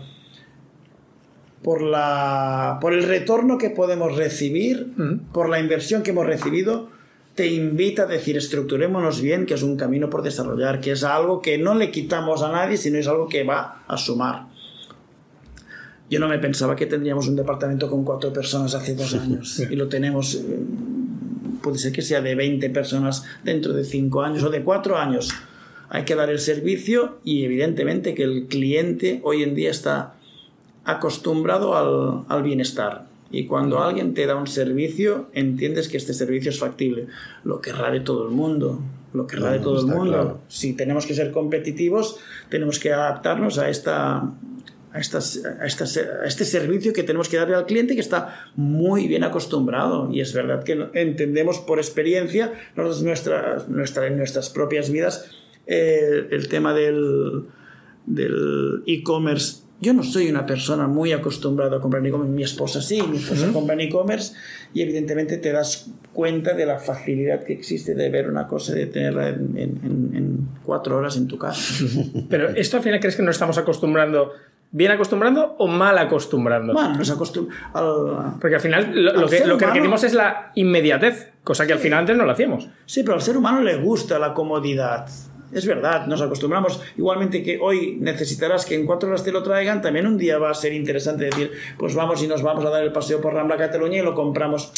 Por, 1.62 1.80
la, 1.80 2.78
por 2.80 2.92
el 2.92 3.04
retorno 3.04 3.56
que 3.56 3.70
podemos 3.70 4.16
recibir, 4.16 4.94
por 5.32 5.48
la 5.48 5.60
inversión 5.60 6.02
que 6.02 6.10
hemos 6.10 6.26
recibido, 6.26 6.88
te 7.36 7.46
invita 7.46 8.02
a 8.02 8.06
decir 8.06 8.36
estructurémonos 8.36 9.20
bien, 9.20 9.46
que 9.46 9.54
es 9.54 9.62
un 9.62 9.76
camino 9.76 10.10
por 10.10 10.22
desarrollar, 10.22 10.80
que 10.80 10.90
es 10.90 11.04
algo 11.04 11.40
que 11.40 11.58
no 11.58 11.74
le 11.74 11.92
quitamos 11.92 12.42
a 12.42 12.50
nadie, 12.50 12.76
sino 12.76 12.98
es 12.98 13.06
algo 13.06 13.28
que 13.28 13.44
va 13.44 13.84
a 13.86 13.96
sumar. 13.96 14.51
Yo 16.12 16.20
no 16.20 16.28
me 16.28 16.38
pensaba 16.38 16.76
que 16.76 16.84
tendríamos 16.84 17.26
un 17.26 17.36
departamento 17.36 17.88
con 17.88 18.04
cuatro 18.04 18.34
personas 18.34 18.74
hace 18.74 18.94
dos 18.94 19.14
años 19.14 19.58
y 19.60 19.74
lo 19.76 19.88
tenemos, 19.88 20.34
eh, 20.34 20.58
puede 21.62 21.78
ser 21.78 21.90
que 21.90 22.02
sea 22.02 22.20
de 22.20 22.34
20 22.34 22.68
personas 22.68 23.24
dentro 23.42 23.72
de 23.72 23.82
cinco 23.82 24.20
años 24.20 24.42
o 24.42 24.50
de 24.50 24.62
cuatro 24.62 24.98
años. 24.98 25.30
Hay 25.88 26.04
que 26.04 26.14
dar 26.14 26.28
el 26.28 26.38
servicio 26.38 27.18
y 27.24 27.46
evidentemente 27.46 28.12
que 28.12 28.24
el 28.24 28.46
cliente 28.46 29.22
hoy 29.24 29.42
en 29.42 29.54
día 29.54 29.70
está 29.70 30.16
acostumbrado 30.84 31.78
al, 31.78 32.26
al 32.28 32.42
bienestar. 32.42 33.06
Y 33.30 33.46
cuando 33.46 33.82
alguien 33.82 34.12
te 34.12 34.26
da 34.26 34.36
un 34.36 34.48
servicio, 34.48 35.30
entiendes 35.32 35.88
que 35.88 35.96
este 35.96 36.12
servicio 36.12 36.50
es 36.50 36.58
factible. 36.58 37.06
Lo 37.42 37.62
querrá 37.62 37.90
de 37.90 38.00
todo 38.00 38.28
el 38.28 38.34
mundo. 38.34 38.82
Lo 39.14 39.26
querrá 39.26 39.52
de 39.52 39.60
todo 39.60 39.80
el 39.80 39.86
mundo. 39.86 40.12
claro. 40.12 40.40
Si 40.48 40.74
tenemos 40.74 41.06
que 41.06 41.14
ser 41.14 41.32
competitivos, 41.32 42.18
tenemos 42.50 42.78
que 42.78 42.92
adaptarnos 42.92 43.58
a 43.58 43.70
esta 43.70 44.30
a, 44.92 44.98
estas, 45.00 45.42
a, 45.44 45.64
estas- 45.66 45.96
a 45.96 46.26
este 46.26 46.44
servicio 46.44 46.92
que 46.92 47.02
tenemos 47.02 47.28
que 47.28 47.36
darle 47.38 47.54
al 47.56 47.66
cliente 47.66 47.94
que 47.94 48.00
está 48.00 48.50
muy 48.56 49.08
bien 49.08 49.24
acostumbrado. 49.24 50.10
Y 50.12 50.20
es 50.20 50.32
verdad 50.32 50.62
que 50.64 50.88
entendemos 50.94 51.58
por 51.60 51.78
experiencia 51.78 52.52
nuestras, 52.76 53.68
nuestra, 53.68 54.06
en 54.06 54.16
nuestras 54.16 54.50
propias 54.50 54.90
vidas 54.90 55.30
eh, 55.66 56.26
el 56.30 56.48
tema 56.48 56.74
del 56.74 57.44
del 58.06 58.82
e-commerce. 58.86 59.62
Yo 59.80 59.92
no 59.94 60.02
soy 60.04 60.28
una 60.30 60.46
persona 60.46 60.86
muy 60.86 61.12
acostumbrada 61.12 61.76
a 61.78 61.80
comprar 61.80 62.04
e-commerce. 62.06 62.32
Mi 62.34 62.42
esposa 62.44 62.80
sí, 62.80 63.00
mi 63.02 63.16
esposa 63.18 63.52
compra 63.52 63.74
en 63.74 63.80
e-commerce 63.82 64.34
y 64.74 64.82
evidentemente 64.82 65.38
te 65.38 65.50
das 65.52 65.88
cuenta 66.12 66.54
de 66.54 66.66
la 66.66 66.78
facilidad 66.78 67.42
que 67.44 67.52
existe 67.52 67.94
de 67.94 68.08
ver 68.10 68.28
una 68.28 68.46
cosa 68.46 68.72
y 68.72 68.80
de 68.80 68.86
tenerla 68.86 69.28
en, 69.30 69.56
en- 69.56 70.10
en- 70.14 70.48
cuatro 70.64 70.96
horas 70.96 71.16
en 71.16 71.26
tu 71.26 71.36
casa. 71.38 71.84
Pero 72.30 72.50
esto 72.50 72.76
al 72.76 72.82
final 72.84 73.00
crees 73.00 73.16
que 73.16 73.22
nos 73.22 73.34
estamos 73.34 73.58
acostumbrando, 73.58 74.30
bien 74.72 74.90
acostumbrando 74.90 75.54
o 75.58 75.68
mal 75.68 75.96
acostumbrando. 75.98 76.72
Bueno, 76.72 76.96
nos 76.96 77.10
acostumbramos. 77.10 78.38
Porque 78.40 78.56
al 78.56 78.60
final 78.60 78.90
lo, 78.94 79.28
que, 79.28 79.46
lo 79.46 79.58
que 79.58 79.66
requerimos 79.66 80.02
es 80.02 80.14
la 80.14 80.50
inmediatez, 80.54 81.32
cosa 81.44 81.66
que 81.66 81.74
al 81.74 81.78
final 81.78 82.00
antes 82.00 82.16
no 82.16 82.24
lo 82.24 82.32
hacíamos. 82.32 82.68
Sí, 82.86 83.02
pero 83.02 83.14
al 83.14 83.22
ser 83.22 83.36
humano 83.36 83.60
le 83.60 83.76
gusta 83.76 84.18
la 84.18 84.34
comodidad. 84.34 85.06
Es 85.52 85.66
verdad, 85.66 86.06
nos 86.06 86.22
acostumbramos. 86.22 86.80
Igualmente 86.96 87.42
que 87.42 87.58
hoy 87.60 87.98
necesitarás 88.00 88.64
que 88.64 88.74
en 88.74 88.86
cuatro 88.86 89.10
horas 89.10 89.22
te 89.22 89.30
lo 89.30 89.42
traigan, 89.42 89.82
también 89.82 90.06
un 90.06 90.16
día 90.16 90.38
va 90.38 90.50
a 90.50 90.54
ser 90.54 90.72
interesante 90.72 91.26
decir, 91.26 91.52
pues 91.78 91.94
vamos 91.94 92.22
y 92.22 92.26
nos 92.26 92.42
vamos 92.42 92.64
a 92.64 92.70
dar 92.70 92.82
el 92.82 92.92
paseo 92.92 93.20
por 93.20 93.34
Rambla 93.34 93.58
Cataluña 93.58 93.98
y 93.98 94.02
lo 94.02 94.14
compramos. 94.14 94.72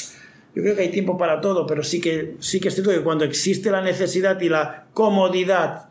Yo 0.56 0.62
creo 0.62 0.74
que 0.74 0.82
hay 0.82 0.90
tiempo 0.90 1.16
para 1.16 1.40
todo, 1.40 1.66
pero 1.66 1.84
sí 1.84 2.00
que, 2.00 2.34
sí 2.40 2.58
que 2.58 2.68
es 2.68 2.74
cierto 2.74 2.92
que 2.92 3.02
cuando 3.02 3.24
existe 3.24 3.70
la 3.70 3.82
necesidad 3.82 4.40
y 4.40 4.48
la 4.48 4.86
comodidad 4.92 5.88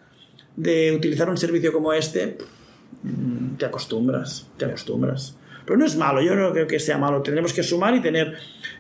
de 0.57 0.93
utilizar 0.93 1.29
un 1.29 1.37
servicio 1.37 1.71
como 1.71 1.93
este, 1.93 2.37
te 3.57 3.65
acostumbras, 3.65 4.47
te 4.57 4.65
acostumbras. 4.65 5.37
Pero 5.65 5.77
no 5.77 5.85
es 5.85 5.95
malo, 5.95 6.21
yo 6.21 6.35
no 6.35 6.51
creo 6.51 6.67
que 6.67 6.79
sea 6.79 6.97
malo. 6.97 7.21
Tendremos 7.21 7.53
que 7.53 7.63
sumar 7.63 7.95
y 7.95 8.01
tener... 8.01 8.37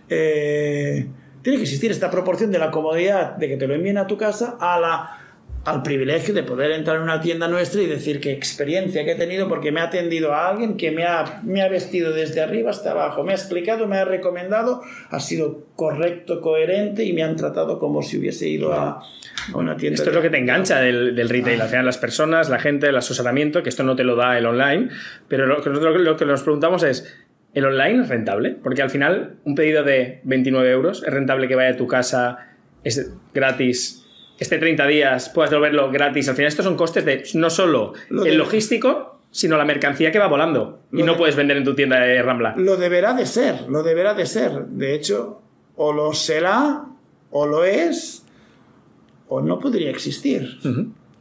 eh, 0.09 1.07
tiene 1.41 1.57
que 1.57 1.63
existir 1.63 1.91
esta 1.91 2.09
proporción 2.09 2.51
de 2.51 2.59
la 2.59 2.71
comodidad 2.71 3.35
de 3.35 3.49
que 3.49 3.57
te 3.57 3.67
lo 3.67 3.75
envíen 3.75 3.97
a 3.97 4.07
tu 4.07 4.17
casa 4.17 4.57
a 4.59 4.79
la, 4.79 5.22
al 5.65 5.81
privilegio 5.81 6.33
de 6.33 6.43
poder 6.43 6.71
entrar 6.71 6.97
en 6.97 7.03
una 7.03 7.21
tienda 7.21 7.47
nuestra 7.47 7.81
y 7.81 7.85
decir 7.85 8.19
qué 8.19 8.33
experiencia 8.33 9.05
que 9.05 9.11
he 9.11 9.15
tenido 9.15 9.47
porque 9.47 9.71
me 9.71 9.79
ha 9.79 9.85
atendido 9.85 10.33
a 10.33 10.49
alguien 10.49 10.75
que 10.75 10.91
me 10.91 11.05
ha, 11.05 11.41
me 11.43 11.61
ha 11.61 11.69
vestido 11.69 12.11
desde 12.11 12.41
arriba 12.41 12.71
hasta 12.71 12.91
abajo, 12.91 13.23
me 13.23 13.31
ha 13.31 13.35
explicado, 13.35 13.87
me 13.87 13.97
ha 13.97 14.03
recomendado, 14.03 14.81
ha 15.09 15.19
sido 15.21 15.67
correcto, 15.75 16.41
coherente 16.41 17.05
y 17.05 17.13
me 17.13 17.23
han 17.23 17.37
tratado 17.37 17.79
como 17.79 18.01
si 18.01 18.17
hubiese 18.17 18.49
ido 18.49 18.73
a, 18.73 19.01
a 19.53 19.57
una 19.57 19.77
tienda. 19.77 19.95
Esto 19.95 20.09
es 20.09 20.15
lo 20.15 20.21
que 20.21 20.29
te 20.29 20.37
engancha 20.37 20.81
del, 20.81 21.15
del 21.15 21.29
retail, 21.29 21.61
al 21.61 21.69
final 21.69 21.85
las 21.85 21.97
personas, 21.97 22.49
la 22.49 22.59
gente, 22.59 22.89
el 22.89 22.97
asesoramiento, 22.97 23.63
que 23.63 23.69
esto 23.69 23.83
no 23.83 23.95
te 23.95 24.03
lo 24.03 24.17
da 24.17 24.37
el 24.37 24.45
online, 24.45 24.89
pero 25.29 25.45
lo 25.45 25.61
que 25.61 25.69
nosotros 25.69 26.01
lo 26.01 26.17
que 26.17 26.25
nos 26.25 26.43
preguntamos 26.43 26.83
es, 26.83 27.15
¿el 27.53 27.65
online 27.65 28.01
es 28.01 28.09
rentable? 28.09 28.57
Porque 28.61 28.81
al 28.81 28.89
final 28.89 29.37
un 29.45 29.55
pedido 29.55 29.85
de 29.85 30.19
29 30.25 30.69
euros 30.69 31.03
es 31.07 31.13
rentable 31.13 31.47
que 31.47 31.55
vaya 31.55 31.69
a 31.69 31.77
tu 31.77 31.87
casa, 31.87 32.49
es 32.83 33.13
gratis, 33.33 34.02
esté 34.39 34.57
30 34.57 34.85
días, 34.87 35.29
puedas 35.29 35.49
devolverlo 35.51 35.89
gratis. 35.91 36.27
Al 36.29 36.35
final 36.35 36.47
estos 36.49 36.65
son 36.65 36.75
costes 36.75 37.05
de 37.05 37.23
no 37.35 37.49
solo 37.49 37.93
Lo 38.09 38.25
el 38.25 38.31
de- 38.31 38.37
logístico, 38.37 39.19
sino 39.31 39.57
la 39.57 39.65
mercancía 39.65 40.11
que 40.11 40.19
va 40.19 40.27
volando 40.27 40.81
y 40.91 40.99
Lo 40.99 41.05
no 41.05 41.11
de- 41.13 41.17
puedes 41.17 41.35
vender 41.35 41.57
en 41.57 41.63
tu 41.63 41.73
tienda 41.75 41.99
de 41.99 42.21
Rambla. 42.21 42.53
Lo 42.57 42.77
deberá 42.77 43.13
de 43.13 43.25
ser, 43.25 43.67
lo 43.69 43.81
deberá 43.83 44.13
de 44.13 44.25
ser. 44.25 44.51
De 44.67 44.93
hecho, 44.93 45.41
o 45.75 45.91
lo 45.93 46.13
será, 46.13 46.83
o 47.31 47.45
lo 47.47 47.63
es, 47.63 48.25
o 49.27 49.41
no 49.41 49.59
podría 49.59 49.89
existir. 49.89 50.59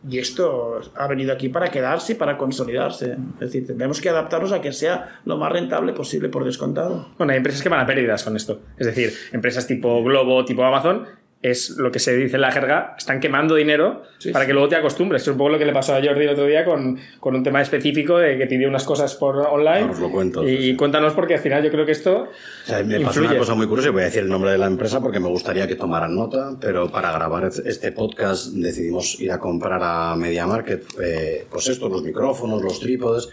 Y 0.08 0.18
esto 0.18 0.80
ha 0.96 1.06
venido 1.06 1.32
aquí 1.32 1.48
para 1.48 1.70
quedarse 1.70 2.12
y 2.12 2.16
para 2.16 2.36
consolidarse. 2.36 3.12
Es 3.34 3.40
decir, 3.40 3.66
tendremos 3.66 4.00
que 4.00 4.08
adaptarnos 4.08 4.50
a 4.52 4.60
que 4.60 4.72
sea 4.72 5.20
lo 5.24 5.36
más 5.38 5.52
rentable 5.52 5.92
posible 5.92 6.28
por 6.28 6.44
descontado. 6.44 7.08
Bueno, 7.18 7.30
hay 7.32 7.36
empresas 7.38 7.62
que 7.62 7.68
van 7.68 7.78
a 7.80 7.86
pérdidas 7.86 8.24
con 8.24 8.34
esto. 8.36 8.60
Es 8.76 8.86
decir, 8.88 9.12
empresas 9.32 9.66
tipo 9.66 10.02
Globo, 10.02 10.44
tipo 10.44 10.64
Amazon, 10.64 11.06
es 11.43 11.70
lo 11.70 11.90
que 11.90 11.99
se 11.99 12.16
dice 12.16 12.36
en 12.36 12.43
la 12.43 12.53
jerga, 12.53 12.95
están 12.97 13.18
quemando 13.18 13.57
dinero 13.57 14.05
Sí, 14.18 14.30
para 14.30 14.47
que 14.47 14.53
luego 14.53 14.68
te 14.68 14.76
acostumbres. 14.76 15.22
Es 15.22 15.28
un 15.28 15.36
poco 15.36 15.51
lo 15.51 15.59
que 15.59 15.64
le 15.64 15.72
pasó 15.72 15.93
a 15.95 16.01
Jordi 16.01 16.22
el 16.22 16.28
otro 16.28 16.47
día 16.47 16.64
con, 16.64 16.97
con 17.18 17.34
un 17.34 17.43
tema 17.43 17.61
específico 17.61 18.16
de 18.18 18.38
que 18.38 18.47
pidió 18.47 18.68
unas 18.68 18.84
cosas 18.84 19.16
por 19.16 19.36
online. 19.38 19.90
Os 19.90 19.99
lo 19.99 20.12
cuento, 20.12 20.49
Y, 20.49 20.57
sí, 20.57 20.76
cuéntanos 20.76 21.14
porque 21.14 21.34
al 21.34 21.40
final 21.40 21.64
yo 21.64 21.70
creo 21.72 21.84
que 21.84 21.90
esto 21.90 22.28
O 22.28 22.66
sea, 22.66 22.84
me 22.84 23.01
pasó 23.01 23.18
influye. 23.18 23.28
una 23.30 23.38
cosa 23.38 23.55
muy 23.57 23.66
curiosa, 23.66 23.88
y 23.88 23.93
voy 23.93 24.03
a 24.03 24.05
decir 24.05 24.22
el 24.22 24.28
nombre 24.28 24.53
de 24.53 24.59
la 24.59 24.66
empresa 24.66 25.01
porque 25.01 25.18
me 25.18 25.28
gustaría 25.28 25.66
que 25.66 25.74
tomaran 25.74 26.14
nota, 26.14 26.53
pero 26.61 26.93
para 26.93 27.11
grabar 27.11 27.47
este 27.47 27.90
podcast 27.90 28.53
decidimos 28.53 29.20
ir 29.20 29.32
a 29.32 29.40
comprar 29.40 29.80
a 29.82 30.14
Media 30.14 30.47
Market, 30.47 30.84
eh, 31.03 31.45
pues 31.51 31.68
esto, 31.68 31.88
los 31.88 32.05
micrófonos, 32.05 32.62
los 32.62 32.78
trípodes. 32.78 33.28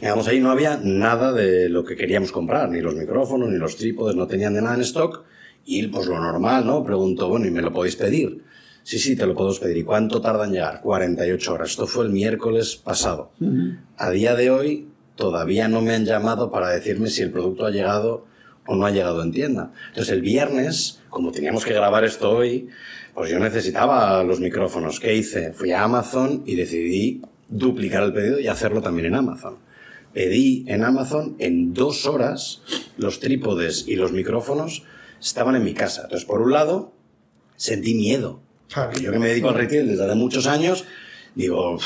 Digamos, 0.00 0.28
ahí 0.28 0.38
no 0.38 0.52
había 0.52 0.78
nada 0.80 1.32
de 1.32 1.68
lo 1.68 1.84
que 1.84 1.96
queríamos 1.96 2.30
comprar, 2.30 2.68
ni 2.68 2.80
los 2.80 2.94
micrófonos, 2.94 3.48
ni 3.48 3.58
los 3.58 3.76
trípodes, 3.76 4.14
no 4.14 4.28
tenían 4.28 4.54
de 4.54 4.62
nada 4.62 4.76
en 4.76 4.82
stock. 4.82 5.24
Y 5.70 5.86
pues 5.88 6.06
lo 6.06 6.18
normal, 6.18 6.64
¿no? 6.64 6.82
Pregunto, 6.82 7.28
bueno, 7.28 7.46
¿y 7.46 7.50
me 7.50 7.60
lo 7.60 7.70
podéis 7.70 7.94
pedir? 7.94 8.42
Sí, 8.82 8.98
sí, 8.98 9.16
te 9.16 9.26
lo 9.26 9.34
puedo 9.34 9.54
pedir. 9.60 9.76
¿Y 9.76 9.84
cuánto 9.84 10.18
tarda 10.18 10.46
en 10.46 10.52
llegar? 10.52 10.80
48 10.80 11.52
horas. 11.52 11.72
Esto 11.72 11.86
fue 11.86 12.06
el 12.06 12.10
miércoles 12.10 12.76
pasado. 12.76 13.32
A 13.98 14.08
día 14.08 14.34
de 14.34 14.50
hoy 14.50 14.88
todavía 15.14 15.68
no 15.68 15.82
me 15.82 15.94
han 15.94 16.06
llamado 16.06 16.50
para 16.50 16.70
decirme 16.70 17.10
si 17.10 17.20
el 17.20 17.30
producto 17.30 17.66
ha 17.66 17.70
llegado 17.70 18.24
o 18.66 18.76
no 18.76 18.86
ha 18.86 18.90
llegado 18.90 19.22
en 19.22 19.30
tienda. 19.30 19.74
Entonces 19.88 20.10
el 20.10 20.22
viernes, 20.22 21.02
como 21.10 21.32
teníamos 21.32 21.66
que 21.66 21.74
grabar 21.74 22.02
esto 22.02 22.30
hoy, 22.30 22.68
pues 23.12 23.30
yo 23.30 23.38
necesitaba 23.38 24.24
los 24.24 24.40
micrófonos. 24.40 24.98
¿Qué 24.98 25.16
hice? 25.16 25.52
Fui 25.52 25.72
a 25.72 25.82
Amazon 25.82 26.44
y 26.46 26.54
decidí 26.54 27.20
duplicar 27.50 28.04
el 28.04 28.14
pedido 28.14 28.40
y 28.40 28.46
hacerlo 28.46 28.80
también 28.80 29.08
en 29.08 29.16
Amazon. 29.16 29.56
Pedí 30.14 30.64
en 30.66 30.82
Amazon 30.82 31.36
en 31.38 31.74
dos 31.74 32.06
horas 32.06 32.62
los 32.96 33.20
trípodes 33.20 33.86
y 33.86 33.96
los 33.96 34.12
micrófonos 34.12 34.84
estaban 35.20 35.56
en 35.56 35.64
mi 35.64 35.74
casa. 35.74 36.02
Entonces, 36.02 36.26
por 36.26 36.40
un 36.40 36.52
lado, 36.52 36.92
sentí 37.56 37.94
miedo. 37.94 38.40
Porque 38.74 39.00
yo 39.00 39.12
que 39.12 39.18
me 39.18 39.28
dedico 39.28 39.48
al 39.48 39.54
retail 39.54 39.88
desde 39.88 40.04
hace 40.04 40.14
muchos 40.14 40.46
años, 40.46 40.84
digo, 41.34 41.74
"Uf, 41.74 41.84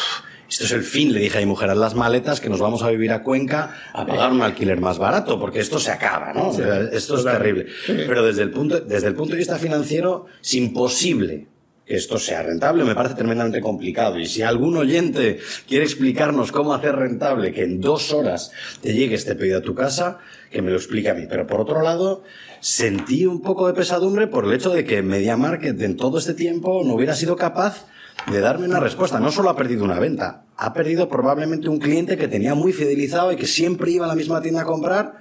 esto 0.48 0.64
es 0.64 0.72
el 0.72 0.82
fin, 0.82 1.14
le 1.14 1.20
dije 1.20 1.38
a 1.38 1.40
mi 1.40 1.46
mujer, 1.46 1.70
haz 1.70 1.78
las 1.78 1.94
maletas 1.94 2.40
que 2.40 2.50
nos 2.50 2.60
vamos 2.60 2.82
a 2.82 2.90
vivir 2.90 3.10
a 3.12 3.22
Cuenca 3.22 3.74
a 3.94 4.04
pagar 4.04 4.32
un 4.32 4.42
alquiler 4.42 4.80
más 4.80 4.98
barato, 4.98 5.40
porque 5.40 5.60
esto 5.60 5.78
se 5.78 5.90
acaba, 5.90 6.34
¿no? 6.34 6.48
O 6.48 6.52
sea, 6.52 6.80
esto 6.92 7.16
es 7.16 7.24
terrible. 7.24 7.68
Pero 7.86 8.22
desde 8.22 8.42
el, 8.42 8.50
punto, 8.50 8.78
desde 8.80 9.06
el 9.06 9.14
punto 9.14 9.32
de 9.32 9.38
vista 9.38 9.58
financiero, 9.58 10.26
es 10.42 10.52
imposible 10.52 11.46
que 11.92 11.98
esto 11.98 12.18
sea 12.18 12.42
rentable, 12.42 12.84
me 12.84 12.94
parece 12.94 13.16
tremendamente 13.16 13.60
complicado. 13.60 14.18
Y 14.18 14.24
si 14.24 14.40
algún 14.40 14.78
oyente 14.78 15.40
quiere 15.68 15.84
explicarnos 15.84 16.50
cómo 16.50 16.72
hacer 16.72 16.96
rentable 16.96 17.52
que 17.52 17.64
en 17.64 17.82
dos 17.82 18.14
horas 18.14 18.50
te 18.80 18.94
llegue 18.94 19.14
este 19.14 19.34
pedido 19.34 19.58
a 19.58 19.60
tu 19.60 19.74
casa, 19.74 20.16
que 20.50 20.62
me 20.62 20.70
lo 20.70 20.78
explique 20.78 21.10
a 21.10 21.14
mí. 21.14 21.26
Pero 21.28 21.46
por 21.46 21.60
otro 21.60 21.82
lado, 21.82 22.22
sentí 22.60 23.26
un 23.26 23.42
poco 23.42 23.66
de 23.66 23.74
pesadumbre 23.74 24.26
por 24.26 24.46
el 24.46 24.54
hecho 24.54 24.70
de 24.70 24.84
que 24.86 25.02
Media 25.02 25.36
Market 25.36 25.78
en 25.82 25.98
todo 25.98 26.16
este 26.16 26.32
tiempo 26.32 26.82
no 26.82 26.94
hubiera 26.94 27.14
sido 27.14 27.36
capaz 27.36 27.84
de 28.30 28.40
darme 28.40 28.64
una 28.64 28.80
respuesta. 28.80 29.20
No 29.20 29.30
solo 29.30 29.50
ha 29.50 29.56
perdido 29.56 29.84
una 29.84 29.98
venta, 29.98 30.46
ha 30.56 30.72
perdido 30.72 31.10
probablemente 31.10 31.68
un 31.68 31.78
cliente 31.78 32.16
que 32.16 32.26
tenía 32.26 32.54
muy 32.54 32.72
fidelizado 32.72 33.32
y 33.32 33.36
que 33.36 33.46
siempre 33.46 33.90
iba 33.90 34.06
a 34.06 34.08
la 34.08 34.14
misma 34.14 34.40
tienda 34.40 34.62
a 34.62 34.64
comprar 34.64 35.12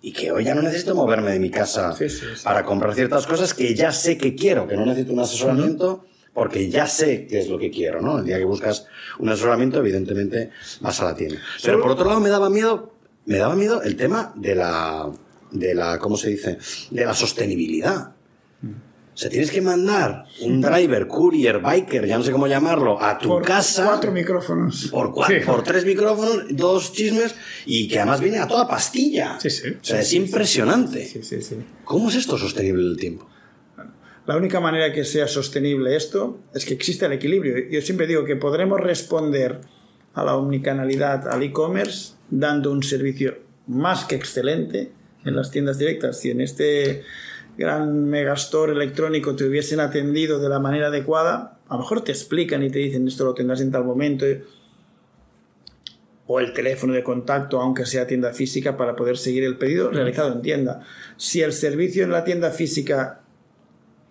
y 0.00 0.12
que 0.12 0.30
hoy 0.30 0.44
ya 0.44 0.54
no 0.54 0.62
necesito 0.62 0.94
moverme 0.94 1.32
de 1.32 1.40
mi 1.40 1.50
casa 1.50 1.92
Sí, 1.92 2.08
sí, 2.08 2.24
sí. 2.36 2.44
para 2.44 2.64
comprar 2.64 2.94
ciertas 2.94 3.26
cosas 3.26 3.52
que 3.52 3.74
ya 3.74 3.90
sé 3.90 4.16
que 4.16 4.36
quiero, 4.36 4.68
que 4.68 4.76
no 4.76 4.86
necesito 4.86 5.12
un 5.12 5.18
asesoramiento 5.18 6.06
porque 6.34 6.68
ya 6.70 6.86
sé 6.86 7.26
qué 7.28 7.40
es 7.40 7.48
lo 7.48 7.58
que 7.58 7.70
quiero, 7.70 8.00
¿no? 8.00 8.18
El 8.18 8.24
día 8.24 8.38
que 8.38 8.44
buscas 8.44 8.86
un 9.18 9.28
asesoramiento, 9.28 9.78
evidentemente 9.80 10.50
vas 10.80 11.00
a 11.00 11.04
la 11.04 11.14
tienda. 11.14 11.40
Pero 11.62 11.80
por 11.82 11.90
otro 11.90 12.06
lado 12.06 12.20
me 12.20 12.28
daba 12.28 12.48
miedo, 12.50 12.94
me 13.26 13.36
daba 13.38 13.56
miedo 13.56 13.82
el 13.82 13.96
tema 13.96 14.32
de 14.36 14.54
la, 14.54 15.10
de 15.50 15.74
la, 15.74 15.98
¿cómo 15.98 16.16
se 16.16 16.30
dice? 16.30 16.58
De 16.90 17.04
la 17.04 17.14
sostenibilidad. 17.14 18.12
O 19.12 19.16
sea, 19.22 19.28
tienes 19.28 19.50
que 19.50 19.60
mandar 19.60 20.24
un 20.40 20.62
driver, 20.62 21.06
courier, 21.06 21.58
biker, 21.58 22.06
ya 22.06 22.16
no 22.16 22.24
sé 22.24 22.32
cómo 22.32 22.46
llamarlo, 22.46 23.02
a 23.02 23.18
tu 23.18 23.28
Por 23.28 23.44
casa 23.44 23.84
Cuatro 23.84 24.12
micrófonos. 24.12 24.86
por, 24.90 25.10
cua- 25.12 25.26
Sí. 25.26 25.44
por 25.44 25.62
tres 25.62 25.84
micrófonos, 25.84 26.44
dos 26.52 26.92
chismes 26.94 27.34
y 27.66 27.86
que 27.88 27.98
además 27.98 28.20
viene 28.20 28.38
a 28.38 28.46
toda 28.46 28.66
pastilla. 28.66 29.38
Sí, 29.38 29.50
sí. 29.50 29.68
O 29.78 29.84
sea, 29.84 30.00
es 30.00 30.14
impresionante. 30.14 31.04
Sí, 31.04 31.22
sí, 31.22 31.42
sí. 31.42 31.56
¿Cómo 31.84 32.08
es 32.08 32.14
esto 32.14 32.38
sostenible 32.38 32.82
en 32.82 32.88
el 32.92 32.96
tiempo? 32.96 33.28
La 34.30 34.36
única 34.36 34.60
manera 34.60 34.92
que 34.92 35.04
sea 35.04 35.26
sostenible 35.26 35.96
esto 35.96 36.38
es 36.54 36.64
que 36.64 36.72
exista 36.72 37.06
el 37.06 37.12
equilibrio. 37.14 37.68
Yo 37.68 37.82
siempre 37.82 38.06
digo 38.06 38.24
que 38.24 38.36
podremos 38.36 38.78
responder 38.78 39.60
a 40.14 40.22
la 40.22 40.36
omnicanalidad, 40.36 41.26
al 41.26 41.42
e-commerce, 41.42 42.14
dando 42.30 42.70
un 42.70 42.84
servicio 42.84 43.38
más 43.66 44.04
que 44.04 44.14
excelente 44.14 44.92
en 45.24 45.34
las 45.34 45.50
tiendas 45.50 45.78
directas. 45.78 46.20
Si 46.20 46.30
en 46.30 46.42
este 46.42 47.02
gran 47.58 48.04
megastore 48.04 48.72
electrónico 48.72 49.34
te 49.34 49.42
hubiesen 49.42 49.80
atendido 49.80 50.38
de 50.38 50.48
la 50.48 50.60
manera 50.60 50.86
adecuada, 50.86 51.58
a 51.66 51.74
lo 51.74 51.80
mejor 51.80 52.04
te 52.04 52.12
explican 52.12 52.62
y 52.62 52.70
te 52.70 52.78
dicen 52.78 53.08
esto 53.08 53.24
lo 53.24 53.34
tendrás 53.34 53.60
en 53.60 53.72
tal 53.72 53.82
momento. 53.82 54.26
O 56.28 56.38
el 56.38 56.52
teléfono 56.52 56.92
de 56.92 57.02
contacto, 57.02 57.60
aunque 57.60 57.84
sea 57.84 58.06
tienda 58.06 58.32
física, 58.32 58.76
para 58.76 58.94
poder 58.94 59.18
seguir 59.18 59.42
el 59.42 59.58
pedido 59.58 59.90
realizado 59.90 60.32
en 60.32 60.40
tienda. 60.40 60.86
Si 61.16 61.42
el 61.42 61.52
servicio 61.52 62.04
en 62.04 62.12
la 62.12 62.22
tienda 62.22 62.52
física 62.52 63.22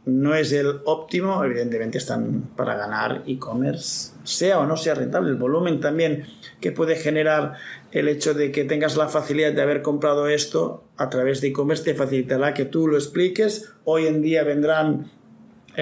no 0.10 0.36
es 0.36 0.52
el 0.52 0.82
óptimo, 0.86 1.44
evidentemente 1.44 1.98
están 1.98 2.50
para 2.56 2.76
ganar 2.76 3.24
e-commerce, 3.28 4.12
sea 4.24 4.60
o 4.60 4.66
no 4.66 4.78
sea 4.78 4.96
rentable. 4.96 5.30
El 5.30 5.38
volumen 5.38 5.80
también 5.80 6.26
que 6.60 6.72
puede 6.72 6.96
generar 6.96 7.56
el 7.92 8.08
hecho 8.08 8.34
de 8.34 8.52
que 8.52 8.66
tengas 8.66 8.98
la 8.98 9.08
facilidad 9.08 9.54
de 9.54 9.62
haber 9.62 9.82
comprado 9.82 10.28
esto 10.28 10.84
a 10.98 11.10
través 11.10 11.42
de 11.42 11.50
e-commerce 11.50 11.84
te 11.84 11.96
facilitará 11.96 12.54
que 12.54 12.66
tú 12.66 12.88
lo 12.88 12.98
expliques. 12.98 13.72
Hoy 13.84 14.08
en 14.08 14.22
día 14.22 14.44
vendrán 14.44 15.12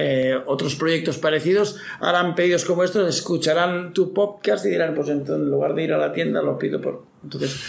eh, 0.00 0.38
otros 0.46 0.76
proyectos 0.76 1.18
parecidos, 1.18 1.76
harán 1.98 2.36
pedidos 2.36 2.64
como 2.64 2.84
estos, 2.84 3.08
escucharán 3.08 3.92
tu 3.92 4.14
podcast 4.14 4.64
y 4.64 4.68
dirán, 4.68 4.94
pues 4.94 5.08
entonces, 5.08 5.44
en 5.44 5.50
lugar 5.50 5.74
de 5.74 5.82
ir 5.82 5.92
a 5.92 5.98
la 5.98 6.12
tienda 6.12 6.40
lo 6.40 6.56
pido 6.56 6.80
por... 6.80 7.02
Entonces, 7.24 7.60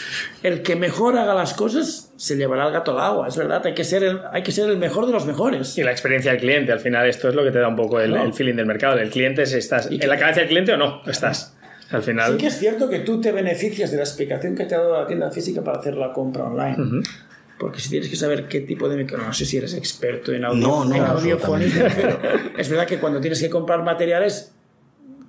el 0.43 0.61
que 0.61 0.75
mejor 0.75 1.17
haga 1.17 1.33
las 1.33 1.55
cosas 1.55 2.13
se 2.15 2.37
llevará 2.37 2.67
el 2.67 2.71
gato 2.71 2.91
al 2.91 2.99
agua, 2.99 3.27
es 3.27 3.35
verdad, 3.35 3.65
hay 3.65 3.73
que 3.73 3.83
ser 3.83 4.03
el, 4.03 4.19
hay 4.31 4.43
que 4.43 4.51
ser 4.51 4.69
el 4.69 4.77
mejor 4.77 5.07
de 5.07 5.11
los 5.11 5.25
mejores. 5.25 5.75
Y 5.75 5.83
la 5.83 5.91
experiencia 5.91 6.31
del 6.31 6.39
cliente, 6.39 6.71
al 6.71 6.79
final 6.79 7.09
esto 7.09 7.29
es 7.29 7.33
lo 7.33 7.43
que 7.43 7.49
te 7.49 7.57
da 7.57 7.67
un 7.67 7.75
poco 7.75 7.99
el, 7.99 8.15
el 8.15 8.33
feeling 8.33 8.55
del 8.55 8.67
mercado. 8.67 8.99
El 8.99 9.09
cliente 9.09 9.41
es, 9.41 9.53
¿estás 9.53 9.89
en 9.89 10.07
la 10.07 10.17
cabeza 10.17 10.41
del 10.41 10.49
cliente 10.49 10.73
o 10.73 10.77
no? 10.77 11.01
Estás. 11.07 11.55
Al 11.89 12.03
final... 12.03 12.33
Sí 12.33 12.37
que 12.37 12.47
es 12.47 12.59
cierto 12.59 12.87
que 12.89 12.99
tú 12.99 13.19
te 13.19 13.31
beneficias 13.31 13.89
de 13.89 13.97
la 13.97 14.03
explicación 14.03 14.55
que 14.55 14.65
te 14.65 14.75
ha 14.75 14.79
dado 14.79 15.01
la 15.01 15.07
tienda 15.07 15.31
física 15.31 15.63
para 15.63 15.79
hacer 15.79 15.95
la 15.95 16.13
compra 16.13 16.43
online. 16.43 17.01
Porque 17.59 17.81
si 17.81 17.89
tienes 17.89 18.09
que 18.09 18.15
saber 18.15 18.47
qué 18.47 18.61
tipo 18.61 18.87
de 18.87 18.95
micro, 18.95 19.17
no 19.17 19.33
sé 19.33 19.45
si 19.45 19.57
eres 19.57 19.73
experto 19.73 20.31
en 20.31 20.45
audio, 20.45 20.65
No, 20.65 20.85
no, 20.85 20.95
en 20.95 21.03
audiofonía, 21.03 21.67
absolutamente. 21.67 22.17
pero 22.21 22.57
es 22.57 22.69
verdad 22.69 22.87
que 22.87 22.97
cuando 22.99 23.19
tienes 23.19 23.41
que 23.41 23.49
comprar 23.49 23.83
materiales, 23.83 24.53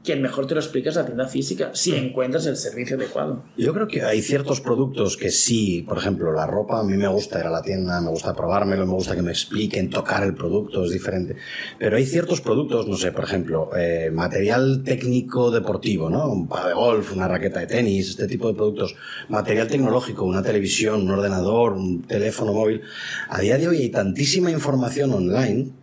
quien 0.03 0.22
mejor 0.22 0.46
te 0.46 0.55
lo 0.55 0.61
explica 0.61 0.90
es 0.90 0.96
la 0.96 1.05
tienda 1.05 1.26
física, 1.26 1.70
si 1.74 1.94
encuentras 1.94 2.46
el 2.46 2.57
servicio 2.57 2.96
adecuado. 2.96 3.42
Yo 3.57 3.74
creo 3.74 3.86
que 3.86 4.03
hay 4.03 4.22
ciertos 4.22 4.61
productos 4.61 5.16
que 5.16 5.30
sí, 5.30 5.84
por 5.86 5.98
ejemplo, 5.98 6.32
la 6.32 6.46
ropa, 6.46 6.80
a 6.80 6.84
mí 6.84 6.96
me 6.96 7.09
gusta 7.09 7.38
ir 7.38 7.46
a 7.46 7.51
la 7.51 7.62
tienda, 7.62 8.01
me 8.01 8.09
gusta 8.09 8.34
probármelo, 8.34 8.86
me 8.86 8.94
gusta 8.94 9.14
que 9.14 9.22
me 9.22 9.30
expliquen, 9.30 9.90
tocar 9.90 10.22
el 10.22 10.34
producto, 10.34 10.84
es 10.84 10.92
diferente. 10.92 11.36
Pero 11.78 11.96
hay 11.96 12.07
ciertos 12.07 12.40
productos, 12.40 12.88
no 12.88 12.96
sé, 12.96 13.12
por 13.12 13.24
ejemplo, 13.24 13.70
eh, 13.76 14.11
material 14.12 14.82
técnico 14.84 15.51
deportivo, 15.51 16.09
¿no? 16.09 16.30
Un 16.30 16.48
palo 16.48 16.68
de 16.68 16.74
golf, 16.74 17.12
una 17.12 17.28
raqueta 17.28 17.61
de 17.61 17.66
tenis, 17.66 18.11
este 18.11 18.26
tipo 18.26 18.48
de 18.48 18.55
productos. 18.55 18.94
Material 19.28 19.68
tecnológico, 19.68 20.24
una 20.24 20.42
televisión, 20.42 21.03
un 21.03 21.11
ordenador, 21.11 21.74
un 21.74 22.03
teléfono 22.03 22.53
móvil. 22.53 22.80
A 23.28 23.40
día 23.40 23.59
de 23.59 23.68
hoy 23.68 23.78
hay 23.78 23.90
tantísima 23.90 24.51
información 24.51 25.12
online 25.12 25.80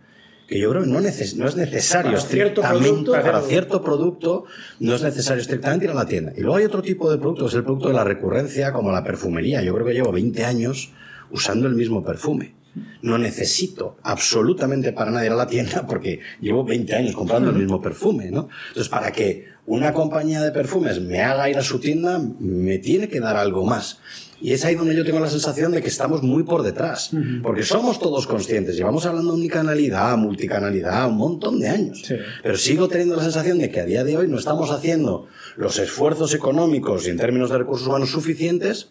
que 0.48 0.58
yo 0.58 0.70
creo 0.70 0.82
que 0.82 0.88
no, 0.88 1.00
neces 1.00 1.36
no 1.36 1.46
es 1.46 1.56
necesario 1.56 2.12
Para 2.12 2.22
cierto 2.22 2.62
producto, 2.62 3.12
para 3.12 3.42
cierto 3.42 3.82
producto 3.82 4.44
no 4.80 4.94
es 4.94 5.02
necesario 5.02 5.42
estrictamente 5.42 5.84
ir 5.84 5.90
a 5.90 5.94
la 5.94 6.06
tienda. 6.06 6.32
Y 6.34 6.40
luego 6.40 6.56
hay 6.56 6.64
otro 6.64 6.80
tipo 6.80 7.10
de 7.10 7.18
producto, 7.18 7.44
que 7.44 7.48
es 7.50 7.54
el 7.54 7.64
producto 7.64 7.88
de 7.88 7.94
la 7.94 8.04
recurrencia, 8.04 8.72
como 8.72 8.90
la 8.90 9.04
perfumería. 9.04 9.62
Yo 9.62 9.74
creo 9.74 9.86
que 9.86 9.92
llevo 9.92 10.10
20 10.10 10.44
años 10.46 10.90
usando 11.30 11.68
el 11.68 11.74
mismo 11.74 12.02
perfume. 12.02 12.54
No 13.02 13.18
necesito 13.18 13.98
absolutamente 14.02 14.92
para 14.92 15.10
nada 15.10 15.26
ir 15.26 15.32
a 15.32 15.36
la 15.36 15.46
tienda 15.46 15.86
porque 15.86 16.20
llevo 16.40 16.64
20 16.64 16.94
años 16.94 17.14
comprando 17.14 17.50
el 17.50 17.56
mismo 17.56 17.82
perfume, 17.82 18.30
¿no? 18.30 18.48
Entonces, 18.68 18.88
para 18.88 19.12
que 19.12 19.48
una 19.66 19.92
compañía 19.92 20.40
de 20.40 20.50
perfumes 20.50 20.98
me 21.00 21.20
haga 21.20 21.50
ir 21.50 21.58
a 21.58 21.62
su 21.62 21.78
tienda, 21.78 22.18
me 22.38 22.78
tiene 22.78 23.08
que 23.08 23.20
dar 23.20 23.36
algo 23.36 23.66
más. 23.66 24.00
Y 24.40 24.52
es 24.52 24.64
ahí 24.64 24.76
donde 24.76 24.94
yo 24.94 25.04
tengo 25.04 25.18
la 25.18 25.28
sensación 25.28 25.72
de 25.72 25.82
que 25.82 25.88
estamos 25.88 26.22
muy 26.22 26.44
por 26.44 26.62
detrás. 26.62 27.10
Porque 27.42 27.62
somos 27.62 27.98
todos 27.98 28.26
conscientes. 28.26 28.76
Llevamos 28.76 29.04
hablando 29.06 29.32
de 29.32 29.38
unicanalidad, 29.38 30.16
multicanalidad, 30.16 31.08
un 31.08 31.16
montón 31.16 31.58
de 31.58 31.68
años. 31.68 32.02
Sí. 32.04 32.14
Pero 32.42 32.56
sigo 32.56 32.88
teniendo 32.88 33.16
la 33.16 33.22
sensación 33.22 33.58
de 33.58 33.70
que 33.70 33.80
a 33.80 33.84
día 33.84 34.04
de 34.04 34.16
hoy 34.16 34.28
no 34.28 34.38
estamos 34.38 34.70
haciendo 34.70 35.26
los 35.56 35.78
esfuerzos 35.78 36.34
económicos 36.34 37.06
y 37.06 37.10
en 37.10 37.16
términos 37.16 37.50
de 37.50 37.58
recursos 37.58 37.88
humanos 37.88 38.10
suficientes 38.10 38.90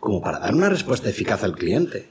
como 0.00 0.20
para 0.20 0.38
dar 0.38 0.54
una 0.54 0.68
respuesta 0.68 1.08
eficaz 1.08 1.44
al 1.44 1.54
cliente. 1.54 2.08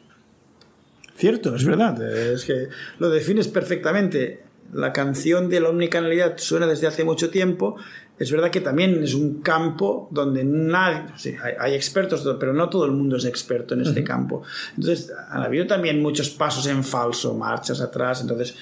Cierto, 1.15 1.55
es 1.55 1.65
verdad. 1.65 2.01
Es 2.01 2.45
que 2.45 2.67
lo 2.99 3.09
defines 3.09 3.47
perfectamente. 3.47 4.43
La 4.73 4.91
canción 4.91 5.49
de 5.49 5.61
la 5.61 5.69
omnicanalidad 5.69 6.37
suena 6.37 6.67
desde 6.67 6.87
hace 6.87 7.03
mucho 7.03 7.29
tiempo. 7.29 7.77
Es 8.19 8.31
verdad 8.31 8.49
que 8.49 8.61
también 8.61 9.03
es 9.03 9.13
un 9.13 9.41
campo 9.41 10.07
donde 10.11 10.43
nadie, 10.43 11.03
sí, 11.17 11.35
hay, 11.41 11.53
hay 11.59 11.73
expertos, 11.75 12.27
pero 12.39 12.51
no 12.53 12.67
todo 12.67 12.85
el 12.85 12.91
mundo 12.91 13.17
es 13.17 13.25
experto 13.25 13.75
en 13.75 13.81
este 13.81 14.03
campo. 14.03 14.41
Entonces, 14.75 15.11
han 15.29 15.43
habido 15.43 15.67
también 15.67 16.01
muchos 16.01 16.29
pasos 16.31 16.65
en 16.65 16.83
falso, 16.83 17.35
marchas 17.35 17.79
atrás. 17.79 18.21
Entonces, 18.21 18.55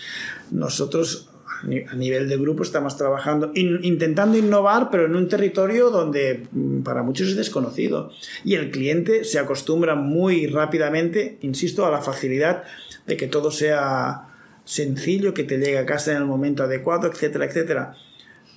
nosotros 0.51 1.30
a 1.64 1.66
ni- 1.68 1.84
a 1.84 1.93
nivel 1.95 2.28
de 2.28 2.38
grupo 2.38 2.64
estamos 2.64 2.97
trabajando, 2.97 3.51
in- 3.56 3.80
intentando 3.84 4.38
innovar, 4.38 4.89
pero 4.91 5.06
en 5.06 5.16
un 5.16 5.28
territorio 5.30 5.89
donde 5.89 6.47
mm, 6.51 6.82
para 6.82 7.01
muchos 7.03 7.30
es 7.30 7.36
desconocido. 7.38 8.12
Y 8.43 8.56
el 8.56 8.72
cliente 8.72 9.24
se 9.24 9.39
acostumbra 9.39 9.95
muy 9.95 10.47
rápidamente, 10.47 11.38
insisto, 11.41 11.86
a 11.86 11.91
la 11.91 12.01
facilidad 12.01 12.64
de 13.08 13.16
que 13.18 13.28
todo 13.28 13.51
sea 13.51 14.28
sencillo, 14.66 15.34
que 15.34 15.43
te 15.43 15.58
llegue 15.58 15.78
a 15.78 15.86
casa 15.86 16.12
en 16.12 16.18
el 16.18 16.26
momento 16.26 16.64
adecuado, 16.64 17.08
etcétera, 17.08 17.45
etcétera. 17.45 17.95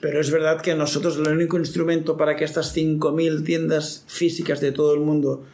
Pero 0.01 0.21
es 0.21 0.31
verdad 0.31 0.61
que 0.61 0.75
nosotros 0.75 1.17
el 1.17 1.29
único 1.29 1.59
instrumento 1.59 2.17
para 2.17 2.37
que 2.37 2.45
estas 2.45 2.75
5.000 2.77 3.45
tiendas 3.45 4.05
físicas 4.07 4.61
de 4.61 4.71
todo 4.73 4.95
el 4.95 5.01
mundo 5.01 5.45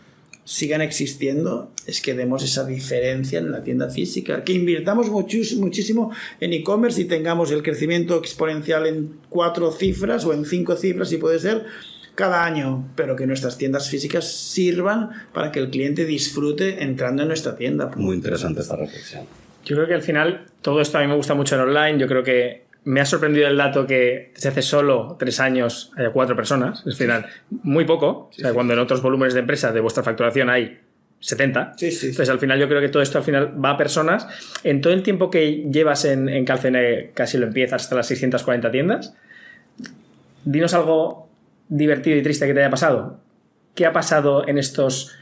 sigan 0.47 0.83
existiendo 0.83 1.71
es 1.87 2.03
que 2.03 2.13
demos 2.13 2.43
esa 2.45 2.67
diferencia 2.67 3.39
en 3.39 3.51
la 3.51 3.63
tienda 3.65 3.89
física, 3.89 4.45
que 4.45 4.53
invirtamos 4.53 5.09
muchis- 5.11 5.57
muchísimo 5.57 6.13
en 6.41 6.53
e-commerce 6.53 7.01
y 7.01 7.07
tengamos 7.07 7.51
el 7.51 7.63
crecimiento 7.63 8.19
exponencial 8.19 8.87
en 8.87 9.15
cuatro 9.31 9.73
cifras 9.73 10.27
o 10.27 10.35
en 10.35 10.45
cinco 10.45 10.77
cifras, 10.77 11.09
si 11.09 11.17
puede 11.17 11.39
ser, 11.39 11.65
cada 12.15 12.45
año, 12.45 12.91
pero 12.95 13.17
que 13.17 13.27
nuestras 13.27 13.57
tiendas 13.57 13.89
físicas 13.89 14.31
sirvan 14.31 15.11
para 15.33 15.51
que 15.51 15.61
el 15.61 15.71
cliente 15.71 16.05
disfrute 16.05 16.83
entrando 16.83 17.23
en 17.23 17.29
nuestra 17.29 17.57
tienda. 17.57 17.91
Muy 17.97 18.15
interesante 18.15 18.61
esta 18.61 18.77
reflexión. 18.77 19.25
Yo 19.65 19.77
creo 19.77 19.89
que 19.89 19.95
al 19.95 20.03
final 20.03 20.45
todo 20.61 20.83
esto 20.83 20.99
a 20.99 21.01
mí 21.01 21.07
me 21.07 21.17
gusta 21.17 21.33
mucho 21.35 21.55
en 21.55 21.63
online. 21.63 21.99
Yo 21.99 22.07
creo 22.07 22.23
que 22.23 22.65
me 22.85 23.01
ha 23.01 23.07
sorprendido 23.07 23.49
el 23.49 23.57
dato 23.57 23.87
que 23.87 24.33
desde 24.35 24.51
hace 24.51 24.63
solo 24.63 25.17
tres 25.19 25.41
años 25.41 25.93
haya 25.97 26.11
cuatro 26.11 26.37
personas. 26.37 26.81
Es 26.81 26.87
al 26.87 26.95
final 26.95 27.27
muy 27.51 27.85
poco. 27.85 28.31
O 28.31 28.33
sea, 28.33 28.53
cuando 28.53 28.75
en 28.75 28.79
otros 28.79 29.03
volúmenes 29.03 29.35
de 29.35 29.41
empresa 29.41 29.73
de 29.73 29.81
vuestra 29.81 30.03
facturación 30.03 30.51
hay 30.51 30.81
70. 31.21 31.75
Sí, 31.77 31.91
sí. 31.91 32.09
Entonces 32.09 32.29
al 32.29 32.39
final 32.39 32.59
yo 32.59 32.69
creo 32.69 32.83
que 32.83 32.91
todo 32.91 33.03
esto 33.03 33.19
al 33.19 33.25
final 33.25 33.65
va 33.65 33.71
a 33.71 33.77
personas. 33.79 34.29
En 34.63 34.83
todo 34.83 34.93
el 34.93 35.03
tiempo 35.03 35.31
que 35.31 35.65
llevas 35.71 36.05
en, 36.05 36.29
en 36.29 36.45
Calcene, 36.45 37.13
casi 37.15 37.39
lo 37.39 37.47
empiezas 37.47 37.83
hasta 37.83 37.97
las 37.97 38.07
640 38.07 38.71
tiendas. 38.71 39.15
Dinos 40.45 40.75
algo 40.75 41.31
divertido 41.69 42.19
y 42.19 42.23
triste 42.23 42.47
que 42.47 42.53
te 42.53 42.61
haya 42.61 42.71
pasado. 42.71 43.19
¿Qué 43.75 43.87
ha 43.87 43.93
pasado 43.93 44.47
en 44.47 44.59
estos 44.59 45.17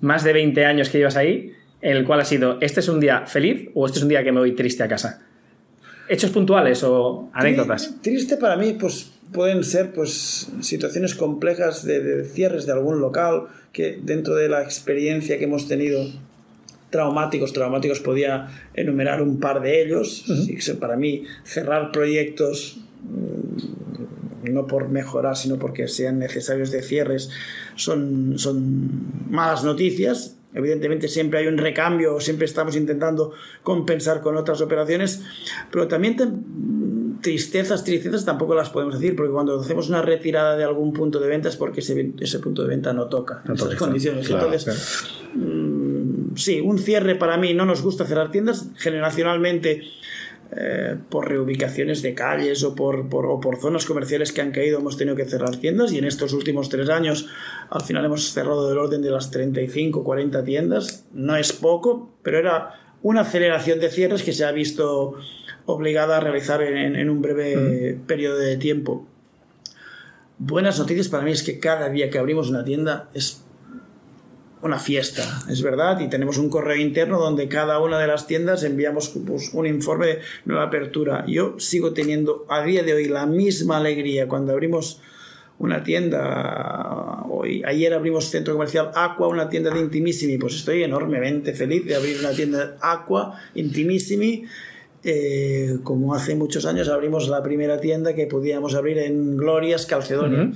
más 0.00 0.24
de 0.24 0.32
20 0.32 0.64
años 0.64 0.88
que 0.88 0.98
llevas 0.98 1.16
ahí? 1.16 1.52
En 1.82 1.96
el 1.96 2.04
cual 2.04 2.20
ha 2.20 2.24
sido, 2.24 2.58
¿este 2.62 2.80
es 2.80 2.88
un 2.88 3.00
día 3.00 3.26
feliz 3.26 3.68
o 3.74 3.84
este 3.84 3.98
es 3.98 4.02
un 4.02 4.08
día 4.08 4.24
que 4.24 4.32
me 4.32 4.40
voy 4.40 4.52
triste 4.52 4.82
a 4.82 4.88
casa? 4.88 5.26
¿Hechos 6.12 6.30
puntuales 6.30 6.82
o 6.84 7.28
anécdotas? 7.32 7.90
Tri- 7.94 8.00
Triste 8.02 8.36
para 8.36 8.56
mí, 8.56 8.76
pues 8.78 9.10
pueden 9.32 9.64
ser 9.64 9.92
pues 9.92 10.48
situaciones 10.60 11.14
complejas 11.14 11.84
de, 11.84 12.00
de 12.00 12.24
cierres 12.24 12.66
de 12.66 12.72
algún 12.72 13.00
local 13.00 13.44
que 13.72 13.98
dentro 14.02 14.34
de 14.34 14.48
la 14.48 14.62
experiencia 14.62 15.38
que 15.38 15.44
hemos 15.44 15.66
tenido 15.68 16.04
traumáticos, 16.90 17.54
traumáticos 17.54 18.00
podía 18.00 18.48
enumerar 18.74 19.22
un 19.22 19.40
par 19.40 19.62
de 19.62 19.82
ellos. 19.82 20.24
Así 20.30 20.54
que 20.56 20.74
para 20.74 20.96
mí 20.96 21.24
cerrar 21.44 21.90
proyectos 21.92 22.78
mm, 23.04 24.52
no 24.52 24.66
por 24.66 24.88
mejorar, 24.90 25.36
sino 25.36 25.58
porque 25.58 25.88
sean 25.88 26.18
necesarios 26.18 26.70
de 26.70 26.82
cierres, 26.82 27.30
son, 27.76 28.34
son 28.38 28.90
malas 29.30 29.64
noticias. 29.64 30.36
Evidentemente 30.54 31.08
siempre 31.08 31.38
hay 31.40 31.46
un 31.46 31.56
recambio, 31.58 32.20
siempre 32.20 32.44
estamos 32.46 32.76
intentando 32.76 33.32
compensar 33.62 34.20
con 34.20 34.36
otras 34.36 34.60
operaciones, 34.60 35.22
pero 35.70 35.88
también 35.88 36.16
te- 36.16 36.28
tristezas, 37.22 37.84
tristezas 37.84 38.24
tampoco 38.24 38.54
las 38.54 38.68
podemos 38.70 38.98
decir, 38.98 39.14
porque 39.16 39.32
cuando 39.32 39.60
hacemos 39.60 39.88
una 39.88 40.02
retirada 40.02 40.56
de 40.56 40.64
algún 40.64 40.92
punto 40.92 41.20
de 41.20 41.28
venta 41.28 41.48
es 41.48 41.56
porque 41.56 41.80
ese, 41.80 42.12
ese 42.20 42.38
punto 42.40 42.62
de 42.62 42.68
venta 42.68 42.92
no 42.92 43.06
toca 43.06 43.42
en 43.46 43.52
esas 43.52 43.68
toca, 43.68 43.78
condiciones. 43.78 44.26
claro, 44.26 44.46
Entonces, 44.52 45.04
mm, 45.34 46.34
sí, 46.36 46.60
un 46.60 46.78
cierre 46.78 47.14
para 47.14 47.36
mí 47.36 47.54
no 47.54 47.64
nos 47.64 47.80
gusta 47.82 48.04
cerrar 48.06 48.30
tiendas, 48.30 48.66
generacionalmente 48.76 49.82
eh, 50.54 50.96
por 51.08 51.28
reubicaciones 51.28 52.02
de 52.02 52.14
calles 52.14 52.62
o 52.62 52.74
por, 52.74 53.08
por- 53.08 53.26
o 53.26 53.40
por 53.40 53.56
zonas 53.58 53.86
comerciales 53.86 54.32
que 54.32 54.42
han 54.42 54.50
caído 54.52 54.78
hemos 54.80 54.96
tenido 54.98 55.16
que 55.16 55.24
cerrar 55.24 55.56
tiendas 55.56 55.92
y 55.92 55.98
en 55.98 56.04
estos 56.04 56.32
últimos 56.34 56.68
tres 56.68 56.88
años 56.90 57.26
al 57.70 57.80
final 57.82 58.04
hemos 58.04 58.32
cerrado 58.32 58.68
del 58.68 58.76
orden 58.78 59.00
de 59.02 59.10
las 59.10 59.30
35, 59.30 60.04
40 60.04 60.44
tiendas. 60.44 61.06
No 61.14 61.36
es 61.36 61.52
poco, 61.54 62.10
pero 62.22 62.38
era 62.38 62.70
una 63.02 63.22
aceleración 63.22 63.80
de 63.80 63.88
cierres 63.90 64.22
que 64.22 64.32
se 64.32 64.44
ha 64.44 64.52
visto 64.52 65.14
obligada 65.64 66.18
a 66.18 66.20
realizar 66.20 66.60
en, 66.62 66.76
en- 66.76 66.96
en 66.96 67.08
un 67.08 67.22
breve 67.22 67.98
periodo 68.06 68.36
de 68.38 68.56
tiempo. 68.58 69.06
Buenas 70.38 70.78
noticias 70.78 71.08
para 71.08 71.22
mí 71.24 71.30
es 71.30 71.42
que 71.42 71.60
cada 71.60 71.88
día 71.88 72.10
que 72.10 72.18
abrimos 72.18 72.50
una 72.50 72.64
tienda 72.64 73.08
es 73.14 73.41
una 74.62 74.78
fiesta, 74.78 75.42
es 75.50 75.60
verdad, 75.60 76.00
y 76.00 76.08
tenemos 76.08 76.38
un 76.38 76.48
correo 76.48 76.76
interno 76.76 77.18
donde 77.18 77.48
cada 77.48 77.80
una 77.80 77.98
de 77.98 78.06
las 78.06 78.28
tiendas 78.28 78.62
enviamos 78.62 79.08
pues, 79.26 79.52
un 79.52 79.66
informe 79.66 80.06
de 80.06 80.18
nueva 80.44 80.64
apertura. 80.64 81.24
Yo 81.26 81.58
sigo 81.58 81.92
teniendo 81.92 82.46
a 82.48 82.62
día 82.62 82.84
de 82.84 82.94
hoy 82.94 83.06
la 83.06 83.26
misma 83.26 83.78
alegría 83.78 84.28
cuando 84.28 84.52
abrimos 84.52 85.00
una 85.58 85.82
tienda. 85.82 87.24
Hoy, 87.28 87.62
ayer 87.64 87.92
abrimos 87.92 88.30
centro 88.30 88.54
comercial 88.54 88.90
Aqua, 88.94 89.28
una 89.28 89.48
tienda 89.48 89.70
de 89.70 89.80
Intimissimi. 89.80 90.38
Pues 90.38 90.54
estoy 90.54 90.84
enormemente 90.84 91.54
feliz 91.54 91.84
de 91.84 91.96
abrir 91.96 92.18
una 92.20 92.30
tienda 92.30 92.76
Aqua, 92.80 93.40
Intimissimi. 93.54 94.44
Eh, 95.04 95.78
como 95.82 96.14
hace 96.14 96.36
muchos 96.36 96.66
años 96.66 96.88
abrimos 96.88 97.28
la 97.28 97.42
primera 97.42 97.80
tienda 97.80 98.14
que 98.14 98.26
podíamos 98.26 98.76
abrir 98.76 98.98
en 98.98 99.36
Glorias, 99.36 99.86
Calcedonia. 99.86 100.52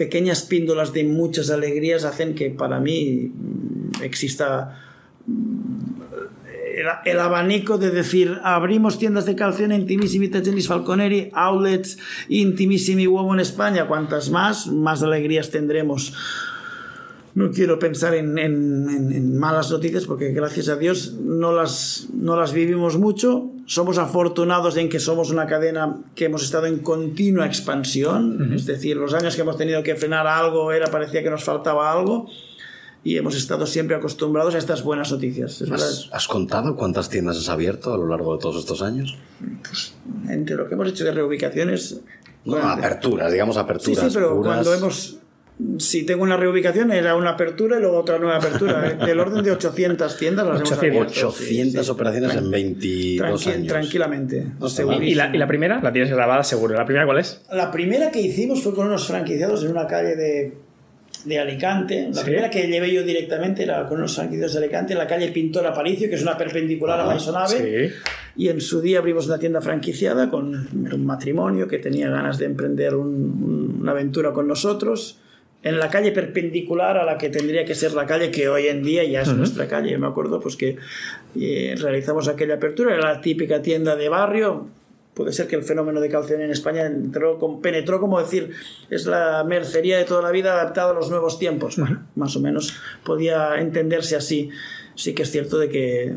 Pequeñas 0.00 0.44
píndolas 0.44 0.94
de 0.94 1.04
muchas 1.04 1.50
alegrías 1.50 2.04
hacen 2.04 2.34
que 2.34 2.48
para 2.48 2.80
mí 2.80 3.32
exista 4.00 4.80
el, 7.04 7.18
abanico 7.18 7.76
de 7.76 7.90
decir 7.90 8.38
abrimos 8.42 8.98
tiendas 8.98 9.26
de 9.26 9.36
calción 9.36 9.72
Intimissimi 9.72 10.28
Tagenis 10.28 10.68
Falconeri, 10.68 11.28
outlets 11.34 11.98
Intimissimi 12.30 13.06
Uomo 13.06 13.34
en 13.34 13.40
España, 13.40 13.86
cuantas 13.88 14.30
más, 14.30 14.68
más 14.68 15.02
alegrías 15.02 15.50
tendremos. 15.50 16.14
No 17.34 17.50
quiero 17.50 17.78
pensar 17.78 18.14
en, 18.14 18.38
en, 18.38 19.38
malas 19.38 19.70
noticias 19.70 20.06
porque 20.06 20.32
gracias 20.32 20.70
a 20.70 20.76
Dios 20.76 21.12
no 21.12 21.52
las, 21.52 22.08
no 22.14 22.36
las 22.36 22.54
vivimos 22.54 22.96
mucho. 22.96 23.52
Somos 23.70 23.98
afortunados 23.98 24.76
en 24.78 24.88
que 24.88 24.98
somos 24.98 25.30
una 25.30 25.46
cadena 25.46 26.02
que 26.16 26.24
hemos 26.24 26.42
estado 26.42 26.66
en 26.66 26.80
continua 26.80 27.46
expansión. 27.46 28.52
Es 28.52 28.66
decir, 28.66 28.96
los 28.96 29.14
años 29.14 29.36
que 29.36 29.42
hemos 29.42 29.56
tenido 29.56 29.80
que 29.84 29.94
frenar 29.94 30.26
algo 30.26 30.72
era 30.72 30.90
parecía 30.90 31.22
que 31.22 31.30
nos 31.30 31.44
faltaba 31.44 31.92
algo 31.92 32.26
y 33.04 33.16
hemos 33.16 33.36
estado 33.36 33.68
siempre 33.68 33.94
acostumbrados 33.94 34.56
a 34.56 34.58
estas 34.58 34.82
buenas 34.82 35.12
noticias. 35.12 35.62
¿Has, 36.10 36.26
contado 36.26 36.74
cuántas 36.74 37.10
tiendas 37.10 37.36
has 37.36 37.48
abierto 37.48 37.94
a 37.94 37.96
lo 37.96 38.08
largo 38.08 38.32
de 38.32 38.40
todos 38.40 38.56
estos 38.56 38.82
años? 38.82 39.16
Pues 39.62 39.94
entre 40.28 40.56
lo 40.56 40.66
que 40.66 40.74
hemos 40.74 40.88
hecho 40.88 41.04
de 41.04 41.12
reubicaciones... 41.12 42.00
No, 42.44 42.56
aperturas, 42.56 43.30
digamos 43.30 43.56
aperturas. 43.56 44.00
Sí, 44.00 44.10
sí, 44.10 44.12
pero 44.12 44.42
cuando 44.42 44.74
hemos... 44.74 45.19
Si 45.78 46.04
tengo 46.04 46.22
una 46.22 46.36
reubicación 46.36 46.92
era 46.92 47.16
una 47.16 47.30
apertura 47.30 47.78
y 47.78 47.80
luego 47.80 47.98
otra 47.98 48.18
nueva 48.18 48.36
apertura. 48.36 48.80
Del 49.06 49.18
orden 49.20 49.44
de 49.44 49.50
800 49.52 50.16
tiendas 50.16 50.46
las 50.46 50.60
800, 50.60 50.82
hemos 50.82 51.02
abierto. 51.06 51.28
800 51.28 51.88
operaciones 51.88 52.36
en 52.36 52.50
22 52.50 53.46
años. 53.46 53.66
Tranquilamente. 53.66 54.46
¿Y, 55.02 55.14
la, 55.14 55.30
¿Y 55.34 55.38
la 55.38 55.46
primera? 55.46 55.80
La 55.82 55.92
tienes 55.92 56.10
grabada 56.10 56.42
seguro. 56.42 56.74
¿La 56.74 56.84
primera 56.84 57.06
cuál 57.06 57.18
es? 57.18 57.42
La 57.52 57.70
primera 57.70 58.10
que 58.10 58.20
hicimos 58.20 58.62
fue 58.62 58.74
con 58.74 58.86
unos 58.86 59.06
franquiciados 59.06 59.64
en 59.64 59.70
una 59.70 59.86
calle 59.86 60.16
de 60.16 60.52
de 61.24 61.38
Alicante. 61.38 62.10
La 62.12 62.22
primera 62.22 62.50
que 62.50 62.66
llevé 62.66 62.92
yo 62.92 63.02
directamente 63.02 63.62
era 63.62 63.86
con 63.86 63.98
unos 63.98 64.14
franquiciados 64.14 64.54
de 64.54 64.58
Alicante, 64.60 64.92
en 64.92 64.98
la 64.98 65.06
calle 65.06 65.28
Pintor 65.28 65.66
Aparicio, 65.66 66.08
que 66.08 66.14
es 66.14 66.22
una 66.22 66.36
perpendicular 66.36 67.00
a 67.00 67.06
Maisonave. 67.06 67.92
Y 68.36 68.48
en 68.48 68.60
su 68.60 68.80
día 68.80 68.98
abrimos 68.98 69.26
una 69.26 69.38
tienda 69.38 69.60
franquiciada 69.60 70.30
con 70.30 70.68
un 70.92 71.06
matrimonio 71.06 71.68
que 71.68 71.78
tenía 71.78 72.08
ganas 72.08 72.38
de 72.38 72.46
emprender 72.46 72.94
una 72.94 73.92
aventura 73.92 74.32
con 74.32 74.48
nosotros. 74.48 75.18
En 75.62 75.78
la 75.78 75.90
calle 75.90 76.12
perpendicular 76.12 76.96
a 76.96 77.04
la 77.04 77.18
que 77.18 77.28
tendría 77.28 77.64
que 77.66 77.74
ser 77.74 77.92
la 77.92 78.06
calle 78.06 78.30
que 78.30 78.48
hoy 78.48 78.68
en 78.68 78.82
día 78.82 79.04
ya 79.04 79.22
es 79.22 79.34
nuestra 79.34 79.68
calle. 79.68 79.98
Me 79.98 80.06
acuerdo 80.06 80.40
pues 80.40 80.56
que 80.56 80.78
eh, 81.38 81.74
realizamos 81.78 82.28
aquella 82.28 82.54
apertura, 82.54 82.94
era 82.94 83.14
la 83.14 83.20
típica 83.20 83.60
tienda 83.60 83.94
de 83.94 84.08
barrio, 84.08 84.68
puede 85.14 85.32
ser 85.32 85.46
que 85.48 85.56
el 85.56 85.62
fenómeno 85.62 86.00
de 86.00 86.08
calción 86.08 86.40
en 86.40 86.50
España 86.50 86.86
entró, 86.86 87.60
penetró, 87.60 88.00
como 88.00 88.18
decir, 88.18 88.52
es 88.88 89.04
la 89.04 89.44
mercería 89.44 89.98
de 89.98 90.04
toda 90.04 90.22
la 90.22 90.30
vida 90.30 90.52
adaptada 90.52 90.92
a 90.92 90.94
los 90.94 91.10
nuevos 91.10 91.38
tiempos. 91.38 91.76
más 92.14 92.36
o 92.36 92.40
menos 92.40 92.74
podía 93.04 93.60
entenderse 93.60 94.16
así. 94.16 94.48
Sí 94.94 95.14
que 95.14 95.24
es 95.24 95.30
cierto 95.30 95.58
de 95.58 95.68
que 95.68 96.14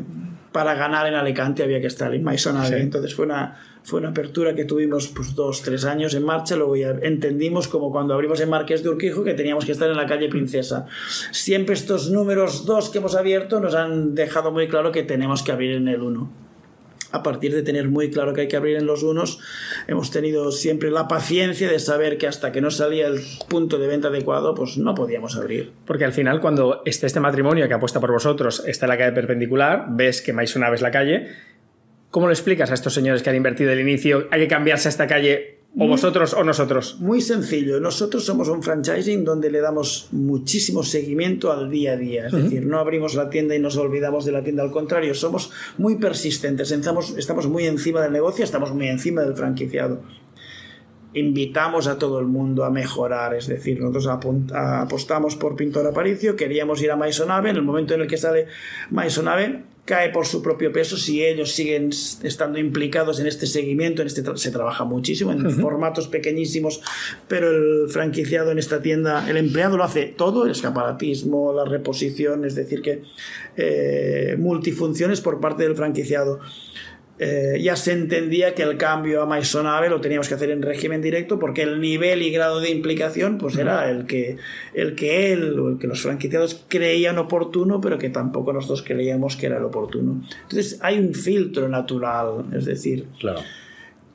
para 0.52 0.74
ganar 0.74 1.06
en 1.06 1.14
Alicante 1.14 1.62
había 1.62 1.82
que 1.82 1.86
estar 1.86 2.14
en 2.14 2.22
Maisonave. 2.22 2.80
Entonces 2.80 3.14
fue 3.14 3.26
una, 3.26 3.60
fue 3.84 4.00
una 4.00 4.08
apertura 4.08 4.54
que 4.54 4.64
tuvimos 4.64 5.08
pues, 5.08 5.34
dos, 5.34 5.62
tres 5.62 5.84
años 5.84 6.14
en 6.14 6.24
marcha. 6.24 6.56
Luego 6.56 6.74
ya 6.74 6.90
entendimos, 7.02 7.68
como 7.68 7.92
cuando 7.92 8.14
abrimos 8.14 8.40
en 8.40 8.48
Marqués 8.48 8.82
de 8.82 8.88
Urquijo, 8.88 9.22
que 9.22 9.34
teníamos 9.34 9.66
que 9.66 9.72
estar 9.72 9.88
en 9.88 9.96
la 9.96 10.06
calle 10.06 10.28
Princesa. 10.28 10.86
Siempre 11.30 11.74
estos 11.74 12.10
números 12.10 12.64
dos 12.64 12.88
que 12.88 12.98
hemos 12.98 13.14
abierto 13.14 13.60
nos 13.60 13.74
han 13.74 14.14
dejado 14.14 14.50
muy 14.50 14.68
claro 14.68 14.90
que 14.90 15.02
tenemos 15.02 15.42
que 15.42 15.52
abrir 15.52 15.72
en 15.72 15.88
el 15.88 16.00
uno 16.00 16.44
a 17.14 17.22
partir 17.22 17.54
de 17.54 17.62
tener 17.62 17.88
muy 17.88 18.10
claro 18.10 18.34
que 18.34 18.40
hay 18.40 18.48
que 18.48 18.56
abrir 18.56 18.76
en 18.76 18.86
los 18.86 19.04
unos, 19.04 19.38
hemos 19.86 20.10
tenido 20.10 20.50
siempre 20.50 20.90
la 20.90 21.06
paciencia 21.06 21.70
de 21.70 21.78
saber 21.78 22.18
que 22.18 22.26
hasta 22.26 22.50
que 22.50 22.60
no 22.60 22.72
salía 22.72 23.06
el 23.06 23.20
punto 23.48 23.78
de 23.78 23.86
venta 23.86 24.08
adecuado, 24.08 24.52
pues 24.56 24.78
no 24.78 24.96
podíamos 24.96 25.36
abrir. 25.36 25.70
Porque 25.86 26.04
al 26.04 26.12
final, 26.12 26.40
cuando 26.40 26.82
esté 26.84 27.06
este 27.06 27.20
matrimonio 27.20 27.68
que 27.68 27.74
apuesta 27.74 28.00
por 28.00 28.10
vosotros, 28.10 28.64
está 28.66 28.86
en 28.86 28.90
la 28.90 28.98
calle 28.98 29.12
perpendicular, 29.12 29.86
ves 29.90 30.22
que 30.22 30.32
Maisonave 30.32 30.74
es 30.74 30.82
la 30.82 30.90
calle, 30.90 31.28
¿cómo 32.14 32.28
lo 32.28 32.32
explicas 32.32 32.70
a 32.70 32.74
estos 32.74 32.94
señores 32.94 33.24
que 33.24 33.30
han 33.30 33.34
invertido 33.34 33.72
el 33.72 33.80
inicio? 33.80 34.28
Hay 34.30 34.42
que 34.42 34.46
cambiarse 34.46 34.86
a 34.86 34.90
esta 34.90 35.08
calle 35.08 35.58
¿O 35.76 35.88
vosotros 35.88 36.32
o 36.34 36.44
nosotros? 36.44 36.98
Muy 37.00 37.20
sencillo. 37.20 37.80
Nosotros 37.80 38.24
somos 38.24 38.48
un 38.48 38.62
franchising 38.62 39.24
donde 39.24 39.50
le 39.50 39.60
damos 39.60 40.06
muchísimo 40.12 40.84
seguimiento 40.84 41.50
al 41.50 41.68
día 41.68 41.94
a 41.94 41.96
día. 41.96 42.26
Es 42.28 42.32
decir, 42.32 42.64
no 42.64 42.78
abrimos 42.78 43.16
la 43.16 43.28
tienda 43.28 43.56
y 43.56 43.58
nos 43.58 43.76
olvidamos 43.76 44.24
de 44.24 44.30
la 44.30 44.44
tienda. 44.44 44.62
Al 44.62 44.70
contrario, 44.70 45.12
somos 45.14 45.50
muy 45.76 45.96
persistentes. 45.96 46.70
Estamos, 46.70 47.16
estamos 47.18 47.48
muy 47.48 47.66
encima 47.66 48.00
del 48.00 48.12
negocio, 48.12 48.44
estamos 48.44 48.72
muy 48.72 48.86
encima 48.86 49.22
del 49.22 49.34
franquiciado. 49.34 50.00
Invitamos 51.14 51.88
a 51.88 51.98
todo 51.98 52.20
el 52.20 52.26
mundo 52.26 52.62
a 52.62 52.70
mejorar. 52.70 53.34
Es 53.34 53.48
decir, 53.48 53.80
nosotros 53.80 54.06
apostamos 54.54 55.34
por 55.34 55.56
Pintor 55.56 55.88
Aparicio, 55.88 56.36
queríamos 56.36 56.80
ir 56.80 56.92
a 56.92 56.96
Maisonave. 56.96 57.50
En 57.50 57.56
el 57.56 57.62
momento 57.62 57.94
en 57.94 58.02
el 58.02 58.06
que 58.06 58.16
sale 58.16 58.46
Maisonave, 58.92 59.73
cae 59.84 60.08
por 60.10 60.26
su 60.26 60.42
propio 60.42 60.72
peso 60.72 60.96
si 60.96 61.24
ellos 61.24 61.52
siguen 61.52 61.90
estando 62.22 62.58
implicados 62.58 63.20
en 63.20 63.26
este 63.26 63.46
seguimiento, 63.46 64.00
en 64.00 64.08
este 64.08 64.22
se 64.36 64.50
trabaja 64.50 64.84
muchísimo 64.84 65.32
en 65.32 65.50
formatos 65.50 66.08
pequeñísimos, 66.08 66.80
pero 67.28 67.50
el 67.50 67.90
franquiciado 67.90 68.50
en 68.50 68.58
esta 68.58 68.80
tienda, 68.80 69.28
el 69.28 69.36
empleado 69.36 69.76
lo 69.76 69.84
hace 69.84 70.06
todo, 70.06 70.46
el 70.46 70.52
escaparatismo, 70.52 71.52
la 71.52 71.66
reposición, 71.66 72.44
es 72.44 72.54
decir 72.54 72.80
que 72.80 73.02
eh, 73.56 74.36
multifunciones 74.38 75.20
por 75.20 75.40
parte 75.40 75.64
del 75.64 75.76
franquiciado. 75.76 76.40
Eh, 77.16 77.60
ya 77.62 77.76
se 77.76 77.92
entendía 77.92 78.56
que 78.56 78.64
el 78.64 78.76
cambio 78.76 79.22
a 79.22 79.26
Maisonave 79.26 79.88
lo 79.88 80.00
teníamos 80.00 80.28
que 80.28 80.34
hacer 80.34 80.50
en 80.50 80.62
régimen 80.62 81.00
directo 81.00 81.38
porque 81.38 81.62
el 81.62 81.80
nivel 81.80 82.22
y 82.22 82.32
grado 82.32 82.58
de 82.58 82.70
implicación 82.70 83.38
pues 83.38 83.56
era 83.56 83.88
el 83.88 84.06
que, 84.06 84.36
el 84.72 84.96
que 84.96 85.32
él 85.32 85.56
o 85.60 85.68
el 85.68 85.78
que 85.78 85.86
los 85.86 86.02
franquiciados 86.02 86.64
creían 86.66 87.18
oportuno 87.18 87.80
pero 87.80 87.98
que 87.98 88.10
tampoco 88.10 88.52
nosotros 88.52 88.82
creíamos 88.82 89.36
que 89.36 89.46
era 89.46 89.58
el 89.58 89.64
oportuno. 89.64 90.22
Entonces 90.42 90.80
hay 90.82 90.98
un 90.98 91.14
filtro 91.14 91.68
natural, 91.68 92.46
es 92.52 92.64
decir, 92.64 93.06
claro. 93.20 93.42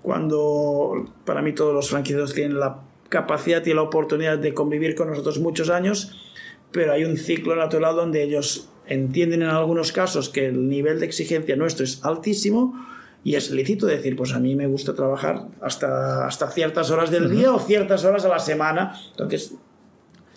cuando 0.02 1.10
para 1.24 1.42
mí 1.42 1.54
todos 1.54 1.74
los 1.74 1.90
franquiciados 1.90 2.34
tienen 2.34 2.60
la 2.60 2.82
capacidad 3.08 3.66
y 3.66 3.74
la 3.74 3.82
oportunidad 3.84 4.38
de 4.38 4.54
convivir 4.54 4.96
con 4.96 5.10
nosotros 5.10 5.40
muchos 5.40 5.70
años, 5.70 6.30
pero 6.74 6.92
hay 6.92 7.06
un 7.06 7.16
ciclo 7.16 7.56
natural 7.56 7.96
donde 7.96 8.24
ellos 8.24 8.70
entienden 8.90 9.44
en 9.44 9.50
algunos 9.50 9.92
casos 9.92 10.30
que 10.30 10.48
el 10.48 10.68
nivel 10.68 11.00
de 11.00 11.06
exigencia 11.06 11.56
nuestro 11.56 11.86
es 11.86 12.04
altísimo 12.04 12.86
y 13.24 13.36
es 13.36 13.52
lícito 13.52 13.86
decir, 13.86 14.16
pues 14.16 14.34
a 14.34 14.40
mí 14.40 14.56
me 14.56 14.68
gusta 14.68 14.94
trabajar 14.94 15.44
hasta, 15.62 16.26
hasta 16.26 16.50
ciertas 16.50 16.90
horas 16.90 17.12
del 17.12 17.30
día 17.30 17.54
o 17.54 17.60
ciertas 17.60 18.04
horas 18.06 18.26
a 18.26 18.30
la 18.30 18.40
semana. 18.40 19.00
Entonces, 19.12 19.54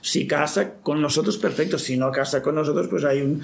si 0.01 0.27
casa 0.27 0.75
con 0.83 1.01
nosotros, 1.01 1.39
perfecto. 1.39 1.79
Si 1.79 1.97
no 1.97 2.11
casa 2.11 2.43
con 2.43 2.57
nosotros, 2.57 2.89
pues 2.89 3.05
hay 3.05 3.23
un, 3.23 3.41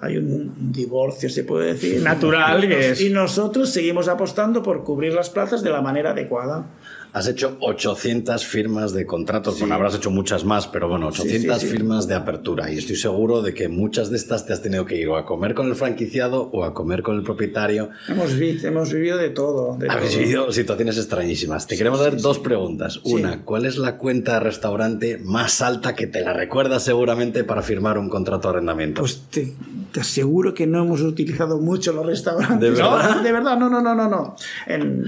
hay 0.00 0.16
un 0.16 0.72
divorcio, 0.72 1.30
se 1.30 1.44
puede 1.44 1.74
decir. 1.74 2.02
Natural. 2.02 2.64
Y, 2.64 3.06
y 3.06 3.10
nosotros 3.10 3.70
seguimos 3.70 4.08
apostando 4.08 4.62
por 4.62 4.82
cubrir 4.82 5.14
las 5.14 5.30
plazas 5.30 5.62
de 5.62 5.70
la 5.70 5.80
manera 5.80 6.10
adecuada. 6.10 6.66
Has 7.12 7.26
hecho 7.26 7.56
800 7.60 8.44
firmas 8.46 8.92
de 8.92 9.04
contratos, 9.04 9.58
bueno, 9.58 9.74
habrás 9.74 9.96
hecho 9.96 10.10
muchas 10.10 10.44
más, 10.44 10.68
pero 10.68 10.88
bueno, 10.88 11.08
800 11.08 11.64
firmas 11.64 12.06
de 12.06 12.14
apertura 12.14 12.70
y 12.70 12.78
estoy 12.78 12.96
seguro 12.96 13.42
de 13.42 13.52
que 13.52 13.68
muchas 13.68 14.10
de 14.10 14.16
estas 14.16 14.46
te 14.46 14.52
has 14.52 14.62
tenido 14.62 14.86
que 14.86 14.96
ir 14.96 15.08
o 15.08 15.16
a 15.16 15.24
comer 15.24 15.54
con 15.54 15.66
el 15.66 15.74
franquiciado 15.74 16.50
o 16.52 16.64
a 16.64 16.72
comer 16.72 17.02
con 17.02 17.16
el 17.16 17.22
propietario. 17.22 17.90
Hemos, 18.08 18.32
hemos 18.32 18.92
vivido 18.92 19.18
de 19.18 19.30
todo. 19.30 19.76
De 19.76 19.90
Habéis 19.90 20.16
vivido 20.16 20.52
situaciones 20.52 20.98
extrañísimas. 20.98 21.66
Te 21.66 21.76
queremos 21.76 22.00
hacer 22.00 22.20
dos 22.20 22.38
preguntas. 22.38 23.00
Una, 23.04 23.42
¿cuál 23.42 23.66
es 23.66 23.76
la 23.76 23.96
cuenta 23.96 24.34
de 24.34 24.40
restaurante 24.40 25.18
más 25.18 25.62
alta 25.62 25.94
que 25.94 26.06
te 26.06 26.20
la 26.20 26.32
recuerdas 26.32 26.84
seguramente 26.84 27.44
para 27.44 27.62
firmar 27.62 27.98
un 27.98 28.08
contrato 28.08 28.48
de 28.48 28.54
arrendamiento? 28.54 29.02
Pues 29.02 29.22
te, 29.30 29.52
aseguro 29.98 30.54
que 30.54 30.66
no 30.66 30.82
hemos 30.82 31.00
utilizado 31.00 31.58
mucho 31.58 31.92
los 31.92 32.06
restaurantes. 32.06 32.60
¿De 32.60 32.70
verdad? 32.70 33.16
No, 33.16 33.22
de 33.22 33.32
verdad, 33.32 33.58
no, 33.58 33.68
no, 33.68 33.80
no, 33.80 33.94
no. 33.94 34.08
no. 34.08 34.36
En, 34.66 35.04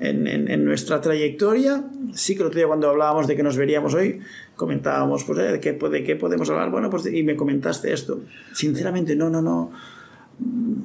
en, 0.00 0.64
nuestra 0.64 1.00
trayectoria. 1.00 1.84
Sí 2.14 2.34
que 2.34 2.42
el 2.42 2.46
otro 2.48 2.58
día 2.58 2.66
cuando 2.66 2.88
hablábamos 2.90 3.26
de 3.26 3.36
que 3.36 3.42
nos 3.42 3.56
veríamos 3.56 3.94
hoy, 3.94 4.20
comentábamos, 4.56 5.24
pues, 5.24 5.38
¿de, 5.38 5.60
qué, 5.60 5.72
¿de 5.72 6.04
qué 6.04 6.16
podemos 6.16 6.48
hablar? 6.50 6.70
Bueno, 6.70 6.90
pues, 6.90 7.06
y 7.06 7.22
me 7.22 7.36
comentaste 7.36 7.92
esto. 7.92 8.20
Sinceramente, 8.52 9.14
no, 9.16 9.28
no, 9.30 9.40
no. 9.42 9.72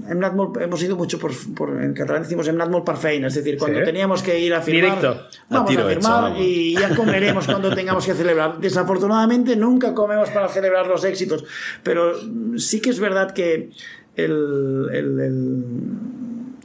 anat 0.10 0.36
molt, 0.38 0.57
hemos 0.62 0.82
ido 0.84 0.95
mucho 0.95 1.18
por, 1.18 1.32
por, 1.55 1.72
en 1.82 1.95
catalán 1.97 2.22
decimos 2.22 2.45
hem 2.47 2.53
anat 2.60 2.70
molt 2.70 2.86
per 2.86 2.97
feina, 3.01 3.28
es 3.32 3.34
decir, 3.34 3.57
cuando 3.57 3.80
¿Sí? 3.80 3.86
teníamos 3.86 4.22
que 4.22 4.38
ir 4.39 4.53
a 4.53 4.62
firmar, 4.62 5.01
Directo. 5.01 5.26
vamos 5.49 5.76
A 5.76 5.82
a, 5.82 5.88
firmar 5.89 6.32
hecho. 6.34 6.43
y 6.43 6.74
ya 6.78 6.95
comeremos 6.95 7.47
cuando 7.47 7.74
tengamos 7.80 8.05
que 8.05 8.14
celebrar. 8.14 8.60
Desafortunadamente 8.62 9.55
nunca 9.55 9.95
comemos 9.95 10.30
para 10.30 10.47
celebrar 10.49 10.86
los 10.86 11.03
éxitos, 11.03 11.45
pero 11.82 12.14
sí 12.60 12.80
que 12.80 12.91
es 12.91 12.99
verdad 12.99 13.32
que 13.34 13.72
el, 14.16 14.88
el- 14.93 15.20
el- 15.20 15.64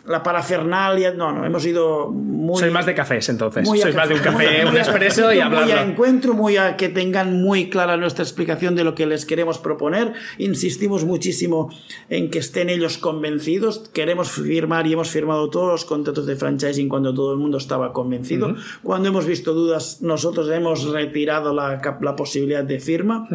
la 0.07 0.23
parafernalia, 0.23 1.15
no, 1.15 1.33
no, 1.33 1.47
hemos 1.47 1.65
ido 1.65 2.11
muy... 2.11 2.59
Soy 2.59 2.71
más 2.71 2.85
de 2.85 2.95
cafés, 2.95 3.29
entonces. 3.31 3.67
a 3.67 3.75
Sois 3.75 3.95
más 3.95 4.09
de 4.09 4.15
un 4.15 4.21
café, 4.21 4.67
un 4.67 4.77
expreso 4.77 5.33
y 5.33 5.39
cafecito, 5.39 5.49
Muy 5.49 5.61
a 5.61 5.65
hablarlo. 5.65 5.91
encuentro, 5.93 6.35
muy 6.35 6.57
a 6.59 6.77
que 6.77 6.91
tengan 6.91 7.41
muy 7.41 7.71
clara 7.71 7.97
nuestra 7.97 8.23
explicación 8.23 8.75
de 8.75 8.85
lo 8.85 8.95
que 8.95 9.07
les 9.07 9.25
queremos 9.25 9.59
proponer. 9.59 10.13
Insistimos 10.37 11.05
muchísimo 11.05 11.71
en 12.11 12.31
que 12.31 12.41
estén 12.41 12.69
ellos 12.69 12.99
convencidos. 12.99 13.89
Queremos 13.95 14.31
firmar 14.31 14.87
y 14.87 14.93
hemos 14.93 15.11
firmado 15.11 15.49
todos 15.49 15.71
los 15.71 15.85
contratos 15.87 16.27
de 16.27 16.37
franchising 16.37 16.89
cuando 16.89 17.15
todo 17.15 17.33
el 17.33 17.39
mundo 17.39 17.57
estaba 17.57 17.93
convencido. 17.93 18.55
Cuando 18.83 19.09
hemos 19.09 19.27
visto 19.27 19.55
dudas, 19.55 20.03
nosotros 20.03 20.51
hemos 20.51 20.85
retirado 20.91 21.55
la, 21.55 21.81
la 22.01 22.17
posibilidad 22.17 22.65
de 22.65 22.79
firma 22.79 23.27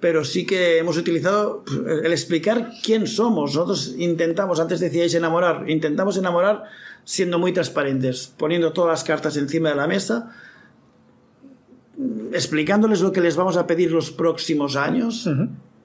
pero 0.00 0.24
sí 0.24 0.46
que 0.46 0.78
hemos 0.78 0.96
utilizado 0.96 1.64
pues, 1.64 2.04
el 2.04 2.12
explicar 2.12 2.72
quién 2.82 3.06
somos. 3.06 3.54
Nosotros 3.54 3.94
intentamos, 3.98 4.60
antes 4.60 4.80
decíais 4.80 5.14
enamorar, 5.14 5.68
intentamos 5.68 6.16
enamorar 6.16 6.64
siendo 7.04 7.38
muy 7.38 7.52
transparentes, 7.52 8.32
poniendo 8.36 8.72
todas 8.72 8.90
las 8.90 9.04
cartas 9.04 9.36
encima 9.36 9.70
de 9.70 9.76
la 9.76 9.86
mesa, 9.86 10.34
explicándoles 12.32 13.00
lo 13.00 13.12
que 13.12 13.20
les 13.20 13.34
vamos 13.34 13.56
a 13.56 13.66
pedir 13.66 13.90
los 13.90 14.10
próximos 14.10 14.76
años. 14.76 15.28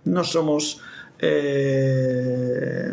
No 0.06 0.24
somos 0.24 0.82
eh, 1.20 2.92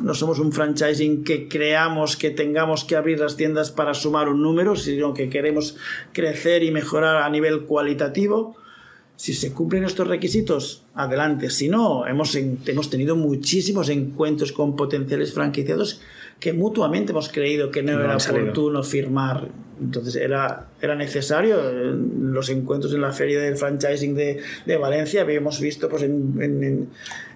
no 0.00 0.14
somos 0.14 0.38
un 0.38 0.52
franchising 0.52 1.24
que 1.24 1.48
creamos 1.48 2.16
que 2.16 2.30
tengamos 2.30 2.84
que 2.84 2.96
abrir 2.96 3.20
las 3.20 3.36
tiendas 3.36 3.70
para 3.70 3.92
sumar 3.92 4.28
un 4.28 4.42
número, 4.42 4.76
sino 4.76 5.12
que 5.12 5.28
queremos 5.28 5.76
crecer 6.12 6.62
y 6.62 6.70
mejorar 6.70 7.22
a 7.22 7.28
nivel 7.28 7.64
cualitativo. 7.64 8.56
Si 9.16 9.32
se 9.32 9.52
cumplen 9.52 9.84
estos 9.84 10.06
requisitos, 10.08 10.84
adelante. 10.94 11.48
Si 11.50 11.68
no, 11.68 12.06
hemos, 12.06 12.34
hemos 12.34 12.90
tenido 12.90 13.16
muchísimos 13.16 13.88
encuentros 13.88 14.52
con 14.52 14.76
potenciales 14.76 15.32
franquiciados 15.32 16.00
que 16.38 16.52
mutuamente 16.52 17.12
hemos 17.12 17.30
creído 17.30 17.70
que 17.70 17.82
no, 17.82 17.92
No 17.92 18.00
era 18.04 18.16
oportuno 18.44 18.82
firmar. 18.82 19.48
Entonces 19.80 20.16
era, 20.16 20.68
era 20.82 20.94
necesario. 20.94 21.56
Los 21.62 22.50
encuentros 22.50 22.92
en 22.92 23.00
la 23.00 23.12
feria 23.12 23.40
del 23.40 23.56
franchising 23.56 24.14
de, 24.14 24.40
de 24.66 24.76
Valencia 24.76 25.22
habíamos 25.22 25.60
visto 25.60 25.88
pues, 25.88 26.02
en- 26.02 26.34
en- 26.40 26.88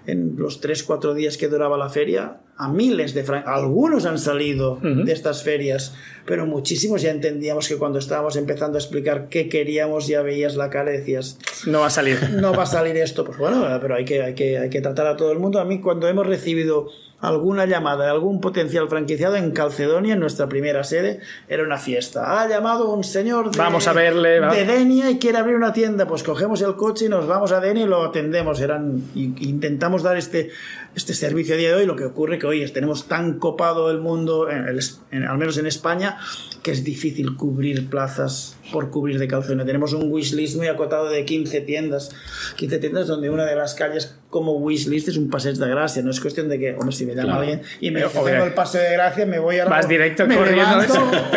en 0.06 0.34
los 0.36 0.60
3-4 0.62 1.14
días 1.14 1.36
que 1.38 1.48
duraba 1.48 1.78
la 1.78 1.88
feria 1.88 2.40
a 2.60 2.68
miles 2.68 3.14
de 3.14 3.24
fran- 3.24 3.44
Algunos 3.46 4.04
han 4.06 4.18
salido 4.18 4.78
de 4.82 5.12
estas 5.12 5.42
ferias, 5.42 5.94
pero 6.26 6.46
muchísimos 6.46 7.02
ya 7.02 7.10
entendíamos 7.10 7.66
que 7.68 7.76
cuando 7.76 7.98
estábamos 7.98 8.36
empezando 8.36 8.76
a 8.76 8.80
explicar 8.80 9.28
qué 9.28 9.48
queríamos 9.48 10.06
ya 10.06 10.22
veías 10.22 10.56
la 10.56 10.68
cara 10.70 10.92
y 10.94 10.98
decías, 10.98 11.38
No 11.66 11.80
va 11.80 11.86
a 11.86 11.90
salir. 11.90 12.18
no 12.30 12.52
va 12.52 12.64
a 12.64 12.66
salir 12.66 12.96
esto, 12.96 13.24
pues 13.24 13.38
bueno, 13.38 13.66
pero 13.80 13.94
hay 13.94 14.04
que, 14.04 14.22
hay 14.22 14.34
que, 14.34 14.58
hay 14.58 14.70
que 14.70 14.80
tratar 14.80 15.06
a 15.06 15.16
todo 15.16 15.32
el 15.32 15.38
mundo. 15.38 15.58
A 15.58 15.64
mí 15.64 15.80
cuando 15.80 16.06
hemos 16.08 16.26
recibido 16.26 16.88
alguna 17.22 17.66
llamada 17.66 18.04
de 18.06 18.10
algún 18.12 18.40
potencial 18.40 18.88
franquiciado 18.88 19.36
en 19.36 19.50
Calcedonia, 19.50 20.14
en 20.14 20.20
nuestra 20.20 20.48
primera 20.48 20.84
sede, 20.84 21.20
era 21.50 21.62
una 21.62 21.76
fiesta. 21.76 22.40
Ha 22.40 22.48
llamado 22.48 22.90
un 22.94 23.04
señor 23.04 23.50
de, 23.50 23.58
Vamos 23.58 23.86
a 23.88 23.92
verle, 23.92 24.40
de 24.40 24.64
Denia 24.64 25.10
y 25.10 25.18
quiere 25.18 25.36
abrir 25.36 25.54
una 25.56 25.72
tienda, 25.74 26.06
pues 26.06 26.22
cogemos 26.22 26.62
el 26.62 26.76
coche 26.76 27.06
y 27.06 27.08
nos 27.10 27.26
vamos 27.26 27.52
a 27.52 27.60
Denia 27.60 27.84
y 27.84 27.88
lo 27.88 28.04
atendemos. 28.04 28.58
Eran, 28.62 29.02
intentamos 29.14 30.02
dar 30.02 30.16
este, 30.16 30.48
este 30.94 31.12
servicio 31.14 31.54
a 31.54 31.58
día 31.58 31.68
de 31.68 31.74
hoy. 31.74 31.86
Lo 31.86 31.94
que 31.96 32.04
ocurre 32.04 32.38
que 32.38 32.46
hoy 32.50 32.70
tenemos 32.72 33.08
tan 33.08 33.38
copado 33.38 33.90
el 33.90 33.98
mundo, 33.98 34.50
en 34.50 34.66
el- 34.68 34.80
en- 35.10 35.24
al 35.24 35.38
menos 35.38 35.56
en 35.58 35.66
España, 35.66 36.18
que 36.62 36.72
es 36.72 36.84
difícil 36.84 37.36
cubrir 37.36 37.88
plazas 37.88 38.56
por 38.72 38.90
cubrir 38.90 39.18
de 39.18 39.26
Calcedonia. 39.26 39.64
Tenemos 39.64 39.92
un 39.94 40.10
wishlist 40.12 40.56
muy 40.56 40.66
acotado 40.68 41.08
de 41.08 41.24
15 41.24 41.60
tiendas. 41.62 42.10
15 42.56 42.78
tiendas 42.78 43.06
donde 43.08 43.30
una 43.30 43.44
de 43.46 43.56
las 43.56 43.74
calles 43.74 44.16
como 44.28 44.52
wishlist 44.58 45.08
es 45.08 45.16
un 45.16 45.28
paseo 45.30 45.52
de 45.54 45.68
gracia. 45.68 46.02
No 46.02 46.10
es 46.10 46.20
cuestión 46.20 46.48
de 46.48 46.58
que, 46.58 46.74
hombre, 46.74 46.94
si 46.94 47.04
me 47.06 47.14
llama 47.14 47.24
Claro. 47.28 47.40
alguien 47.40 47.62
y 47.80 47.90
me 47.90 48.00
Pero, 48.00 48.06
ofrece 48.08 48.32
obvio. 48.36 48.44
el 48.44 48.54
paseo 48.54 48.82
de 48.82 48.92
gracia, 48.92 49.26
me 49.26 49.38
voy 49.38 49.58
a 49.58 49.64
Vas 49.64 49.88
directo 49.88 50.26
me 50.26 50.36
corriendo. 50.36 50.78
tengo 50.86 51.10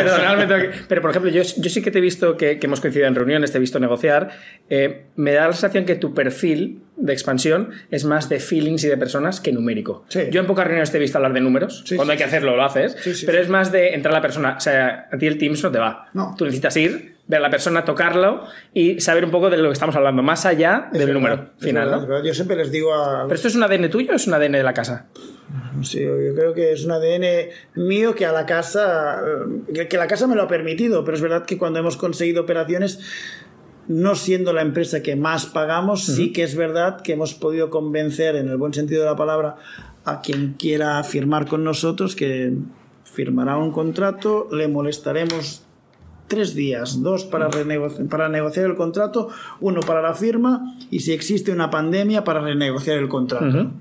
que- 0.57 0.70
Pero, 0.88 1.01
por 1.01 1.09
ejemplo, 1.11 1.32
yo, 1.32 1.41
yo 1.41 1.70
sí 1.70 1.82
que 1.82 1.89
te 1.89 1.97
he 1.97 2.01
visto 2.01 2.38
que, 2.38 2.59
que 2.59 2.68
hemos 2.68 2.82
coincidido 2.82 3.07
en 3.07 3.16
reuniones, 3.16 3.51
te 3.51 3.57
he 3.57 3.61
visto 3.61 3.80
negociar. 3.80 4.30
Eh, 4.70 5.05
me 5.16 5.32
da 5.34 5.47
la 5.47 5.53
sensación 5.53 5.86
que 5.86 5.95
tu 5.95 6.14
perfil 6.14 6.83
de 7.04 7.12
expansión 7.12 7.72
es 7.91 8.06
más 8.06 8.30
de 8.30 8.39
feelings 8.39 8.84
y 8.86 8.88
de 8.88 8.97
personas 8.97 9.41
que 9.41 9.51
numérico. 9.51 10.06
Sí. 10.08 10.22
Yo 10.32 10.39
en 10.39 10.47
pocas 10.47 10.66
reuniones 10.66 10.89
te 10.89 10.97
he 10.97 10.99
visto 11.01 11.18
hablar 11.18 11.34
de 11.34 11.41
números. 11.41 11.84
Sí, 11.86 11.95
Cuando 11.97 12.12
sí, 12.12 12.16
hay 12.16 12.18
que 12.18 12.24
hacerlo, 12.24 12.56
lo 12.56 12.64
haces. 12.64 12.95
Pero 13.26 13.39
es 13.39 13.49
más 13.49 13.72
de 13.72 13.93
entrar 13.93 14.14
a 14.14 14.18
la 14.18 14.22
persona. 14.22 14.56
O 14.58 14.62
sea, 14.62 15.10
a 15.12 15.18
ti 15.18 15.28
el 15.28 15.38
Teams 15.38 15.62
no 15.64 15.72
te 15.72 15.80
va. 15.80 16.10
No. 16.14 16.34
Tú 16.38 16.45
necesitas 16.45 16.78
ir, 16.78 17.16
ver 17.28 17.39
a 17.39 17.41
la 17.41 17.49
persona, 17.49 17.84
tocarlo 17.84 18.45
y 18.74 19.01
saber 19.01 19.26
un 19.26 19.32
poco 19.32 19.49
de 19.49 19.58
lo 19.58 19.68
que 19.68 19.74
estamos 19.74 19.95
hablando, 19.97 20.24
más 20.24 20.45
allá 20.45 20.89
Es 20.93 20.99
del 20.99 21.08
verdad, 21.08 21.14
número 21.14 21.49
final. 21.58 22.24
Yo 22.24 22.34
siempre 22.34 22.56
les 22.56 22.72
digo 22.72 22.93
a, 22.93 23.24
¿Pero 23.24 23.36
esto 23.36 23.49
es 23.49 23.56
un 23.56 23.64
ADN 23.64 23.89
tuyo 23.89 24.14
o 24.14 24.16
es 24.16 24.26
un 24.26 24.34
ADN 24.34 24.54
de 24.54 24.64
la 24.64 24.74
casa? 24.74 25.08
Sí, 25.82 26.01
yo 26.01 26.34
creo 26.36 26.54
que 26.54 26.72
es 26.72 26.86
un 26.86 26.91
ADN 26.91 27.49
mío 27.76 28.16
que 28.16 28.26
a 28.26 28.32
la 28.32 28.45
casa, 28.45 29.22
que 29.89 29.97
la 29.97 30.08
casa 30.08 30.26
me 30.26 30.36
lo 30.36 30.43
ha 30.43 30.47
permitido, 30.47 31.04
pero 31.04 31.16
es 31.16 31.22
verdad 31.22 31.45
que 31.45 31.58
cuando 31.58 31.80
hemos 31.80 31.97
conseguido 31.97 32.43
operaciones, 32.43 32.99
no 33.88 34.16
siendo 34.16 34.54
la 34.54 34.62
empresa 34.62 35.02
que 35.02 35.16
más 35.16 35.46
pagamos, 35.46 36.04
sí 36.04 36.32
que 36.32 36.44
es 36.44 36.56
verdad 36.56 37.02
que 37.02 37.14
hemos 37.14 37.34
podido 37.34 37.70
convencer, 37.70 38.36
en 38.36 38.48
el 38.48 38.58
buen 38.58 38.74
sentido 38.74 39.04
de 39.04 39.10
la 39.10 39.16
palabra, 39.16 39.58
a 40.06 40.22
quien 40.22 40.54
quiera 40.54 41.04
firmar 41.04 41.48
con 41.48 41.64
nosotros 41.64 42.16
que 42.16 42.54
firmará 43.04 43.58
un 43.58 43.72
contrato, 43.72 44.48
le 44.52 44.68
molestaremos 44.68 45.64
tres 46.28 46.56
días, 46.56 47.02
dos 47.04 47.26
para, 47.26 47.50
para 48.10 48.30
negociar 48.30 48.66
el 48.66 48.76
contrato, 48.76 49.30
uno 49.60 49.82
para 49.82 50.02
la 50.02 50.14
firma 50.14 50.76
y 50.90 51.02
si 51.02 51.12
existe 51.12 51.52
una 51.52 51.70
pandemia 51.70 52.24
para 52.24 52.42
renegociar 52.42 52.98
el 52.98 53.08
contrato. 53.08 53.72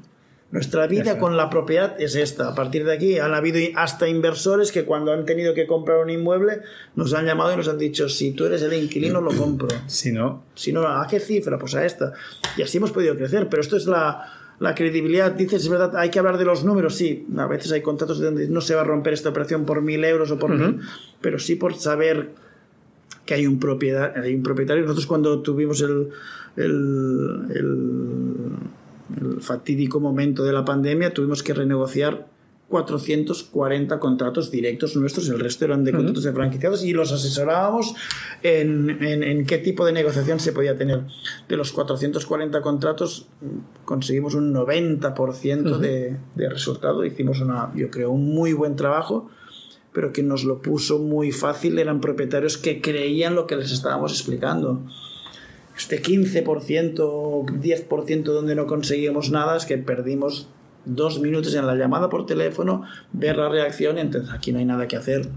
Nuestra 0.53 0.87
vida 0.87 1.19
con 1.19 1.37
la 1.39 1.49
propiedad 1.51 1.99
es 2.01 2.15
esta. 2.15 2.49
A 2.49 2.55
partir 2.55 2.85
de 2.85 2.93
aquí 2.93 3.19
han 3.19 3.33
habido 3.35 3.59
hasta 3.75 4.07
inversores 4.07 4.71
que 4.71 4.85
cuando 4.85 5.11
han 5.13 5.25
tenido 5.25 5.55
que 5.55 5.67
comprar 5.67 5.99
un 5.99 6.11
inmueble 6.11 6.61
nos 6.95 7.15
han 7.15 7.25
llamado 7.25 7.55
y 7.55 7.57
nos 7.57 7.69
han 7.69 7.79
dicho, 7.79 8.09
si 8.11 8.33
tú 8.33 8.45
eres 8.45 8.61
el 8.63 8.75
inquilino 8.75 9.21
lo 9.23 9.31
compro. 9.35 9.69
Si 9.89 10.13
no. 10.13 10.45
Si 10.55 10.71
no, 10.73 10.87
¿a 10.87 11.07
qué 11.09 11.19
cifra? 11.21 11.59
Pues 11.59 11.75
a 11.75 11.85
esta. 11.87 12.13
Y 12.57 12.63
así 12.63 12.77
hemos 12.77 12.93
podido 12.93 13.17
crecer. 13.17 13.49
Pero 13.49 13.63
esto 13.63 13.77
es 13.79 13.87
la, 13.87 14.31
la 14.61 14.75
credibilidad. 14.75 15.33
Dices, 15.33 15.63
es 15.63 15.69
verdad, 15.71 15.97
hay 15.97 16.11
que 16.11 16.19
hablar 16.19 16.37
de 16.37 16.45
los 16.45 16.65
números. 16.65 16.97
Sí, 16.97 17.27
a 17.39 17.47
veces 17.47 17.73
hay 17.73 17.81
contratos 17.81 18.21
donde 18.21 18.47
no 18.49 18.61
se 18.61 18.75
va 18.75 18.83
a 18.83 18.85
romper 18.85 19.15
esta 19.15 19.31
operación 19.31 19.65
por 19.65 19.81
mil 19.81 20.05
euros 20.05 20.31
o 20.33 20.39
por 20.39 20.51
mil, 20.55 20.81
pero 21.23 21.39
sí 21.39 21.57
por 21.57 21.75
saber 21.77 22.31
que 23.25 23.33
hay 23.35 23.47
un, 23.47 23.59
propiedad, 23.59 24.17
hay 24.19 24.35
un 24.35 24.43
propietario. 24.43 24.83
Nosotros 24.83 25.07
cuando 25.07 25.41
tuvimos 25.41 25.81
el, 25.81 26.09
el, 26.57 27.47
el- 27.55 28.22
el 29.21 29.41
fatídico 29.41 30.01
momento 30.01 30.45
de 30.45 30.53
la 30.53 30.65
pandemia 30.65 31.13
tuvimos 31.13 31.43
que 31.43 31.55
renegociar 31.55 32.29
440 32.69 33.99
contratos 34.01 34.51
directos 34.51 34.97
nuestros, 34.97 35.29
el 35.29 35.39
resto 35.39 35.67
eran 35.67 35.85
de 35.85 35.93
contratos 35.93 36.25
de 36.25 36.33
franquiciados 36.33 36.83
y 36.85 36.93
los 36.95 37.13
asesorábamos 37.13 37.95
en, 38.43 38.89
en- 39.05 39.23
en 39.23 39.45
qué 39.47 39.59
tipo 39.59 39.85
de 39.85 39.93
negociación 39.93 40.41
se 40.41 40.53
podía 40.53 40.77
tener. 40.77 41.03
De 41.49 41.57
los 41.59 41.71
440 41.73 42.63
contratos 42.63 43.29
conseguimos 43.85 44.35
un 44.35 44.55
90% 44.55 45.79
de, 45.79 46.17
de 46.35 46.49
resultado, 46.49 47.05
hicimos 47.05 47.41
una, 47.41 47.71
yo 47.75 47.91
creo, 47.91 48.11
un 48.11 48.35
muy 48.35 48.53
buen 48.53 48.77
trabajo 48.77 49.29
pero 49.95 50.11
que 50.11 50.23
nos 50.23 50.45
lo 50.45 50.63
puso 50.63 50.99
muy 50.99 51.33
fácil 51.33 51.79
eran 51.79 52.01
propietarios 52.01 52.57
que 52.57 52.81
creían 52.81 53.35
lo 53.35 53.47
que 53.47 53.57
les 53.57 53.73
estábamos 53.73 54.13
explicando. 54.13 54.81
Este 55.77 56.03
15% 56.03 57.01
o 57.01 57.45
10% 57.47 58.23
donde 58.25 58.55
no 58.55 58.67
conseguimos 58.67 59.31
nada 59.31 59.57
es 59.57 59.65
que 59.65 59.79
perdimos 59.79 60.49
dos 60.85 61.21
minutos 61.21 61.55
en 61.55 61.67
la 61.67 61.77
llamada 61.77 62.09
por 62.09 62.27
teléfono, 62.27 62.83
ver 63.13 63.37
la 63.37 63.49
reacción 63.49 63.99
y 63.99 64.01
entonces 64.01 64.31
aquí 64.33 64.53
no 64.53 64.59
hay 64.59 64.65
nada 64.65 64.89
que 64.89 64.97
hacer. 64.97 65.29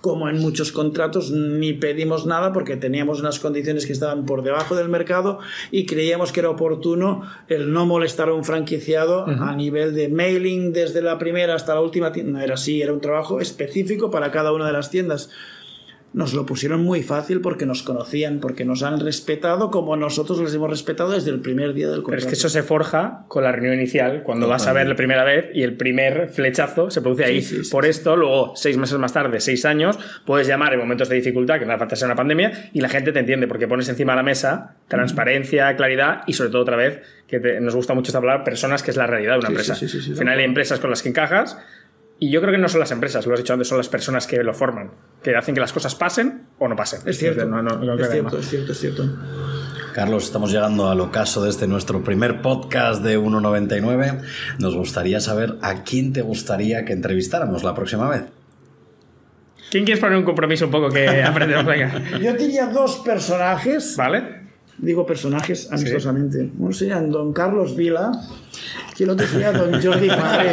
Como 0.00 0.28
en 0.28 0.38
muchos 0.38 0.72
contratos 0.72 1.30
ni 1.30 1.72
pedimos 1.72 2.24
nada 2.24 2.52
porque 2.52 2.76
teníamos 2.76 3.20
unas 3.20 3.40
condiciones 3.40 3.84
que 3.84 3.92
estaban 3.92 4.26
por 4.26 4.42
debajo 4.42 4.76
del 4.76 4.88
mercado 4.88 5.40
y 5.70 5.86
creíamos 5.86 6.32
que 6.32 6.40
era 6.40 6.50
oportuno 6.50 7.22
el 7.48 7.72
no 7.72 7.84
molestar 7.84 8.28
a 8.28 8.34
un 8.34 8.44
franquiciado 8.44 9.26
a 9.26 9.54
nivel 9.56 9.94
de 9.94 10.08
mailing 10.08 10.72
desde 10.72 11.02
la 11.02 11.18
primera 11.18 11.54
hasta 11.54 11.74
la 11.74 11.80
última 11.80 12.12
tienda. 12.12 12.38
No 12.38 12.44
era 12.44 12.54
así, 12.54 12.80
era 12.80 12.92
un 12.92 13.00
trabajo 13.00 13.40
específico 13.40 14.10
para 14.10 14.30
cada 14.30 14.52
una 14.52 14.66
de 14.66 14.72
las 14.72 14.90
tiendas 14.90 15.30
nos 16.14 16.32
lo 16.32 16.46
pusieron 16.46 16.82
muy 16.82 17.02
fácil 17.02 17.40
porque 17.42 17.66
nos 17.66 17.82
conocían, 17.82 18.40
porque 18.40 18.64
nos 18.64 18.82
han 18.82 18.98
respetado 18.98 19.70
como 19.70 19.94
nosotros 19.94 20.40
les 20.40 20.54
hemos 20.54 20.70
respetado 20.70 21.10
desde 21.10 21.30
el 21.30 21.40
primer 21.40 21.74
día 21.74 21.86
del 21.88 21.96
Pero 21.96 22.02
contrato. 22.04 22.24
es 22.26 22.32
que 22.32 22.34
eso 22.38 22.48
se 22.48 22.62
forja 22.62 23.24
con 23.28 23.44
la 23.44 23.52
reunión 23.52 23.74
inicial, 23.74 24.22
cuando 24.22 24.48
vas 24.48 24.66
a 24.66 24.72
ver 24.72 24.88
la 24.88 24.96
primera 24.96 25.22
vez 25.22 25.50
y 25.54 25.62
el 25.62 25.76
primer 25.76 26.30
flechazo 26.30 26.90
se 26.90 27.02
produce 27.02 27.24
ahí. 27.26 27.42
Sí, 27.42 27.56
sí, 27.58 27.64
sí, 27.64 27.70
Por 27.70 27.84
esto, 27.84 28.16
luego, 28.16 28.56
seis 28.56 28.78
meses 28.78 28.98
más 28.98 29.12
tarde, 29.12 29.38
seis 29.40 29.64
años, 29.66 29.98
puedes 30.24 30.48
llamar 30.48 30.72
en 30.72 30.78
momentos 30.80 31.08
de 31.10 31.16
dificultad, 31.16 31.58
que 31.58 31.66
no 31.66 31.72
hace 31.72 31.78
falta 31.80 31.94
ser 31.96 32.06
una 32.06 32.16
pandemia, 32.16 32.70
y 32.72 32.80
la 32.80 32.88
gente 32.88 33.12
te 33.12 33.18
entiende, 33.18 33.46
porque 33.46 33.68
pones 33.68 33.88
encima 33.90 34.12
de 34.12 34.16
la 34.16 34.22
mesa 34.22 34.76
transparencia, 34.88 35.76
claridad 35.76 36.22
y 36.26 36.32
sobre 36.32 36.50
todo 36.50 36.62
otra 36.62 36.76
vez, 36.76 37.00
que 37.26 37.38
te- 37.40 37.60
nos 37.60 37.74
gusta 37.74 37.92
mucho 37.94 38.16
hablar, 38.16 38.44
personas, 38.44 38.82
que 38.82 38.90
es 38.90 38.96
la 38.96 39.06
realidad 39.06 39.34
de 39.34 39.38
una 39.40 39.48
Sí, 39.48 39.52
empresa. 39.52 39.74
sí, 39.74 39.88
sí, 39.88 39.98
sí, 39.98 40.04
sí, 40.06 40.10
Al 40.12 40.16
final 40.16 40.38
hay 40.38 40.44
empresas 40.44 40.80
con 40.80 40.88
las 40.90 41.02
que 41.02 41.10
encajas. 41.10 41.58
Y 42.20 42.30
yo 42.30 42.40
creo 42.40 42.52
que 42.52 42.58
no 42.58 42.68
son 42.68 42.80
las 42.80 42.90
empresas, 42.90 43.26
lo 43.26 43.34
has 43.34 43.40
dicho 43.40 43.52
antes, 43.52 43.68
son 43.68 43.78
las 43.78 43.88
personas 43.88 44.26
que 44.26 44.42
lo 44.42 44.52
forman, 44.52 44.90
que 45.22 45.36
hacen 45.36 45.54
que 45.54 45.60
las 45.60 45.72
cosas 45.72 45.94
pasen 45.94 46.48
o 46.58 46.66
no 46.66 46.74
pasen. 46.74 47.00
Es 47.06 47.16
cierto, 47.18 47.44
No, 47.46 47.62
no- 47.62 47.78
no 47.78 47.94
es, 47.94 48.10
cierto 48.10 48.38
es 48.38 48.48
cierto, 48.48 48.72
es 48.72 48.78
cierto. 48.80 49.04
Carlos, 49.94 50.24
estamos 50.24 50.50
llegando 50.52 50.88
al 50.90 51.00
ocaso 51.00 51.42
de 51.44 51.50
este 51.50 51.66
nuestro 51.68 52.02
primer 52.02 52.42
podcast 52.42 53.02
de 53.04 53.18
1.99. 53.18 54.20
Nos 54.58 54.74
gustaría 54.74 55.20
saber 55.20 55.56
a 55.62 55.84
quién 55.84 56.12
te 56.12 56.22
gustaría 56.22 56.84
que 56.84 56.92
entrevistáramos 56.92 57.62
la 57.62 57.74
próxima 57.74 58.08
vez. 58.08 58.22
¿Quién 59.70 59.84
quieres 59.84 60.00
poner 60.00 60.18
un 60.18 60.24
compromiso 60.24 60.64
un 60.64 60.70
poco 60.70 60.88
que 60.88 61.22
aprendemos? 61.22 61.66
Venga. 61.66 62.18
Yo 62.18 62.34
tenía 62.36 62.66
dos 62.66 62.96
personajes, 63.04 63.94
¿Vale? 63.96 64.47
Digo 64.78 65.04
personajes 65.06 65.68
amistosamente. 65.72 66.50
Uno 66.58 66.72
sería 66.72 67.00
Don 67.00 67.32
Carlos 67.32 67.74
Vila 67.76 68.12
y 68.98 69.02
el 69.02 69.10
otro 69.10 69.26
sería 69.26 69.52
Don 69.52 69.72
Jordi 69.82 70.08
Faré. 70.08 70.50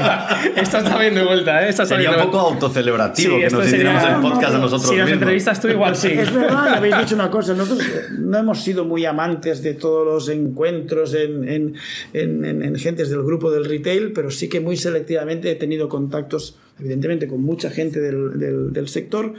Esta 0.56 0.80
está 0.80 0.98
bien 1.00 1.16
de 1.16 1.24
vuelta, 1.24 1.66
¿eh? 1.66 1.70
Esta 1.70 1.84
está 1.84 1.96
Sería 1.96 2.12
un 2.18 2.24
poco 2.26 2.40
autocelebrativo 2.40 3.36
Sí, 3.36 3.42
que 3.42 3.50
nos 3.50 3.66
sería- 3.66 3.92
hiciéramos 3.94 4.04
el 4.04 4.22
podcast 4.32 4.52
no, 4.54 4.58
a 4.58 4.62
nosotros 4.62 4.90
Si 4.90 4.96
nos 4.98 5.10
entrevistas 5.12 5.62
tú, 5.62 5.68
igual 5.70 5.96
sí. 5.96 6.08
Es 6.12 6.34
verdad, 6.34 6.74
habéis 6.76 6.98
dicho 6.98 7.16
una 7.16 7.30
cosa, 7.32 7.54
nosotros 7.54 7.88
no 8.20 8.38
hemos 8.38 8.62
sido 8.64 8.86
muy 8.86 9.06
amantes 9.06 9.62
de 9.64 9.74
todos 9.74 10.06
los 10.06 10.30
encuentros 10.30 11.14
en, 11.14 11.48
en, 11.48 11.76
en, 12.14 12.46
en- 12.46 12.64
en 12.64 12.76
gentes 12.76 13.10
del 13.10 13.24
grupo 13.24 13.52
del 13.52 13.66
retail, 13.66 14.12
pero 14.14 14.30
sí 14.32 14.50
que 14.50 14.60
muy 14.60 14.78
selectivamente 14.78 15.52
he 15.52 15.56
tenido 15.56 15.88
contactos, 15.90 16.58
evidentemente, 16.80 17.28
con 17.28 17.42
mucha 17.42 17.70
gente 17.70 18.00
del, 18.00 18.40
del, 18.40 18.74
del 18.74 18.88
sector, 18.88 19.34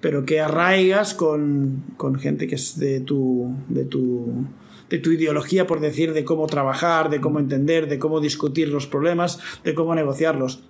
pero 0.00 0.24
que 0.24 0.40
arraigas 0.40 1.14
con, 1.14 1.84
con 1.96 2.18
gente 2.18 2.46
que 2.46 2.54
es 2.54 2.78
de 2.78 3.00
tu, 3.00 3.54
de 3.68 3.84
tu 3.84 4.46
de 4.90 4.98
tu 4.98 5.10
ideología, 5.12 5.66
por 5.66 5.80
decir, 5.80 6.14
de 6.14 6.24
cómo 6.24 6.46
trabajar, 6.46 7.10
de 7.10 7.20
cómo 7.20 7.40
entender, 7.40 7.88
de 7.90 7.98
cómo 7.98 8.20
discutir 8.20 8.68
los 8.70 8.86
problemas, 8.86 9.38
de 9.62 9.74
cómo 9.74 9.94
negociarlos 9.94 10.62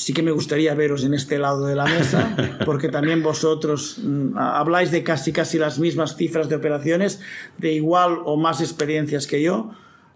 sí 0.00 0.14
que 0.14 0.22
me 0.22 0.30
gustaría 0.30 0.74
veros 0.74 1.04
en 1.04 1.12
este 1.12 1.38
lado 1.38 1.66
de 1.66 1.76
la 1.76 1.84
mesa, 1.84 2.34
porque 2.64 2.88
también 2.88 3.22
vosotros 3.22 3.98
mm, 4.02 4.36
habláis 4.38 4.90
de 4.90 5.02
casi 5.02 5.30
casi 5.30 5.58
las 5.58 5.78
mismas 5.78 6.16
cifras 6.16 6.48
de 6.48 6.56
operaciones, 6.56 7.20
de 7.58 7.74
igual 7.74 8.18
o 8.24 8.38
más 8.38 8.62
experiencias 8.62 9.26
que 9.26 9.42
yo. 9.42 9.72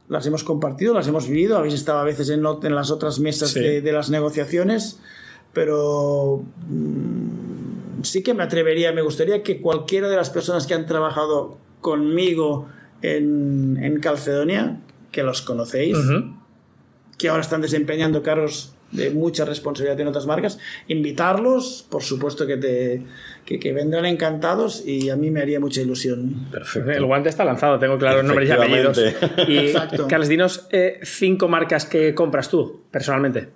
Las 0.09 0.27
hemos 0.27 0.43
compartido, 0.43 0.95
las 0.95 1.07
hemos 1.07 1.29
vivido, 1.29 1.59
habéis 1.59 1.75
estado 1.75 1.99
a 1.99 2.05
veces 2.05 2.31
en, 2.31 2.43
en 2.63 2.75
las 2.75 2.91
otras 2.91 3.21
mesas 3.21 3.51
Sí. 3.51 3.61
de, 3.61 3.81
de 3.83 3.93
las 3.93 4.09
negociaciones, 4.09 5.01
pero 5.53 6.43
mm, 6.67 7.44
sí 8.05 8.23
que 8.23 8.35
me 8.35 8.43
atrevería, 8.43 8.93
me 8.93 9.03
gustaría 9.03 9.43
que 9.43 9.61
cualquiera 9.61 10.09
de 10.09 10.17
las 10.17 10.31
personas 10.31 10.67
que 10.67 10.75
han 10.75 10.87
trabajado 10.87 11.59
conmigo 11.81 12.69
en, 13.03 13.79
en 13.83 14.01
Calcedonia, 14.01 14.81
que 15.13 15.23
los 15.23 15.43
conocéis, 15.43 15.99
que 17.19 17.29
ahora 17.29 17.43
están 17.43 17.61
desempeñando 17.61 18.23
cargos 18.23 18.75
de 18.91 19.11
mucha 19.11 19.45
responsabilidad 19.45 20.01
en 20.01 20.09
otras 20.09 20.27
marcas, 20.27 20.59
invitarlos, 20.87 21.85
por 21.91 22.03
supuesto 22.03 22.47
que, 22.47 22.57
te, 22.57 23.03
que, 23.45 23.59
que 23.59 23.73
vendrán 23.73 24.07
encantados 24.07 24.87
y 24.87 25.11
a 25.11 25.17
mí 25.17 25.31
me 25.31 25.41
haría 25.41 25.59
mucha 25.59 25.81
ilusión. 25.81 26.49
Perfecto. 26.51 26.91
El 26.91 27.05
guante 27.05 27.29
está 27.29 27.45
lanzado, 27.45 27.79
tengo 27.79 27.99
claro 27.99 28.23
nombres 28.23 28.49
y 28.49 28.53
apellidos. 28.53 29.01
Y, 29.49 29.59
Exacto. 29.59 30.07
Carlos, 30.09 30.29
dinos 30.29 30.69
eh, 30.71 31.01
cinco 31.03 31.49
marcas 31.49 31.85
que 31.85 32.15
compras 32.15 32.49
tú, 32.49 32.83
personalmente. 32.91 33.49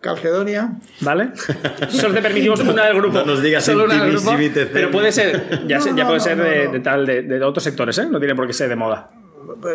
Calcedonia, 0.00 0.78
¿Vale? 1.00 1.30
Solo 1.88 2.14
te 2.14 2.22
permitimos 2.22 2.60
una 2.60 2.86
del 2.86 2.96
grupo. 2.96 3.18
No 3.18 3.26
nos 3.26 3.42
digas 3.42 3.64
Solo 3.64 3.84
una 3.84 4.04
del 4.04 4.12
grupo. 4.12 4.32
Pero 4.72 4.90
puede 4.90 5.10
ser, 5.10 5.66
ya, 5.66 5.78
No, 5.78 5.82
sé- 5.84 5.90
ya 5.96 6.04
no, 6.04 6.08
puede 6.10 6.18
no, 6.18 6.24
ser 6.24 6.36
no, 6.38 6.44
de, 6.44 6.64
no. 6.66 6.72
de 6.72 6.80
tal, 6.80 7.06
de, 7.06 7.22
de 7.22 7.42
otros 7.42 7.64
sectores, 7.64 7.98
¿eh? 7.98 8.06
No 8.10 8.18
tiene 8.18 8.34
por 8.34 8.46
qué 8.46 8.52
ser 8.52 8.68
de 8.68 8.76
moda. 8.76 9.10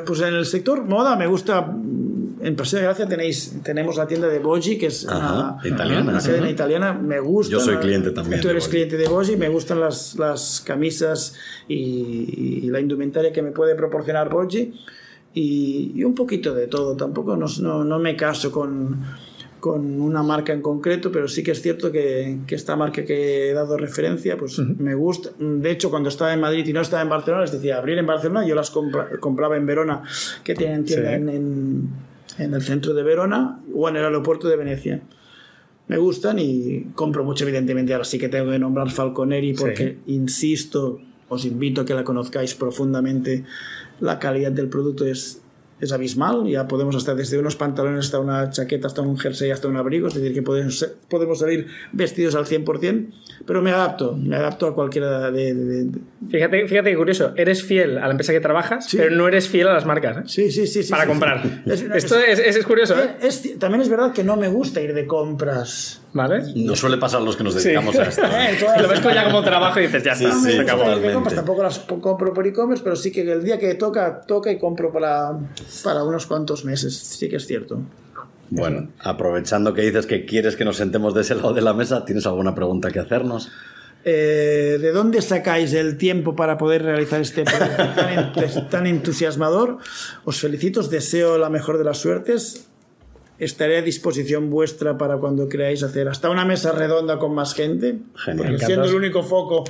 pues 0.06 0.22
en 0.22 0.34
el 0.36 0.46
sector 0.46 0.84
moda 0.86 1.16
me 1.16 1.28
gusta. 1.28 1.72
En 2.44 2.56
Paseo 2.56 2.80
de 2.80 2.86
Gracia 2.86 3.08
tenéis, 3.08 3.54
tenemos 3.64 3.98
la 3.98 4.08
tienda 4.08 4.28
de 4.28 4.40
Bogi, 4.40 4.76
que 4.80 4.88
es 4.88 5.08
Ajá, 5.08 5.58
una, 5.62 5.68
italiana. 5.68 6.12
una 6.12 6.20
cadena 6.20 6.50
italiana. 6.50 6.94
Me 6.94 7.20
gusta. 7.20 7.52
Yo 7.52 7.60
soy 7.60 7.76
cliente 7.78 8.10
también 8.12 8.42
Tú 8.42 8.50
eres 8.50 8.68
cliente 8.68 8.98
de 8.98 9.08
Bogi. 9.08 9.36
Me 9.36 9.48
gustan 9.50 9.80
las, 9.80 10.16
las 10.18 10.60
camisas 10.66 11.36
y, 11.68 12.64
y 12.64 12.70
la 12.72 12.80
indumentaria 12.80 13.32
que 13.32 13.44
me 13.44 13.52
puede 13.52 13.76
proporcionar 13.76 14.30
Bogi. 14.30 14.74
Y, 15.36 15.92
y 15.96 16.04
un 16.04 16.16
poquito 16.16 16.54
de 16.56 16.66
todo. 16.68 16.96
Tampoco 16.96 17.38
no 17.38 18.00
me 18.00 18.16
caso 18.16 18.52
con, 18.52 19.04
con 19.62 20.02
una 20.02 20.22
marca 20.24 20.52
en 20.52 20.62
concreto, 20.62 21.10
pero 21.14 21.30
sí 21.30 21.42
que 21.44 21.52
es 21.52 21.62
cierto 21.62 21.90
que, 21.92 22.40
que 22.46 22.56
esta 22.56 22.76
marca 22.76 23.06
que 23.06 23.50
he 23.50 23.54
dado 23.54 23.78
referencia, 23.78 24.36
pues 24.36 24.60
me 24.60 24.96
gusta. 24.96 25.30
De 25.40 25.72
hecho, 25.72 25.90
cuando 25.90 26.10
estaba 26.10 26.34
en 26.34 26.42
Madrid 26.42 26.68
y 26.68 26.74
no 26.74 26.82
estaba 26.82 27.02
en 27.02 27.08
Barcelona, 27.10 27.44
les 27.44 27.54
decía 27.54 27.78
abrir 27.78 27.98
en 27.98 28.06
Barcelona, 28.08 28.46
yo 28.46 28.56
las 28.56 28.74
compra- 28.74 29.18
compraba 29.20 29.56
en 29.56 29.66
Verona, 29.66 30.02
que 30.44 30.56
tienen 30.56 30.84
tienda 30.84 31.10
Sí. 31.12 31.16
en, 31.16 31.30
en, 31.30 31.90
en 32.40 32.54
el 32.54 32.62
centro 32.64 32.94
de 32.94 33.04
Verona 33.04 33.62
o 33.74 33.88
en 33.88 33.96
el 33.96 34.04
aeropuerto 34.04 34.50
de 34.50 34.58
Venecia. 34.58 35.02
Me 35.88 35.98
gustan 35.98 36.40
y 36.40 36.88
compro 36.96 37.24
mucho, 37.24 37.44
evidentemente. 37.44 37.94
Ahora 37.94 38.06
sí 38.06 38.18
que 38.18 38.30
tengo 38.30 38.50
que 38.52 38.58
nombrar 38.60 38.90
Falconeri 38.90 39.54
porque, 39.54 39.98
insisto, 40.08 41.00
os 41.30 41.46
invito 41.46 41.82
a 41.82 41.86
que 41.86 41.94
la 41.94 42.04
conozcáis 42.04 42.56
profundamente. 42.56 43.44
La 44.00 44.18
calidad 44.18 44.52
del 44.52 44.70
producto 44.70 45.06
es, 45.06 45.41
es 45.82 45.92
abismal. 45.92 46.48
Ya 46.48 46.68
podemos 46.68 46.96
hasta 46.96 47.16
desde 47.16 47.38
unos 47.38 47.56
pantalones 47.58 48.06
hasta 48.06 48.20
una 48.20 48.50
chaqueta, 48.50 48.88
hasta 48.88 49.02
un 49.02 49.18
jersey, 49.18 49.52
hasta 49.52 49.68
un 49.68 49.76
abrigo. 49.78 50.08
Es 50.08 50.14
decir, 50.14 50.34
que 50.34 50.42
podemos, 50.42 50.88
podemos 51.10 51.40
salir 51.40 51.68
vestidos 51.92 52.36
al 52.36 52.46
100%. 52.46 53.08
Pero 53.46 53.62
me 53.62 53.72
adapto, 53.72 54.16
me 54.16 54.36
adapto 54.36 54.68
a 54.68 54.76
cualquiera 54.76 55.32
de... 55.32 55.54
de- 55.54 55.84
de- 55.86 56.00
Fíjate, 56.30 56.68
fíjate 56.68 56.92
qué 56.92 56.96
curioso. 56.98 57.34
Eres 57.36 57.64
fiel 57.64 57.98
a 57.98 58.06
la 58.06 58.12
empresa 58.12 58.32
que 58.32 58.40
trabajas, 58.40 58.86
Sí. 58.88 58.98
pero 58.98 59.16
no 59.16 59.28
eres 59.28 59.50
fiel 59.50 59.68
a 59.68 59.74
las 59.74 59.86
marcas. 59.86 60.18
¿eh? 60.18 60.22
Sí, 60.28 60.52
sí, 60.52 60.68
sí. 60.68 60.84
sí, 60.84 60.92
Para 60.92 61.04
sí, 61.04 61.10
comprar. 61.10 61.42
sí. 61.44 61.50
Es- 61.66 61.82
Esto 62.04 62.20
es, 62.20 62.38
es- 62.40 62.56
es 62.56 62.66
curioso, 62.66 62.96
¿eh? 63.00 63.16
es- 63.24 63.58
también 63.60 63.82
es 63.82 63.90
verdad 63.90 64.14
que 64.14 64.24
no 64.24 64.38
me 64.38 64.48
gusta 64.48 64.80
ir 64.82 64.94
de 64.94 65.08
compras. 65.08 66.01
¿Vale? 66.14 66.44
Nos 66.56 66.78
suele 66.80 66.98
pasar 66.98 67.22
a 67.22 67.24
los 67.24 67.38
que 67.38 67.44
nos 67.44 67.54
Sí. 67.54 67.64
dedicamos 67.70 67.96
a 67.98 68.04
esto. 68.10 68.22
Eh, 68.26 68.58
Lo 68.82 68.88
ves 68.90 69.00
como 69.00 69.16
ya 69.16 69.24
como 69.24 69.42
trabajo 69.44 69.80
y 69.80 69.84
dices, 69.84 70.04
ya 70.04 70.14
Sí, 70.16 70.26
está, 70.26 70.36
sí, 70.42 70.52
se 70.52 70.60
acabó. 70.60 70.84
compras, 71.14 71.36
tampoco 71.36 71.64
las 71.64 71.80
compro 71.80 72.34
por 72.34 72.46
e-commerce, 72.46 72.84
pero 72.84 72.96
sí 72.98 73.12
que 73.12 73.22
el 73.32 73.44
día 73.44 73.58
que 73.58 73.76
toca, 73.76 74.22
toca 74.22 74.52
y 74.52 74.58
compro 74.60 74.92
para, 74.92 75.32
para 75.84 76.04
unos 76.04 76.26
cuantos 76.26 76.66
meses. 76.66 76.98
Sí 76.98 77.30
que 77.30 77.38
es 77.38 77.48
cierto. 77.48 77.80
Bueno, 78.50 78.90
aprovechando 79.00 79.74
que 79.74 79.82
dices 79.84 80.06
que 80.06 80.26
quieres 80.26 80.58
que 80.58 80.66
nos 80.66 80.76
sentemos 80.76 81.14
de 81.16 81.22
ese 81.22 81.36
lado 81.36 81.54
de 81.54 81.62
la 81.62 81.74
mesa, 81.74 82.04
¿tienes 82.04 82.26
alguna 82.26 82.54
pregunta 82.54 82.92
que 82.92 83.00
hacernos? 83.00 83.50
Eh, 84.04 84.80
¿De 84.82 84.92
dónde 84.92 85.22
sacáis 85.22 85.72
el 85.74 85.96
tiempo 85.96 86.36
para 86.36 86.58
poder 86.58 86.82
realizar 86.84 87.22
este 87.22 87.44
proyecto 87.44 87.84
tan, 87.96 88.34
ent- 88.34 88.70
tan 88.70 88.88
entusiasmador? 88.88 89.78
Os 90.26 90.40
felicito, 90.42 90.82
os 90.82 90.90
deseo 90.90 91.38
la 91.38 91.50
mejor 91.50 91.78
de 91.78 91.84
las 91.86 92.00
suertes. 92.00 92.68
Estaré 93.42 93.78
a 93.80 93.82
disposición 93.82 94.52
vuestra 94.52 95.00
para 95.00 95.18
cuando 95.18 95.50
queráis 95.50 95.82
hacer 95.82 96.08
hasta 96.08 96.30
una 96.30 96.46
mesa 96.46 96.74
redonda 96.74 97.18
con 97.18 97.34
más 97.34 97.56
gente. 97.56 97.98
Genial. 98.16 98.60
Siendo 98.60 98.86
el 98.86 98.94
único 98.94 99.24
foco 99.24 99.64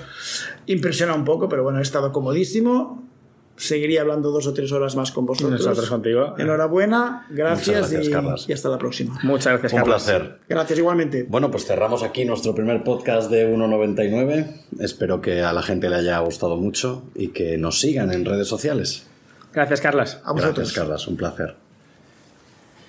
impresiona 0.65 1.13
un 1.15 1.24
poco, 1.24 1.47
pero 1.47 1.63
bueno, 1.63 1.80
he 1.80 1.82
estado 1.82 2.11
comodísimo. 2.11 3.07
Seguiría 3.55 4.01
hablando 4.01 4.32
dos 4.32 4.45
o 4.47 4.53
tres 4.53 4.72
horas 4.74 4.95
más 4.97 5.11
con 5.13 5.26
vosotros. 5.26 5.51
Nosotros 5.65 5.88
contigo. 5.89 6.36
Enhorabuena, 6.38 7.28
gracias, 7.30 7.78
gracias, 7.91 8.07
y- 8.07 8.11
Carlos. 8.11 8.45
y 8.49 8.53
hasta 8.53 8.67
la 8.69 8.78
próxima. 8.78 9.17
Muchas 9.24 9.53
gracias, 9.53 9.72
Un 9.72 9.80
Carlos. 9.80 10.03
placer. 10.03 10.39
Gracias 10.49 10.80
igualmente. 10.80 11.26
Bueno, 11.30 11.49
pues 11.49 11.65
cerramos 11.65 12.03
aquí 12.03 12.26
nuestro 12.26 12.53
primer 12.53 12.84
podcast 12.84 13.32
de 13.32 13.45
1.99. 13.53 14.63
Espero 14.80 15.22
que 15.22 15.43
a 15.43 15.53
la 15.53 15.61
gente 15.61 15.89
le 15.89 15.95
haya 15.95 16.19
gustado 16.19 16.57
mucho 16.57 17.03
y 17.15 17.30
que 17.30 17.57
nos 17.57 17.80
sigan 17.80 18.11
en 18.11 18.26
redes 18.26 18.47
sociales. 18.49 19.05
Gracias, 19.53 19.80
Carlos. 19.80 20.17
A 20.26 20.34
vosotros. 20.34 20.55
Gracias, 20.57 20.74
Carlas. 20.78 21.07
Un 21.07 21.15
placer. 21.15 21.55